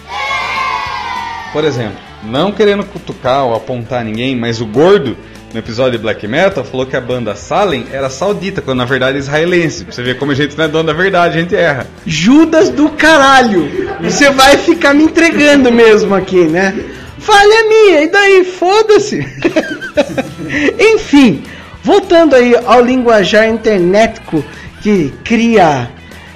Por 1.53 1.65
exemplo, 1.65 1.99
não 2.23 2.53
querendo 2.53 2.85
cutucar 2.85 3.45
ou 3.45 3.57
apontar 3.57 4.05
ninguém, 4.05 4.37
mas 4.37 4.61
o 4.61 4.67
gordo 4.67 5.17
no 5.53 5.59
episódio 5.59 5.99
de 5.99 5.99
Black 5.99 6.27
Metal 6.29 6.65
falou 6.65 6.87
que 6.87 6.97
a 6.97 7.01
banda 7.01 7.35
Salem 7.35 7.87
era 7.91 8.09
saudita, 8.09 8.63
quando 8.63 8.79
na 8.79 8.85
verdade 8.85 9.17
é 9.17 9.21
israelense. 9.21 9.85
Você 9.85 10.01
ver 10.01 10.19
como 10.19 10.31
a 10.31 10.37
gente 10.37 10.57
não 10.57 10.65
é 10.65 10.69
dono 10.69 10.85
da 10.85 10.93
verdade, 10.93 11.37
a 11.37 11.41
gente 11.41 11.57
erra. 11.57 11.89
Judas 12.07 12.71
do 12.71 12.89
caralho! 12.91 13.69
Você 14.01 14.31
vai 14.31 14.57
ficar 14.59 14.95
me 14.95 15.03
entregando 15.03 15.73
mesmo 15.73 16.15
aqui, 16.15 16.45
né? 16.45 16.73
Falha 17.19 17.69
minha, 17.69 18.03
e 18.03 18.09
daí? 18.09 18.45
Foda-se! 18.45 19.27
Enfim, 20.79 21.43
voltando 21.83 22.35
aí 22.35 22.55
ao 22.65 22.83
linguajar 22.83 23.49
internetico 23.49 24.45
que 24.83 25.13
cria 25.25 25.91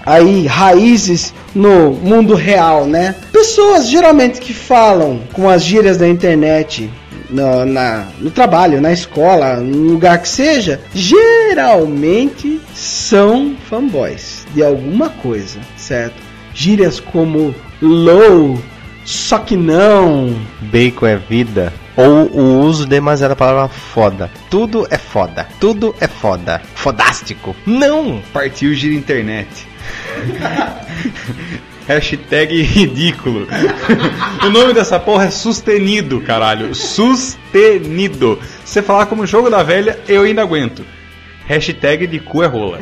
aí 0.04 0.46
raízes 0.46 1.34
no 1.54 1.90
mundo 1.90 2.34
real, 2.34 2.86
né? 2.86 3.14
Pessoas 3.32 3.88
geralmente 3.88 4.40
que 4.40 4.54
falam 4.54 5.20
com 5.32 5.48
as 5.48 5.64
gírias 5.64 5.96
da 5.98 6.08
internet 6.08 6.88
no, 7.28 7.64
na, 7.64 8.06
no 8.20 8.30
trabalho, 8.30 8.80
na 8.80 8.92
escola, 8.92 9.56
no 9.56 9.92
lugar 9.92 10.20
que 10.20 10.28
seja, 10.28 10.80
geralmente 10.94 12.60
são 12.74 13.56
fanboys 13.68 14.46
de 14.54 14.62
alguma 14.62 15.08
coisa, 15.08 15.58
certo? 15.76 16.14
Gírias 16.54 17.00
como 17.00 17.54
low, 17.82 18.58
só 19.04 19.38
que 19.38 19.56
não, 19.56 20.34
Bacon 20.60 21.06
é 21.06 21.16
vida. 21.16 21.72
Ou 21.96 22.30
o 22.30 22.60
uso 22.60 22.86
demasiado 22.86 23.30
da 23.30 23.36
palavra 23.36 23.68
foda. 23.68 24.30
Tudo 24.50 24.86
é 24.90 24.98
foda. 24.98 25.48
Tudo 25.58 25.94
é 25.98 26.06
foda. 26.06 26.60
Fodástico. 26.74 27.56
Não! 27.64 28.22
Partiu 28.32 28.74
gira 28.74 28.94
internet. 28.94 29.48
Hashtag 31.88 32.62
ridículo. 32.62 33.46
o 34.44 34.50
nome 34.50 34.74
dessa 34.74 34.98
porra 34.98 35.26
é 35.26 35.30
sustenido, 35.30 36.20
caralho. 36.20 36.74
Sustenido. 36.74 38.40
Se 38.64 38.74
você 38.74 38.82
falar 38.82 39.06
como 39.06 39.26
jogo 39.26 39.48
da 39.48 39.62
velha, 39.62 39.98
eu 40.08 40.24
ainda 40.24 40.42
aguento. 40.42 40.84
Hashtag 41.46 42.08
de 42.08 42.18
cu 42.18 42.42
é 42.42 42.46
rola. 42.46 42.80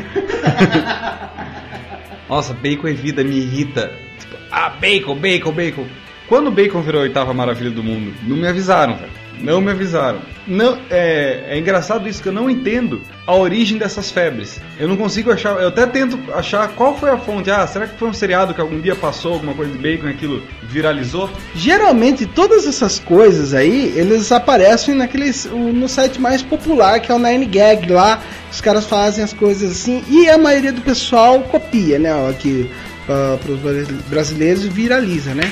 Nossa, 2.28 2.54
bacon 2.54 2.88
é 2.88 2.92
vida, 2.94 3.22
me 3.22 3.36
irrita. 3.36 3.92
Tipo, 4.18 4.36
ah, 4.50 4.70
bacon, 4.70 5.16
bacon, 5.16 5.52
bacon. 5.52 5.86
Quando 6.28 6.48
o 6.48 6.50
bacon 6.50 6.80
virou 6.80 7.00
a 7.00 7.04
oitava 7.04 7.34
maravilha 7.34 7.70
do 7.70 7.82
mundo, 7.82 8.14
não 8.22 8.36
me 8.36 8.46
avisaram, 8.46 8.96
velho. 8.96 9.24
Não 9.40 9.60
me 9.60 9.70
avisaram. 9.70 10.20
Não, 10.46 10.78
é, 10.90 11.44
é 11.48 11.58
engraçado 11.58 12.08
isso 12.08 12.22
que 12.22 12.28
eu 12.28 12.32
não 12.32 12.48
entendo 12.48 13.02
a 13.26 13.34
origem 13.34 13.76
dessas 13.76 14.10
febres. 14.10 14.60
Eu 14.78 14.88
não 14.88 14.96
consigo 14.96 15.30
achar. 15.30 15.60
Eu 15.60 15.68
até 15.68 15.86
tento 15.86 16.18
achar 16.32 16.68
qual 16.68 16.96
foi 16.96 17.10
a 17.10 17.18
fonte. 17.18 17.50
Ah, 17.50 17.66
será 17.66 17.86
que 17.86 17.98
foi 17.98 18.08
um 18.08 18.12
seriado 18.12 18.54
que 18.54 18.60
algum 18.60 18.80
dia 18.80 18.94
passou 18.94 19.34
alguma 19.34 19.52
coisa 19.52 19.72
de 19.72 19.78
bacon 19.78 20.06
e 20.06 20.10
aquilo 20.10 20.42
viralizou? 20.62 21.28
Geralmente 21.54 22.26
todas 22.26 22.66
essas 22.66 22.98
coisas 22.98 23.52
aí, 23.54 23.92
eles 23.96 24.30
aparecem 24.30 24.94
naqueles 24.94 25.46
no 25.46 25.88
site 25.88 26.20
mais 26.20 26.42
popular 26.42 27.00
que 27.00 27.10
é 27.10 27.14
o 27.14 27.18
9gag 27.18 27.90
lá. 27.90 28.22
Os 28.50 28.60
caras 28.60 28.86
fazem 28.86 29.24
as 29.24 29.32
coisas 29.32 29.72
assim 29.72 30.04
e 30.08 30.28
a 30.28 30.38
maioria 30.38 30.72
do 30.72 30.80
pessoal 30.80 31.40
copia, 31.40 31.98
né? 31.98 32.10
Aqui 32.30 32.70
uh, 33.08 33.38
para 33.38 33.52
os 33.52 33.88
brasileiros 34.08 34.64
viraliza, 34.64 35.34
né? 35.34 35.50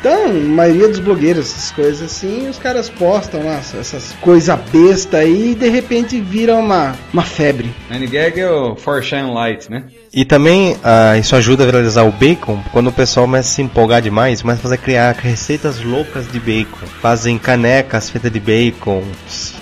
Então, 0.00 0.30
a 0.30 0.32
maioria 0.32 0.88
dos 0.88 0.98
blogueiros, 0.98 1.52
essas 1.52 1.70
coisas 1.72 2.00
assim, 2.00 2.48
os 2.48 2.58
caras 2.58 2.88
postam 2.88 3.44
lá 3.44 3.58
essas 3.58 4.14
coisas 4.22 4.58
besta 4.72 5.18
aí 5.18 5.52
e 5.52 5.54
de 5.54 5.68
repente 5.68 6.18
vira 6.18 6.56
uma, 6.56 6.96
uma 7.12 7.22
febre. 7.22 7.70
Nine 7.90 8.06
Gag 8.06 8.40
é 8.40 8.50
o 8.50 8.74
For 8.74 9.02
Shine 9.02 9.30
Light, 9.30 9.70
né? 9.70 9.84
E 10.12 10.24
também 10.24 10.74
ah, 10.82 11.18
isso 11.18 11.36
ajuda 11.36 11.64
a 11.64 11.66
viralizar 11.66 12.04
o 12.04 12.10
bacon 12.10 12.62
quando 12.72 12.86
o 12.86 12.92
pessoal 12.92 13.26
começa 13.26 13.50
a 13.50 13.52
se 13.52 13.60
empolgar 13.62 14.00
demais, 14.00 14.40
começa 14.40 14.60
a 14.60 14.62
fazer 14.62 14.78
criar 14.78 15.14
receitas 15.14 15.84
loucas 15.84 16.26
de 16.32 16.40
bacon. 16.40 16.86
Fazem 17.02 17.36
canecas 17.38 18.08
feitas 18.08 18.32
de 18.32 18.40
bacon, 18.40 19.02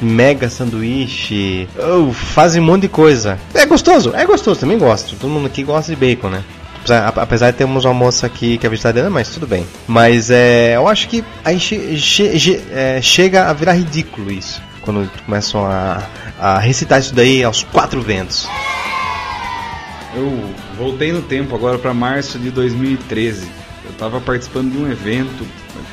mega 0.01 0.49
sanduíche, 0.49 1.69
oh, 1.77 2.13
fazem 2.13 2.63
um 2.63 2.65
monte 2.65 2.83
de 2.83 2.89
coisa. 2.89 3.39
É 3.53 3.67
gostoso, 3.67 4.13
é 4.15 4.25
gostoso, 4.25 4.61
também 4.61 4.79
gosto. 4.79 5.17
Todo 5.17 5.31
mundo 5.31 5.47
aqui 5.47 5.65
gosta 5.65 5.93
de 5.93 5.97
bacon, 5.97 6.31
né? 6.31 6.45
Apesar, 6.91 7.09
apesar 7.17 7.51
de 7.51 7.59
termos 7.59 7.85
uma 7.85 7.93
moça 7.93 8.27
aqui 8.27 8.57
que 8.57 8.67
é 8.67 8.71
vegetariana, 8.71 9.11
mas 9.11 9.29
tudo 9.29 9.47
bem. 9.47 9.67
Mas 9.87 10.31
é, 10.31 10.77
eu 10.77 10.89
acho 10.89 11.07
que 11.09 11.23
aí 11.45 11.61
che, 11.61 11.99
che, 11.99 12.39
che, 12.39 12.63
é, 12.71 13.01
chega 13.03 13.51
a 13.51 13.53
virar 13.53 13.75
ridículo 13.75 14.33
isso. 14.33 14.63
Quando 14.81 15.11
começam 15.27 15.67
a, 15.67 16.03
a 16.39 16.59
recitar 16.59 16.99
isso 16.99 17.15
daí 17.15 17.45
aos 17.45 17.63
quatro 17.63 18.01
ventos. 18.01 18.49
Eu 20.15 20.51
voltei 20.79 21.13
no 21.13 21.21
tempo 21.21 21.55
agora 21.55 21.77
para 21.77 21.93
março 21.93 22.39
de 22.39 22.51
2013. 22.51 23.47
Eu 23.85 23.93
tava 23.99 24.19
participando 24.19 24.73
de 24.73 24.79
um 24.79 24.91
evento 24.91 25.47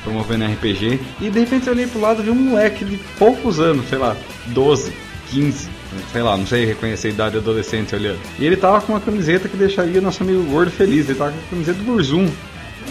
promovendo 0.04 0.46
RPG 0.46 1.00
e 1.20 1.30
de 1.30 1.40
repente 1.40 1.68
eu 1.68 1.74
olhei 1.74 1.88
pro 1.88 2.00
lado 2.00 2.22
e 2.22 2.26
vi 2.26 2.32
um 2.32 2.36
moleque 2.36 2.86
de 2.86 2.98
poucos 3.20 3.60
anos, 3.60 3.90
sei 3.90 3.98
lá, 3.98 4.16
12, 4.48 4.94
15, 5.30 5.70
sei 6.12 6.22
lá, 6.22 6.36
não 6.38 6.46
sei 6.46 6.66
reconhecer 6.66 7.10
a 7.10 7.12
idade 7.12 7.38
adolescente 7.38 7.96
olhando. 7.96 8.20
E 8.40 8.46
ele 8.46 8.58
tava 8.58 8.82
com 8.82 8.94
uma 8.94 9.00
camiseta 9.00 9.48
que 9.48 9.58
deixaria 9.58 10.02
nosso 10.02 10.24
amigo 10.24 10.44
gordo 10.44 10.72
feliz. 10.72 11.08
Ele 11.10 11.18
tava 11.18 11.32
com 11.32 11.38
a 11.38 11.50
camiseta 11.50 11.78
do 11.80 11.86
Burzum. 11.86 12.30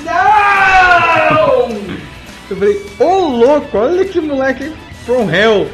Não! 0.04 1.70
Eu 2.50 2.57
falei, 2.57 2.83
ô 2.98 3.04
oh, 3.04 3.28
louco, 3.28 3.78
olha 3.78 4.04
que 4.04 4.20
moleque 4.20 4.72
from 5.07 5.30
hell. 5.30 5.68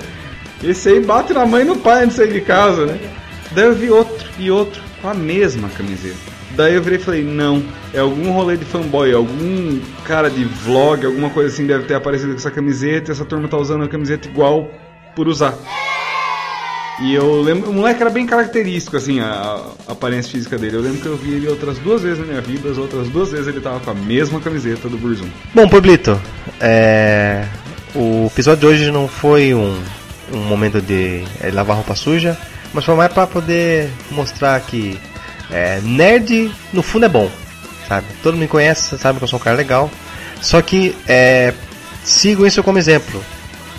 Esse 0.62 0.90
aí 0.90 1.00
bate 1.00 1.33
na 1.33 1.46
mãe 1.46 1.62
e 1.62 1.64
no 1.64 1.76
pai 1.76 2.04
antes 2.04 2.16
de 2.16 2.22
sair 2.22 2.33
de 2.33 2.40
casa, 2.42 2.87
né? 2.87 2.98
Daí 3.52 3.64
eu 3.64 3.74
vi 3.74 3.90
outro 3.90 4.28
e 4.38 4.50
outro 4.50 4.80
com 5.00 5.09
a 5.09 5.14
mesma 5.14 5.68
camiseta. 5.70 6.30
Daí 6.52 6.74
eu 6.74 6.83
virei 6.83 6.98
e 6.98 7.02
falei, 7.02 7.24
não, 7.24 7.62
é 7.94 8.00
algum 8.00 8.30
rolê 8.33 8.56
de 8.56 8.64
fanboy, 8.64 9.12
algum 9.12 9.80
cara 10.04 10.28
de 10.28 10.44
vlog, 10.44 11.06
alguma 11.06 11.30
coisa 11.30 11.52
assim 11.52 11.66
deve 11.66 11.85
ter 11.85 11.94
aparecido 11.94 12.33
com 12.33 12.38
essa 12.38 12.50
camiseta 12.50 13.11
e 13.11 13.12
essa 13.12 13.24
turma 13.24 13.48
tá 13.48 13.56
usando 13.56 13.85
a 13.85 13.88
camiseta 13.88 14.28
igual 14.28 14.70
por 15.14 15.26
usar. 15.28 15.54
E 17.01 17.15
eu 17.15 17.41
lembro, 17.41 17.71
o 17.71 17.73
moleque 17.73 18.03
era 18.03 18.11
bem 18.11 18.27
característico, 18.27 18.97
assim, 18.97 19.21
a, 19.21 19.65
a, 19.89 19.93
aparência 19.93 20.33
física 20.33 20.59
dele. 20.59 20.77
Eu 20.77 20.83
lembro 20.83 21.01
que 21.01 21.07
eu 21.07 21.17
vi 21.17 21.33
ele 21.33 21.49
outras 21.49 21.79
duas 21.79 22.03
vezes 22.03 22.19
na 22.19 22.27
minha 22.27 22.43
vida, 22.43 22.71
as 22.71 22.77
outras 22.77 23.09
duas 23.09 23.31
vezes 23.31 23.47
ele 23.47 23.61
tava 23.61 23.81
com 23.81 23.91
a 23.91 23.95
mesma 23.95 24.39
camiseta 24.39 24.87
do 24.87 24.99
Burzum. 24.99 25.29
Bom, 25.55 25.67
Pablito, 25.67 26.21
é... 26.61 27.47
o 27.95 28.27
episódio 28.27 28.61
de 28.61 28.67
hoje 28.67 28.91
não 28.91 29.09
foi 29.09 29.55
um, 29.55 29.83
um 30.33 30.39
momento 30.41 30.83
de 30.83 31.25
é, 31.41 31.51
lavar 31.51 31.77
roupa 31.77 31.95
suja, 31.95 32.37
mas 32.75 32.85
foi 32.85 32.95
mais 32.95 33.11
para 33.11 33.27
poder 33.27 33.91
mostrar 34.11 34.61
que 34.61 35.01
é, 35.51 35.81
nerd 35.83 36.53
no 36.71 36.83
fundo 36.83 37.07
é 37.07 37.09
bom, 37.09 37.31
sabe? 37.89 38.07
Todo 38.23 38.35
mundo 38.35 38.43
me 38.43 38.49
conhece, 38.49 38.99
sabe 38.99 39.19
que 39.19 39.25
eu 39.25 39.29
sou 39.29 39.39
um 39.39 39.43
cara 39.43 39.57
legal. 39.57 39.91
Só 40.43 40.61
que 40.61 40.95
é, 41.09 41.55
isso 42.05 42.63
como 42.63 42.79
exemplo. 42.79 43.25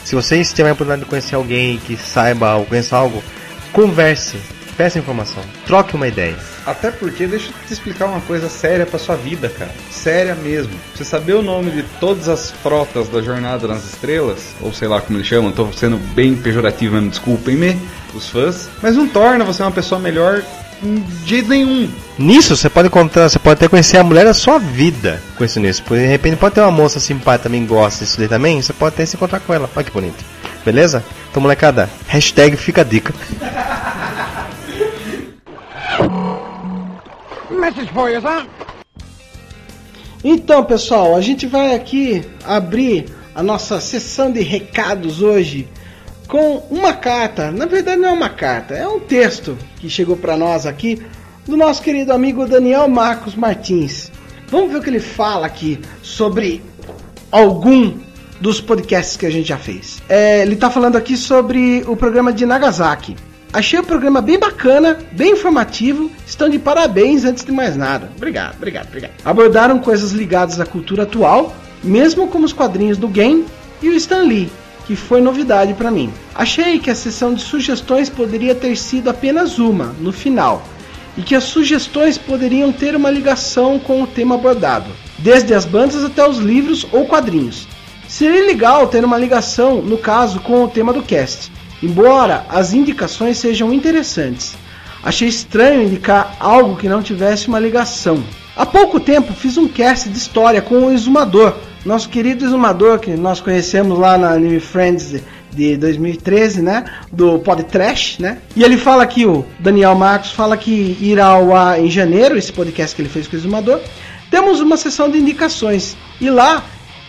Se 0.04 0.16
vocês 0.16 0.50
tiverem 0.50 0.72
a 0.72 0.74
oportunidade 0.74 1.04
de 1.04 1.10
conhecer 1.10 1.36
alguém 1.36 1.78
que 1.78 1.96
saiba 1.96 2.56
ou 2.56 2.66
conheça 2.66 2.98
algo, 2.98 3.24
converse, 3.72 4.38
peça 4.76 5.00
informação, 5.00 5.44
troque 5.66 5.96
uma 5.96 6.08
ideia. 6.08 6.36
Até 6.66 6.92
porque, 6.92 7.28
deixa 7.28 7.50
eu 7.50 7.68
te 7.68 7.74
explicar 7.74 8.06
uma 8.06 8.22
coisa 8.22 8.50
séria 8.50 8.86
pra 8.86 9.00
sua 9.00 9.16
vida, 9.16 9.48
cara. 9.48 9.72
Séria 9.92 10.36
mesmo. 10.36 10.74
Você 10.96 11.04
saber 11.04 11.34
o 11.34 11.42
nome 11.42 11.72
de 11.72 11.84
todas 12.00 12.28
as 12.28 12.52
frotas 12.52 13.08
da 13.10 13.22
Jornada 13.22 13.68
nas 13.68 13.86
Estrelas, 13.86 14.54
ou 14.60 14.74
sei 14.74 14.88
lá 14.88 15.00
como 15.02 15.18
eles 15.18 15.28
chamam, 15.28 15.52
tô 15.52 15.72
sendo 15.72 15.98
bem 16.14 16.36
pejorativo 16.36 16.96
mesmo, 16.96 17.10
desculpem-me, 17.10 17.80
os 18.14 18.30
fãs, 18.30 18.70
mas 18.82 18.96
não 18.96 19.08
torna 19.08 19.46
você 19.46 19.62
uma 19.62 19.72
pessoa 19.72 20.00
melhor 20.00 20.44
de 20.82 21.30
jeito 21.30 21.50
nenhum. 21.50 21.90
Nisso 22.18 22.56
você 22.56 22.70
pode 22.70 22.88
encontrar, 22.88 23.30
você 23.30 23.40
pode 23.40 23.54
até 23.54 23.68
conhecer 23.68 23.98
a 23.98 24.04
mulher 24.04 24.26
da 24.26 24.34
sua 24.34 24.58
vida 24.58 25.22
com 25.38 25.46
isso 25.46 25.60
nisso. 25.60 25.84
Por 25.84 25.98
de 25.98 26.06
repente 26.06 26.36
pode 26.38 26.56
ter 26.56 26.62
uma 26.62 26.72
moça 26.72 27.00
simpática 27.00 27.44
também 27.44 27.66
gosta 27.66 28.04
disso 28.04 28.18
daí 28.18 28.28
também, 28.28 28.62
você 28.62 28.74
pode 28.74 28.96
até 28.96 29.06
se 29.06 29.16
encontrar 29.16 29.40
com 29.40 29.54
ela. 29.54 29.70
Olha 29.76 29.84
que 29.84 29.92
bonito. 29.92 30.24
Beleza? 30.66 31.04
Então 31.30 31.42
molecada, 31.42 31.90
hashtag 32.08 32.58
fica 32.58 32.82
a 32.82 32.84
dica. 32.84 33.14
Message 37.50 37.92
for 37.94 38.10
you, 38.10 38.22
son. 38.22 38.46
Então, 40.24 40.64
pessoal, 40.64 41.16
a 41.16 41.22
gente 41.22 41.48
vai 41.48 41.74
aqui 41.74 42.24
abrir 42.46 43.06
a 43.34 43.42
nossa 43.42 43.80
sessão 43.80 44.32
de 44.32 44.42
recados 44.42 45.22
hoje 45.22 45.68
com 46.32 46.66
uma 46.72 46.94
carta. 46.94 47.52
Na 47.52 47.66
verdade, 47.66 48.00
não 48.00 48.08
é 48.08 48.12
uma 48.14 48.30
carta, 48.30 48.74
é 48.74 48.88
um 48.88 49.02
texto 49.02 49.58
que 49.82 49.90
chegou 49.90 50.16
para 50.16 50.38
nós 50.38 50.66
aqui 50.66 51.02
do 51.46 51.58
nosso 51.58 51.82
querido 51.82 52.14
amigo 52.14 52.48
Daniel 52.48 52.88
Marcos 52.88 53.36
Martins. 53.36 54.10
Vamos 54.48 54.72
ver 54.72 54.78
o 54.78 54.82
que 54.82 54.90
ele 54.90 55.02
fala 55.02 55.46
aqui 55.46 55.82
sobre 56.02 56.64
algum 57.30 57.98
dos 58.40 58.62
podcasts 58.62 59.18
que 59.18 59.26
a 59.26 59.30
gente 59.30 59.50
já 59.50 59.58
fez. 59.58 60.02
É, 60.08 60.42
ele 60.42 60.54
está 60.54 60.72
falando 60.72 60.96
aqui 60.96 61.18
sobre 61.18 61.84
o 61.86 61.98
programa 61.98 62.32
de 62.32 62.46
Nagasaki. 62.46 63.18
Achei 63.52 63.80
o 63.80 63.84
programa 63.84 64.22
bem 64.22 64.40
bacana, 64.40 65.00
bem 65.12 65.34
informativo. 65.34 66.10
Estão 66.26 66.48
de 66.48 66.58
parabéns 66.58 67.26
antes 67.26 67.44
de 67.44 67.52
mais 67.52 67.76
nada. 67.76 68.10
Obrigado, 68.16 68.56
obrigado, 68.56 68.88
obrigado. 68.88 69.12
Abordaram 69.26 69.80
coisas 69.80 70.12
ligadas 70.12 70.62
à 70.62 70.66
cultura 70.66 71.04
atual, 71.04 71.54
mesmo 71.84 72.30
como 72.30 72.46
os 72.46 72.54
quadrinhos 72.54 72.98
do 72.98 73.10
game 73.10 73.46
e 73.82 73.90
o 73.90 73.94
Stan 73.96 74.22
Lee, 74.22 74.50
que 74.92 74.96
foi 74.98 75.22
novidade 75.22 75.74
para 75.74 75.90
mim. 75.90 76.12
Achei 76.36 76.78
que 76.78 76.92
a 76.92 76.96
sessão 76.96 77.34
de 77.34 77.42
sugestões 77.42 78.10
poderia 78.10 78.54
ter 78.54 78.76
sido 78.76 79.10
apenas 79.10 79.58
uma, 79.58 79.96
no 80.02 80.12
final, 80.12 80.66
e 81.18 81.22
que 81.22 81.34
as 81.34 81.46
sugestões 81.46 82.18
poderiam 82.18 82.74
ter 82.74 82.94
uma 82.94 83.10
ligação 83.10 83.80
com 83.80 84.04
o 84.04 84.08
tema 84.08 84.36
abordado, 84.36 84.92
desde 85.18 85.54
as 85.54 85.64
bandas 85.64 86.04
até 86.04 86.28
os 86.28 86.40
livros 86.40 86.86
ou 86.92 87.06
quadrinhos. 87.06 87.70
Seria 88.06 88.46
legal 88.46 88.86
ter 88.88 89.06
uma 89.06 89.18
ligação, 89.18 89.82
no 89.82 89.98
caso, 89.98 90.42
com 90.42 90.62
o 90.62 90.68
tema 90.68 90.92
do 90.92 91.02
cast 91.02 91.50
Embora 91.82 92.46
as 92.50 92.74
indicações 92.74 93.38
sejam 93.38 93.72
interessantes, 93.72 94.58
achei 95.02 95.30
estranho 95.30 95.84
indicar 95.84 96.36
algo 96.38 96.76
que 96.76 96.90
não 96.90 97.02
tivesse 97.02 97.48
uma 97.48 97.60
ligação. 97.60 98.22
Há 98.58 98.66
pouco 98.66 99.00
tempo 99.00 99.32
fiz 99.32 99.58
um 99.58 99.70
cast 99.70 100.10
de 100.10 100.18
história 100.18 100.62
com 100.62 100.76
o 100.76 100.92
Exumador, 100.92 101.56
nosso 101.86 102.10
querido 102.10 102.46
Exumador 102.46 103.00
que 103.00 103.12
nós 103.12 103.40
conhecemos 103.40 103.98
lá 103.98 104.18
na 104.18 104.32
Anime 104.32 104.60
Friends 104.60 105.22
de 105.52 105.76
2013, 105.78 106.62
né? 106.62 106.86
Do 107.12 107.40
Pod 107.40 107.64
Trash, 107.64 108.20
né? 108.20 108.38
E 108.56 108.64
ele 108.64 108.78
fala 108.78 109.04
aqui, 109.04 109.26
o 109.26 109.46
Daniel 109.60 109.96
Marcos 109.96 110.32
fala 110.32 110.56
que 110.56 110.98
irá 111.02 111.26
ao 111.26 111.56
ar 111.56 111.80
em 111.80 111.90
janeiro, 111.90 112.38
esse 112.38 112.54
podcast 112.54 112.96
que 112.96 113.02
ele 113.02 113.10
fez 113.10 113.28
com 113.28 113.36
o 113.36 113.40
Exumador. 113.40 113.80
Temos 114.30 114.62
uma 114.62 114.78
sessão 114.78 115.10
de 115.10 115.18
indicações 115.18 115.98
e 116.20 116.30
lá 116.30 116.64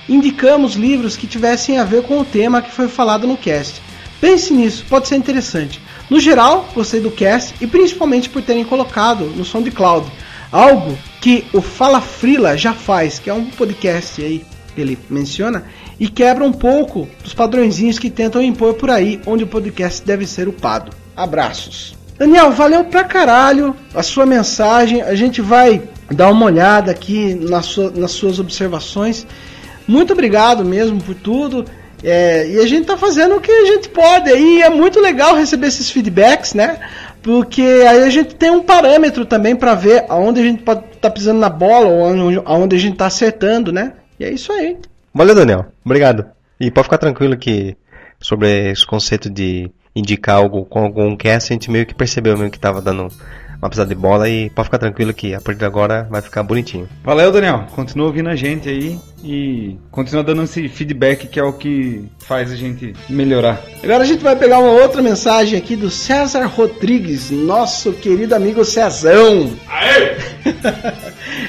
indicamos 0.09 0.75
livros 0.75 1.17
que 1.17 1.27
tivessem 1.27 1.79
a 1.79 1.85
ver 1.85 2.03
com 2.03 2.19
o 2.19 2.25
tema 2.25 2.63
que 2.63 2.71
foi 2.71 2.89
falado 2.89 3.27
no 3.27 3.37
cast. 3.37 3.81
Pense 4.21 4.53
nisso, 4.53 4.85
pode 4.89 5.07
ser 5.07 5.17
interessante. 5.17 5.81
No 6.09 6.19
geral, 6.19 6.69
gostei 6.75 7.01
do 7.01 7.11
cast 7.11 7.55
e 7.61 7.67
principalmente 7.67 8.29
por 8.29 8.43
terem 8.43 8.65
colocado 8.65 9.27
no 9.37 9.45
SoundCloud 9.45 10.11
algo 10.51 10.99
que 11.21 11.47
o 11.53 11.63
Fala 11.63 12.01
Frila 12.01 12.57
já 12.57 12.75
faz, 12.75 13.19
que 13.19 13.31
é 13.31 13.35
um 13.35 13.47
podcast 13.47 14.23
aí 14.23 14.45
que 14.75 14.81
ele 14.81 14.99
menciona 15.09 15.65
e 15.99 16.09
quebra 16.09 16.45
um 16.45 16.53
pouco 16.53 17.09
dos 17.23 17.35
padrõezinhos 17.35 17.99
que 17.99 18.11
tentam 18.11 18.43
impor 18.43 18.75
por 18.75 18.91
aí 18.91 19.21
onde 19.27 19.45
o 19.45 19.47
podcast 19.47 20.05
deve 20.05 20.27
ser 20.27 20.49
upado. 20.49 20.93
Abraços. 21.17 21.95
Daniel, 22.19 22.53
valeu 22.53 22.85
pra 22.85 23.05
caralho 23.05 23.75
a 23.95 24.03
sua 24.03 24.25
mensagem. 24.25 25.03
A 25.03 25.15
gente 25.15 25.41
vai 25.41 25.83
dar 26.11 26.31
uma 26.31 26.47
olhada 26.47 26.91
aqui 26.91 27.35
nas, 27.35 27.77
nas 27.95 28.13
suas 28.13 28.39
observações. 28.39 29.27
Muito 29.87 30.13
obrigado 30.13 30.65
mesmo 30.65 31.01
por 31.03 31.15
tudo. 31.15 31.65
É, 32.05 32.49
e 32.49 32.59
a 32.59 32.67
gente 32.67 32.87
tá 32.87 32.97
fazendo 32.97 33.37
o 33.37 33.41
que 33.41 33.51
a 33.51 33.67
gente 33.67 33.89
pode. 33.89 34.31
E 34.31 34.63
é 34.63 34.69
muito 34.69 35.01
legal 35.01 35.37
receber 35.37 35.69
esses 35.69 35.91
feedbacks, 35.91 36.55
né? 36.55 36.79
Porque 37.23 37.63
aí 37.63 38.03
a 38.03 38.11
gente 38.11 38.35
tem 38.35 38.51
um 38.51 38.63
parâmetro 38.63 39.25
também 39.25 39.55
para 39.55 39.75
ver 39.75 40.05
aonde 40.09 40.41
a 40.41 40.43
gente 40.45 40.63
pode 40.63 40.83
tá 41.01 41.11
pisando 41.11 41.41
na 41.41 41.49
bola 41.49 41.89
ou 41.89 42.43
aonde 42.45 42.77
a 42.77 42.79
gente 42.79 42.97
tá 42.97 43.07
acertando, 43.07 43.73
né? 43.73 43.93
E 44.23 44.25
é 44.25 44.31
isso 44.31 44.53
aí. 44.53 44.79
Valeu, 45.13 45.35
Daniel. 45.35 45.67
Obrigado. 45.85 46.25
E 46.61 46.71
pode 46.71 46.85
ficar 46.85 46.99
tranquilo 46.99 47.37
que 47.37 47.77
sobre 48.21 48.71
esse 48.71 48.87
conceito 48.87 49.29
de 49.29 49.69
indicar 49.97 50.37
algo 50.37 50.65
com 50.65 50.79
algum 50.79 51.17
cast, 51.17 51.53
a 51.53 51.55
gente 51.55 51.69
meio 51.69 51.85
que 51.85 51.93
percebeu 51.93 52.39
meio 52.39 52.51
que 52.51 52.59
tava 52.59 52.81
dando 52.81 53.09
uma 53.59 53.69
pisada 53.69 53.89
de 53.89 54.01
bola 54.01 54.29
e 54.29 54.49
pode 54.51 54.67
ficar 54.67 54.79
tranquilo 54.79 55.13
que 55.13 55.35
a 55.35 55.41
partir 55.41 55.59
de 55.59 55.65
agora 55.65 56.07
vai 56.09 56.23
ficar 56.23 56.45
bonitinho. 56.45 56.89
Valeu, 57.03 57.33
Daniel. 57.33 57.67
Continua 57.73 58.07
ouvindo 58.07 58.29
a 58.29 58.37
gente 58.37 58.69
aí 58.69 58.99
e 59.25 59.77
continua 59.91 60.23
dando 60.23 60.45
esse 60.45 60.69
feedback 60.69 61.27
que 61.27 61.41
é 61.41 61.43
o 61.43 61.53
que 61.53 62.05
faz 62.21 62.53
a 62.53 62.57
gente 62.57 62.95
melhorar. 63.09 63.61
Agora 63.83 64.05
a 64.05 64.07
gente 64.07 64.23
vai 64.23 64.37
pegar 64.37 64.61
uma 64.61 64.71
outra 64.71 65.03
mensagem 65.03 65.59
aqui 65.59 65.75
do 65.75 65.91
César 65.91 66.47
Rodrigues, 66.47 67.33
nosso 67.33 67.93
querido 67.93 68.37
amigo 68.37 68.65
Cezão. 68.65 69.51
Aê! 69.69 70.17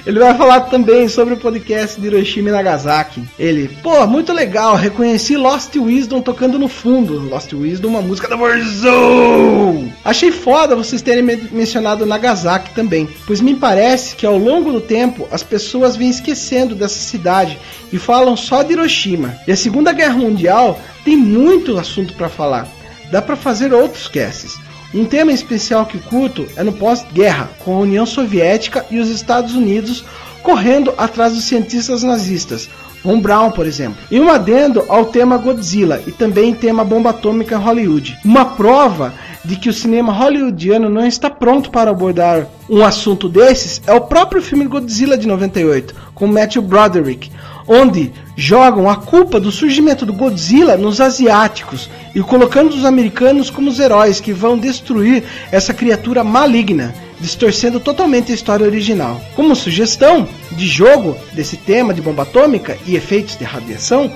Ele 0.06 0.20
vai 0.20 0.36
falar 0.36 0.62
também 0.62 1.08
sobre 1.08 1.34
o 1.34 1.38
podcast 1.38 2.00
de 2.00 2.08
Hiroshima 2.08 2.50
e 2.50 2.52
Nagasaki. 2.52 3.24
Ele, 3.40 3.70
pô, 3.82 4.06
muito 4.06 4.34
legal, 4.34 4.76
reconheci 4.76 5.38
Lost 5.38 5.74
Wisdom 5.76 6.22
tocando 6.22 6.60
no 6.60 6.68
fundo. 6.68 7.30
Lost 7.30 7.54
Wisdom, 7.54 7.88
uma 7.88 8.02
música 8.02 8.28
da 8.28 8.36
Warzone. 8.36 9.94
Achei 10.04 10.32
foda 10.32 10.76
vocês 10.76 11.02
terem 11.02 11.24
mencionado 11.24 12.06
Nagasaki 12.06 12.76
também, 12.76 13.08
pois 13.26 13.40
me 13.40 13.56
parece 13.56 14.16
que 14.18 14.26
ao 14.26 14.38
longo 14.38 14.74
do 14.74 14.82
tempo 14.82 15.26
as 15.32 15.42
pessoas 15.42 15.96
vêm 15.96 16.10
esquecendo 16.10 16.76
dessa 16.76 17.00
cidade 17.00 17.58
e 17.92 17.98
falam 17.98 18.36
só 18.36 18.62
de 18.62 18.74
Hiroshima. 18.74 19.36
E 19.48 19.54
a 19.54 19.56
Segunda 19.56 19.94
Guerra 19.94 20.18
Mundial 20.18 20.82
tem 21.06 21.16
muito 21.16 21.78
assunto 21.78 22.14
para 22.14 22.28
falar. 22.28 22.68
Dá 23.10 23.22
para 23.22 23.36
fazer 23.36 23.74
outros 23.74 24.08
casts. 24.10 24.58
Um 24.94 25.06
tema 25.06 25.32
especial 25.32 25.86
que 25.86 25.98
curto 25.98 26.46
é 26.56 26.64
no 26.64 26.74
pós-guerra, 26.74 27.50
com 27.60 27.76
a 27.76 27.80
União 27.80 28.06
Soviética 28.06 28.86
e 28.92 29.00
os 29.00 29.10
Estados 29.10 29.56
Unidos 29.56 30.06
correndo 30.44 30.94
atrás 30.98 31.34
dos 31.34 31.46
cientistas 31.46 32.04
nazistas, 32.04 32.70
Von 33.04 33.20
Braun, 33.20 33.52
por 33.52 33.66
exemplo. 33.66 33.98
E 34.10 34.20
um 34.20 34.30
adendo 34.30 34.84
ao 34.88 35.06
tema 35.06 35.38
Godzilla 35.38 36.02
e 36.08 36.12
também 36.12 36.54
tema 36.54 36.86
bomba 36.86 37.10
atômica 37.10 37.58
Hollywood. 37.58 38.18
Uma 38.24 38.46
prova 38.46 39.14
de 39.44 39.58
que 39.58 39.68
o 39.68 39.74
cinema 39.74 40.14
hollywoodiano 40.14 40.90
não 40.90 41.06
está 41.06 41.30
pronto 41.30 41.70
para 41.70 41.92
abordar 41.92 42.48
um 42.70 42.84
assunto 42.84 43.28
desses 43.28 43.82
é 43.86 43.94
o 43.94 44.02
próprio 44.02 44.42
filme 44.42 44.66
Godzilla 44.66 45.18
de 45.18 45.28
98, 45.28 45.94
com 46.16 46.28
Matthew 46.28 46.62
Broderick, 46.62 47.30
onde 47.68 48.12
jogam 48.36 48.90
a 48.90 48.96
culpa 48.96 49.40
do 49.40 49.52
surgimento 49.52 50.06
do 50.06 50.14
Godzilla 50.14 50.76
nos 50.78 51.00
asiáticos 51.00 51.90
e 52.16 52.22
colocando 52.22 52.74
os 52.74 52.86
americanos 52.86 53.50
como 53.50 53.70
os 53.70 53.80
heróis 53.80 54.20
que 54.20 54.34
vão 54.34 54.58
destruir 54.58 55.24
essa 55.52 55.74
criatura 55.74 56.24
maligna, 56.24 56.94
distorcendo 57.20 57.80
totalmente 57.80 58.32
a 58.32 58.36
história 58.36 58.66
original. 58.66 59.22
Como 59.36 59.56
sugestão 59.56 60.28
de 60.52 60.68
jogo 60.68 61.18
desse 61.34 61.58
tema 61.58 61.94
de 61.94 62.02
bomba 62.02 62.24
atômica 62.24 62.78
e 62.86 62.96
efeitos 62.96 63.38
de 63.38 63.44
radiação, 63.44 64.12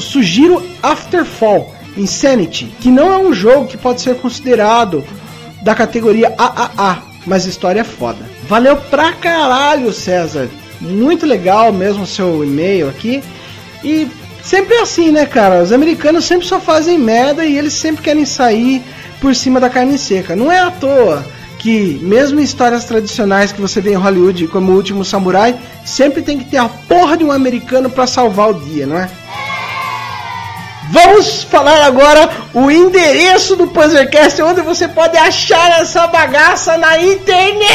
sugiro 0.00 0.62
Afterfall 0.82 1.74
Insanity, 1.96 2.66
que 2.80 2.90
não 2.90 3.12
é 3.12 3.18
um 3.18 3.32
jogo 3.32 3.66
que 3.66 3.76
pode 3.76 4.00
ser 4.00 4.16
considerado 4.16 5.04
da 5.62 5.74
categoria 5.74 6.34
AAA, 6.38 7.02
mas 7.26 7.46
história 7.46 7.80
é 7.80 7.84
foda. 7.84 8.24
Valeu 8.48 8.76
pra 8.76 9.12
caralho, 9.12 9.92
César. 9.92 10.48
Muito 10.80 11.26
legal 11.26 11.72
mesmo 11.72 12.04
o 12.04 12.06
seu 12.06 12.44
e-mail 12.44 12.88
aqui. 12.88 13.22
E 13.84 14.08
sempre 14.42 14.74
é 14.74 14.82
assim, 14.82 15.10
né, 15.10 15.26
cara? 15.26 15.62
Os 15.62 15.72
americanos 15.72 16.24
sempre 16.24 16.46
só 16.46 16.58
fazem 16.58 16.98
merda 16.98 17.44
e 17.44 17.56
eles 17.56 17.74
sempre 17.74 18.02
querem 18.02 18.24
sair 18.24 18.82
por 19.20 19.34
cima 19.34 19.60
da 19.60 19.68
carne 19.68 19.98
seca. 19.98 20.34
Não 20.34 20.50
é 20.50 20.58
à 20.58 20.70
toa 20.70 21.24
que, 21.58 21.98
mesmo 22.02 22.40
em 22.40 22.42
histórias 22.42 22.84
tradicionais 22.84 23.52
que 23.52 23.60
você 23.60 23.80
vê 23.80 23.92
em 23.92 23.96
Hollywood, 23.96 24.48
como 24.48 24.72
o 24.72 24.76
último 24.76 25.04
samurai, 25.04 25.54
sempre 25.84 26.22
tem 26.22 26.38
que 26.38 26.46
ter 26.46 26.56
a 26.56 26.68
porra 26.68 27.18
de 27.18 27.24
um 27.24 27.30
americano 27.30 27.90
para 27.90 28.06
salvar 28.06 28.48
o 28.50 28.54
dia, 28.54 28.86
não 28.86 28.96
é? 28.96 29.10
Vamos 30.90 31.44
falar 31.44 31.84
agora 31.84 32.28
o 32.52 32.68
endereço 32.70 33.54
do 33.54 33.68
Panzercast, 33.68 34.42
onde 34.42 34.60
você 34.62 34.88
pode 34.88 35.16
achar 35.16 35.80
essa 35.80 36.06
bagaça 36.08 36.76
na 36.78 37.00
internet. 37.00 37.68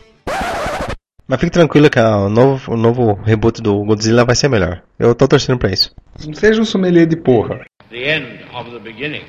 Mas 1.28 1.40
fique 1.40 1.52
tranquilo 1.52 1.90
que 1.90 2.00
o 2.00 2.30
novo, 2.30 2.74
o 2.74 2.78
novo 2.78 3.14
reboot 3.14 3.60
do 3.62 3.84
Godzilla 3.84 4.24
vai 4.24 4.36
ser 4.36 4.48
melhor. 4.48 4.84
Eu 5.00 5.16
tô 5.16 5.28
torcendo 5.28 5.58
pra 5.58 5.72
isso. 5.72 5.92
Não 6.24 6.34
seja 6.34 6.62
um 6.62 6.66
sommelier 6.66 7.08
de 7.08 7.16
porra. 7.16 7.66
the 7.90 8.18
end 8.18 8.46
of 8.54 8.70
the 8.72 8.80
beginning. 8.80 9.24